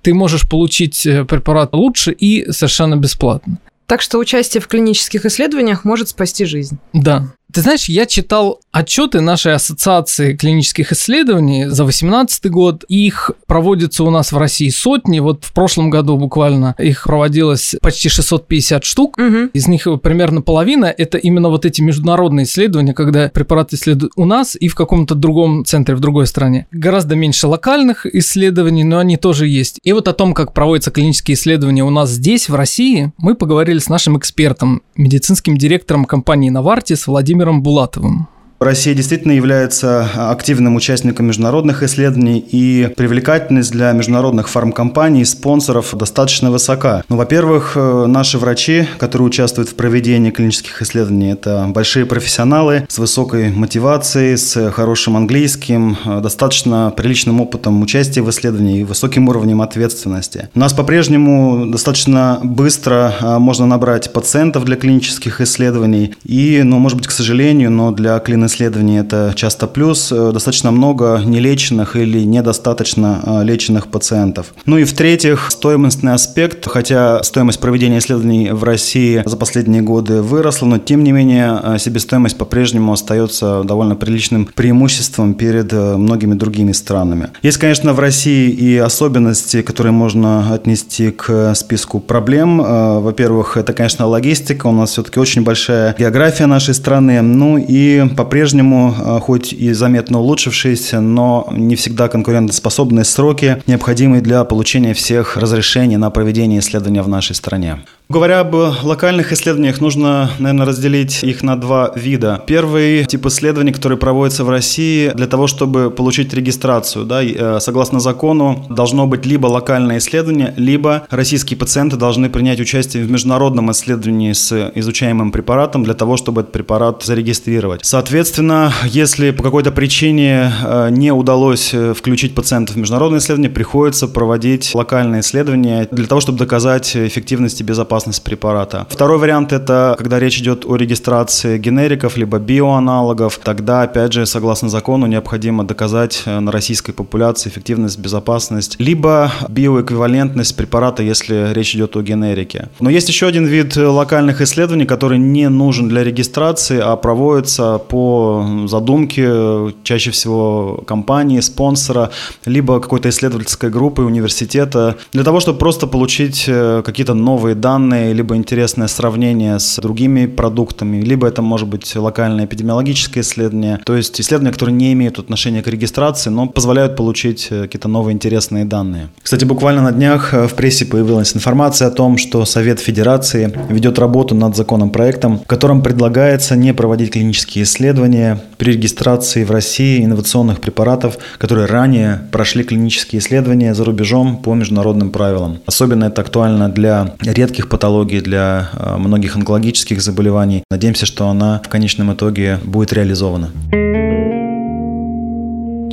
ты 0.02 0.14
можешь 0.14 0.48
получить 0.48 1.06
э, 1.06 1.24
препарат 1.24 1.72
лучше 1.72 2.12
и 2.12 2.50
совершенно 2.50 2.96
бесплатно. 2.96 3.58
Так 3.86 4.00
что 4.00 4.18
участие 4.18 4.60
в 4.60 4.68
клинических 4.68 5.26
исследованиях 5.26 5.84
может 5.84 6.08
спасти 6.08 6.44
жизнь. 6.44 6.78
Да. 6.92 7.32
Ты 7.54 7.60
знаешь, 7.60 7.84
я 7.84 8.04
читал 8.04 8.60
отчеты 8.72 9.20
нашей 9.20 9.54
ассоциации 9.54 10.34
клинических 10.34 10.90
исследований 10.90 11.66
за 11.66 11.84
2018 11.84 12.50
год. 12.50 12.84
Их 12.88 13.30
проводится 13.46 14.02
у 14.02 14.10
нас 14.10 14.32
в 14.32 14.36
России 14.36 14.70
сотни. 14.70 15.20
Вот 15.20 15.44
в 15.44 15.52
прошлом 15.52 15.88
году 15.88 16.16
буквально 16.16 16.74
их 16.78 17.04
проводилось 17.04 17.76
почти 17.80 18.08
650 18.08 18.82
штук. 18.82 19.16
Мгм. 19.18 19.50
Из 19.52 19.68
них 19.68 19.86
примерно 20.02 20.42
половина– 20.42 20.86
это 20.98 21.16
именно 21.16 21.48
вот 21.48 21.64
эти 21.64 21.80
международные 21.80 22.42
исследования, 22.42 22.92
когда 22.92 23.28
препараты 23.28 23.76
исследуют 23.76 24.14
у 24.16 24.24
нас 24.24 24.56
и 24.58 24.66
в 24.66 24.74
каком-то 24.74 25.14
другом 25.14 25.64
центре, 25.64 25.94
в 25.94 26.00
другой 26.00 26.26
стране. 26.26 26.66
Гораздо 26.72 27.14
меньше 27.14 27.46
локальных 27.46 28.04
исследований, 28.04 28.82
но 28.82 28.98
они 28.98 29.16
тоже 29.16 29.46
есть. 29.46 29.78
И 29.84 29.92
вот 29.92 30.08
о 30.08 30.12
том, 30.12 30.34
как 30.34 30.54
проводятся 30.54 30.90
клинические 30.90 31.36
исследования 31.36 31.84
у 31.84 31.90
нас 31.90 32.10
здесь, 32.10 32.48
в 32.48 32.56
России, 32.56 33.12
мы 33.16 33.36
поговорили 33.36 33.78
с 33.78 33.88
нашим 33.88 34.18
экспертом, 34.18 34.82
медицинским 34.96 35.56
директором 35.56 36.04
компании 36.04 36.50
Novartis 36.50 37.04
Владимиром 37.06 37.43
Булатовым. 37.61 38.27
Россия 38.60 38.94
действительно 38.94 39.32
является 39.32 40.08
активным 40.30 40.76
участником 40.76 41.26
международных 41.26 41.82
исследований, 41.82 42.38
и 42.38 42.88
привлекательность 42.96 43.72
для 43.72 43.92
международных 43.92 44.48
фармкомпаний 44.48 45.24
спонсоров 45.24 45.94
достаточно 45.94 46.50
высока. 46.50 47.02
Ну, 47.08 47.16
во-первых, 47.16 47.72
э, 47.76 48.06
наши 48.06 48.38
врачи, 48.38 48.86
которые 48.98 49.26
участвуют 49.28 49.68
в 49.68 49.74
проведении 49.74 50.30
клинических 50.30 50.80
исследований, 50.82 51.32
это 51.32 51.66
большие 51.68 52.06
профессионалы 52.06 52.86
с 52.88 52.98
высокой 52.98 53.50
мотивацией, 53.50 54.36
с 54.36 54.70
хорошим 54.70 55.16
английским, 55.16 55.96
э, 56.04 56.20
достаточно 56.20 56.92
приличным 56.96 57.40
опытом 57.40 57.82
участия 57.82 58.22
в 58.22 58.30
исследовании 58.30 58.80
и 58.80 58.84
высоким 58.84 59.28
уровнем 59.28 59.62
ответственности. 59.62 60.48
У 60.54 60.58
нас 60.58 60.72
по-прежнему 60.72 61.66
достаточно 61.66 62.40
быстро 62.42 63.14
э, 63.20 63.38
можно 63.38 63.66
набрать 63.66 64.12
пациентов 64.12 64.64
для 64.64 64.76
клинических 64.76 65.40
исследований, 65.40 66.14
и, 66.24 66.62
ну, 66.64 66.78
может 66.78 66.96
быть, 66.96 67.08
к 67.08 67.10
сожалению, 67.10 67.70
но 67.70 67.90
для 67.90 68.18
клин 68.44 68.46
исследований 68.46 68.98
это 68.98 69.32
часто 69.34 69.66
плюс, 69.66 70.12
э, 70.12 70.30
достаточно 70.32 70.70
много 70.70 71.20
нелеченных 71.24 71.96
или 71.96 72.24
недостаточно 72.24 73.20
э, 73.24 73.44
леченных 73.44 73.88
пациентов. 73.88 74.54
Ну 74.66 74.78
и 74.78 74.84
в-третьих, 74.84 75.50
стоимостный 75.50 76.12
аспект, 76.12 76.66
хотя 76.68 77.22
стоимость 77.22 77.60
проведения 77.60 77.98
исследований 77.98 78.50
в 78.52 78.64
России 78.64 79.22
за 79.24 79.36
последние 79.36 79.82
годы 79.82 80.22
выросла, 80.22 80.66
но 80.66 80.78
тем 80.78 81.04
не 81.04 81.12
менее 81.12 81.60
э, 81.62 81.78
себестоимость 81.78 82.38
по-прежнему 82.38 82.92
остается 82.92 83.62
довольно 83.64 83.96
приличным 83.96 84.46
преимуществом 84.54 85.34
перед 85.34 85.72
многими 85.72 86.34
другими 86.34 86.72
странами. 86.72 87.28
Есть, 87.42 87.58
конечно, 87.58 87.92
в 87.92 88.00
России 88.00 88.50
и 88.50 88.76
особенности, 88.76 89.62
которые 89.62 89.92
можно 89.92 90.54
отнести 90.54 91.10
к 91.10 91.54
списку 91.54 92.00
проблем. 92.00 92.58
Во-первых, 92.58 93.56
это, 93.56 93.72
конечно, 93.72 94.06
логистика. 94.06 94.66
У 94.66 94.72
нас 94.72 94.90
все-таки 94.90 95.20
очень 95.20 95.42
большая 95.42 95.94
география 95.98 96.46
нашей 96.46 96.74
страны. 96.74 97.22
Ну 97.22 97.58
и 97.58 98.08
по 98.16 98.24
по-прежнему, 98.34 98.92
э, 98.98 99.20
хоть 99.20 99.52
и 99.52 99.72
заметно 99.72 100.18
улучшившиеся, 100.18 101.00
но 101.00 101.46
не 101.52 101.76
всегда 101.76 102.08
конкурентоспособные 102.08 103.04
сроки, 103.04 103.62
необходимые 103.68 104.22
для 104.22 104.42
получения 104.42 104.92
всех 104.92 105.36
разрешений 105.36 105.96
на 105.96 106.10
проведение 106.10 106.58
исследования 106.58 107.02
в 107.02 107.08
нашей 107.08 107.36
стране. 107.36 107.78
Говоря 108.10 108.40
об 108.40 108.54
локальных 108.54 109.32
исследованиях, 109.32 109.80
нужно, 109.80 110.30
наверное, 110.38 110.66
разделить 110.66 111.22
их 111.22 111.42
на 111.42 111.56
два 111.56 111.90
вида. 111.96 112.42
Первый 112.46 113.06
тип 113.06 113.24
исследований, 113.24 113.72
который 113.72 113.96
проводится 113.96 114.44
в 114.44 114.50
России 114.50 115.08
для 115.14 115.26
того, 115.26 115.46
чтобы 115.46 115.90
получить 115.90 116.34
регистрацию. 116.34 117.06
Да, 117.06 117.24
э, 117.24 117.60
согласно 117.60 118.00
закону, 118.00 118.66
должно 118.68 119.06
быть 119.06 119.24
либо 119.24 119.46
локальное 119.46 119.98
исследование, 119.98 120.52
либо 120.58 121.06
российские 121.08 121.56
пациенты 121.56 121.96
должны 121.96 122.28
принять 122.28 122.60
участие 122.60 123.04
в 123.04 123.10
международном 123.10 123.70
исследовании 123.72 124.34
с 124.34 124.70
изучаемым 124.74 125.32
препаратом 125.32 125.82
для 125.82 125.94
того, 125.94 126.18
чтобы 126.18 126.42
этот 126.42 126.52
препарат 126.52 127.02
зарегистрировать. 127.02 127.86
Соответственно, 127.86 128.70
если 128.84 129.30
по 129.30 129.42
какой-то 129.42 129.72
причине 129.72 130.52
э, 130.62 130.88
не 130.90 131.10
удалось 131.10 131.72
э, 131.72 131.94
включить 131.94 132.34
пациента 132.34 132.74
в 132.74 132.76
международное 132.76 133.20
исследование, 133.20 133.50
приходится 133.50 134.08
проводить 134.08 134.74
локальное 134.74 135.20
исследование 135.20 135.88
для 135.90 136.06
того, 136.06 136.20
чтобы 136.20 136.36
доказать 136.36 136.94
эффективность 136.94 137.62
и 137.62 137.64
безопасность 137.64 137.93
безопасность 137.94 138.24
препарата. 138.24 138.86
Второй 138.90 139.18
вариант– 139.18 139.52
это 139.52 139.94
когда 139.98 140.18
речь 140.18 140.38
идет 140.38 140.64
о 140.66 140.76
регистрации 140.76 141.58
генериков 141.58 142.16
либо 142.16 142.38
биоаналогов. 142.38 143.38
Тогда, 143.44 143.82
опять 143.82 144.12
же, 144.12 144.26
согласно 144.26 144.68
закону, 144.68 145.06
необходимо 145.06 145.64
доказать 145.64 146.22
э, 146.26 146.40
на 146.40 146.50
российской 146.50 146.92
популяции 146.92 147.50
эффективность, 147.50 147.98
безопасность, 147.98 148.76
либо 148.80 149.30
биоэквивалентность 149.48 150.56
препарата, 150.56 151.02
если 151.02 151.52
речь 151.52 151.76
идет 151.76 151.96
о 151.96 152.02
генерике. 152.02 152.68
Но 152.80 152.90
есть 152.90 153.08
еще 153.08 153.26
один 153.26 153.46
вид 153.46 153.76
локальных 153.76 154.40
исследований, 154.40 154.86
который 154.86 155.18
не 155.18 155.48
нужен 155.48 155.88
для 155.88 156.02
регистрации, 156.02 156.80
а 156.82 156.96
проводится 156.96 157.78
по 157.78 158.44
задумке 158.66 159.72
чаще 159.84 160.10
всего 160.10 160.82
компании, 160.86 161.40
спонсора, 161.40 162.10
либо 162.46 162.80
какой-то 162.80 163.08
исследовательской 163.08 163.70
группы, 163.70 164.02
университета, 164.02 164.96
для 165.12 165.22
того, 165.22 165.40
чтобы 165.40 165.58
просто 165.58 165.86
получить 165.86 166.44
э, 166.48 166.82
какие-то 166.84 167.14
новые 167.14 167.54
данные 167.54 167.83
данные, 167.84 168.14
либо 168.14 168.34
интересное 168.34 168.88
сравнение 168.88 169.58
с 169.58 169.78
другими 169.80 170.26
продуктами, 170.26 171.02
либо 171.02 171.26
это 171.26 171.42
может 171.42 171.68
быть 171.68 171.94
локальное 171.94 172.46
эпидемиологическое 172.46 173.22
исследование, 173.22 173.78
то 173.84 173.94
есть 173.94 174.20
исследования, 174.20 174.52
которые 174.52 174.74
не 174.74 174.92
имеют 174.94 175.18
отношения 175.18 175.62
к 175.62 175.68
регистрации, 175.68 176.30
но 176.30 176.46
позволяют 176.46 176.96
получить 176.96 177.48
э, 177.50 177.62
какие-то 177.62 177.88
новые 177.88 178.14
интересные 178.14 178.64
данные. 178.64 179.08
Кстати, 179.22 179.44
буквально 179.44 179.82
на 179.82 179.92
днях 179.92 180.32
э, 180.32 180.48
в 180.48 180.54
прессе 180.54 180.86
появилась 180.86 181.36
информация 181.36 181.88
о 181.88 181.90
том, 181.90 182.16
что 182.16 182.44
Совет 182.46 182.80
Федерации 182.80 183.52
ведет 183.68 183.98
работу 183.98 184.34
над 184.34 184.56
законопроектом, 184.56 185.38
в 185.38 185.46
котором 185.46 185.82
предлагается 185.82 186.56
не 186.56 186.72
проводить 186.72 187.12
клинические 187.12 187.64
исследования 187.64 188.40
при 188.56 188.72
регистрации 188.72 189.44
в 189.44 189.50
России 189.50 190.04
инновационных 190.04 190.60
препаратов, 190.60 191.18
которые 191.38 191.66
ранее 191.66 192.20
прошли 192.30 192.64
клинические 192.64 193.20
исследования 193.20 193.74
за 193.74 193.84
рубежом 193.84 194.38
по 194.38 194.54
международным 194.54 195.10
правилам. 195.10 195.58
Особенно 195.66 196.04
это 196.04 196.22
актуально 196.22 196.68
для 196.68 197.14
редких 197.20 197.68
патологий, 197.68 198.20
для 198.20 198.70
э, 198.72 198.96
многих 198.96 199.36
онкологических 199.36 200.00
заболеваний. 200.00 200.64
Надеемся, 200.70 201.06
что 201.06 201.28
она 201.28 201.60
в 201.64 201.68
конечном 201.68 202.12
итоге 202.12 202.58
будет 202.64 202.92
реализована. 202.92 203.50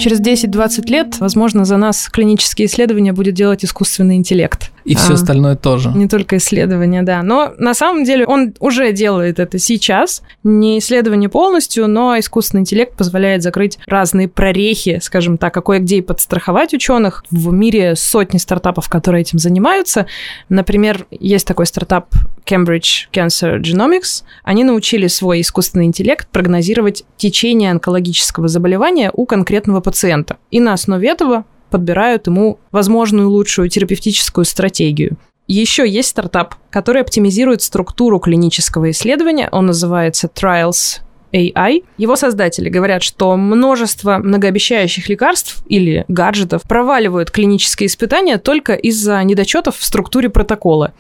Через 0.02 0.20
10-20 0.20 0.90
лет, 0.90 1.20
возможно, 1.20 1.64
за 1.64 1.78
нас 1.78 2.10
клинические 2.10 2.66
исследования 2.66 3.14
будет 3.14 3.36
делать 3.36 3.64
искусственный 3.64 4.16
интеллект. 4.16 4.72
И 4.84 4.96
все 4.96 5.12
а, 5.12 5.14
остальное 5.14 5.56
тоже. 5.56 5.90
Не 5.90 6.08
только 6.08 6.38
исследования, 6.38 7.04
да. 7.04 7.24
Но 7.24 7.54
на 7.58 7.74
самом 7.74 8.04
деле 8.04 8.26
он 8.26 8.54
уже 8.60 8.92
делает 8.92 9.40
это 9.40 9.60
сейчас. 9.60 10.24
Не 10.44 10.80
исследование 10.80 11.30
полностью, 11.30 11.88
но 11.88 12.18
искусственный 12.18 12.62
интеллект 12.62 12.96
позволяет 12.96 13.44
закрыть 13.44 13.78
разные 13.86 14.28
прорехи, 14.28 15.00
скажем 15.02 15.38
так, 15.38 15.56
а 15.56 15.62
кое-где 15.62 15.98
и 15.98 16.02
подстраховать 16.02 16.74
ученых. 16.74 17.24
В 17.30 17.52
мире 17.52 17.96
сотни 17.96 18.38
стартапов, 18.38 18.90
которые 18.90 19.22
этим 19.22 19.40
занимаются. 19.40 20.08
Например, 20.50 21.06
есть 21.12 21.48
такой 21.48 21.66
стартап 21.66 22.14
Cambridge 22.46 23.08
Cancer 23.14 23.60
Genomics. 23.60 24.24
Они 24.44 24.64
научили 24.64 25.08
свой 25.08 25.42
искусственный 25.42 25.86
интеллект 25.86 26.28
прогнозировать 26.28 27.04
течение 27.18 27.72
онкологического 27.72 28.48
заболевания 28.48 29.12
у 29.14 29.26
конкретного 29.26 29.80
пациента. 29.80 30.38
И 30.50 30.60
на 30.60 30.74
основе 30.74 31.10
этого 31.10 31.46
подбирают 31.72 32.28
ему 32.28 32.60
возможную 32.72 33.30
лучшую 33.30 33.70
терапевтическую 33.70 34.46
стратегию. 34.46 35.18
Еще 35.48 35.90
есть 35.90 36.10
стартап, 36.10 36.56
который 36.70 37.02
оптимизирует 37.02 37.62
структуру 37.62 38.20
клинического 38.20 38.92
исследования. 38.92 39.50
Он 39.52 39.66
называется 39.66 40.30
Trials 40.34 41.02
AI. 41.34 41.84
Его 41.98 42.16
создатели 42.16 42.70
говорят, 42.70 43.04
что 43.04 43.36
множество 43.36 44.18
многообещающих 44.18 45.10
лекарств 45.10 45.64
или 45.68 46.06
гаджетов 46.08 46.64
проваливают 46.64 47.32
клинические 47.32 47.88
испытания 47.88 48.38
только 48.38 48.74
из-за 48.74 49.24
недочетов 49.24 49.78
в 49.78 49.84
структуре 49.84 50.30
протокола. 50.30 50.94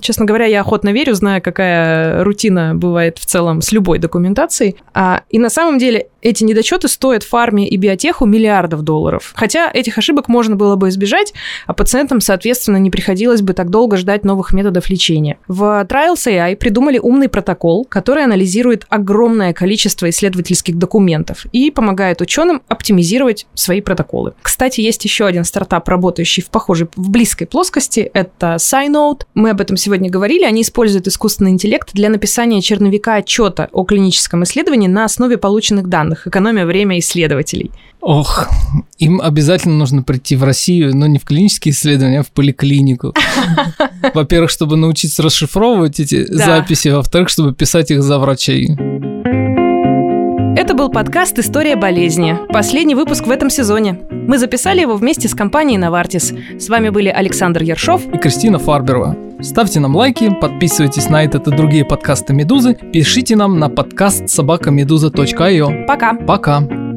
Честно 0.00 0.24
говоря, 0.24 0.46
я 0.46 0.60
охотно 0.60 0.90
верю, 0.90 1.14
зная, 1.14 1.40
какая 1.40 2.22
рутина 2.22 2.76
бывает 2.76 3.18
в 3.18 3.26
целом 3.26 3.60
с 3.60 3.72
любой 3.72 3.98
документацией. 3.98 4.76
А, 4.94 5.22
и 5.30 5.38
на 5.40 5.50
самом 5.50 5.78
деле 5.78 6.06
эти 6.22 6.44
недочеты 6.44 6.88
стоят 6.88 7.22
фарме 7.22 7.68
и 7.68 7.76
биотеху 7.76 8.26
миллиардов 8.26 8.82
долларов. 8.82 9.32
Хотя 9.34 9.70
этих 9.72 9.98
ошибок 9.98 10.28
можно 10.28 10.56
было 10.56 10.76
бы 10.76 10.88
избежать, 10.88 11.32
а 11.66 11.72
пациентам, 11.72 12.20
соответственно, 12.20 12.76
не 12.76 12.90
приходилось 12.90 13.42
бы 13.42 13.52
так 13.52 13.70
долго 13.70 13.96
ждать 13.96 14.24
новых 14.24 14.52
методов 14.52 14.88
лечения. 14.90 15.38
В 15.48 15.86
Trials 15.88 16.26
AI 16.26 16.56
придумали 16.56 16.98
умный 16.98 17.28
протокол, 17.28 17.84
который 17.84 18.24
анализирует 18.24 18.86
огромное 18.88 19.52
количество 19.52 20.08
исследовательских 20.10 20.76
документов 20.76 21.46
и 21.52 21.70
помогает 21.70 22.20
ученым 22.20 22.62
оптимизировать 22.68 23.46
свои 23.54 23.80
протоколы. 23.80 24.34
Кстати, 24.42 24.80
есть 24.80 25.04
еще 25.04 25.26
один 25.26 25.44
стартап, 25.44 25.88
работающий 25.88 26.42
в 26.42 26.50
похожей, 26.50 26.88
в 26.96 27.10
близкой 27.10 27.46
плоскости. 27.46 28.10
Это 28.12 28.56
SciNote. 28.56 29.22
Мы 29.34 29.50
об 29.50 29.60
этом 29.60 29.76
сегодня 29.76 30.10
говорили. 30.10 30.44
Они 30.44 30.62
используют 30.62 31.06
искусственный 31.06 31.50
интеллект 31.52 31.90
для 31.92 32.08
написания 32.08 32.60
черновика 32.60 33.14
отчета 33.14 33.68
о 33.72 33.84
клиническом 33.84 34.44
исследовании 34.44 34.88
на 34.88 35.04
основе 35.04 35.38
полученных 35.38 35.88
данных 35.88 36.09
данных, 36.10 36.26
экономия 36.26 36.66
время 36.66 36.98
исследователей. 36.98 37.70
Ох, 38.00 38.48
им 38.98 39.20
обязательно 39.20 39.76
нужно 39.76 40.02
прийти 40.02 40.36
в 40.36 40.44
Россию, 40.44 40.96
но 40.96 41.06
не 41.06 41.18
в 41.18 41.24
клинические 41.24 41.72
исследования, 41.72 42.20
а 42.20 42.22
в 42.22 42.30
поликлинику. 42.30 43.14
Во-первых, 44.14 44.50
чтобы 44.50 44.76
научиться 44.76 45.22
расшифровывать 45.22 46.00
эти 46.00 46.24
записи, 46.32 46.88
во-вторых, 46.88 47.28
чтобы 47.28 47.54
писать 47.54 47.90
их 47.90 48.02
за 48.02 48.18
врачей. 48.18 48.70
Это 50.60 50.74
был 50.74 50.90
подкаст 50.90 51.38
«История 51.38 51.74
болезни». 51.74 52.36
Последний 52.52 52.94
выпуск 52.94 53.26
в 53.26 53.30
этом 53.30 53.48
сезоне. 53.48 53.98
Мы 54.10 54.36
записали 54.36 54.82
его 54.82 54.94
вместе 54.94 55.26
с 55.26 55.34
компанией 55.34 55.78
«Навартис». 55.78 56.34
С 56.58 56.68
вами 56.68 56.90
были 56.90 57.08
Александр 57.08 57.62
Ершов 57.62 58.06
и 58.06 58.18
Кристина 58.18 58.58
Фарберова. 58.58 59.16
Ставьте 59.40 59.80
нам 59.80 59.96
лайки, 59.96 60.28
подписывайтесь 60.38 61.08
на 61.08 61.24
этот 61.24 61.48
и 61.48 61.50
другие 61.50 61.86
подкасты 61.86 62.34
«Медузы», 62.34 62.74
пишите 62.74 63.36
нам 63.36 63.58
на 63.58 63.70
подкаст 63.70 64.28
собакамедуза.io. 64.28 65.86
Пока. 65.86 66.12
Пока. 66.12 66.89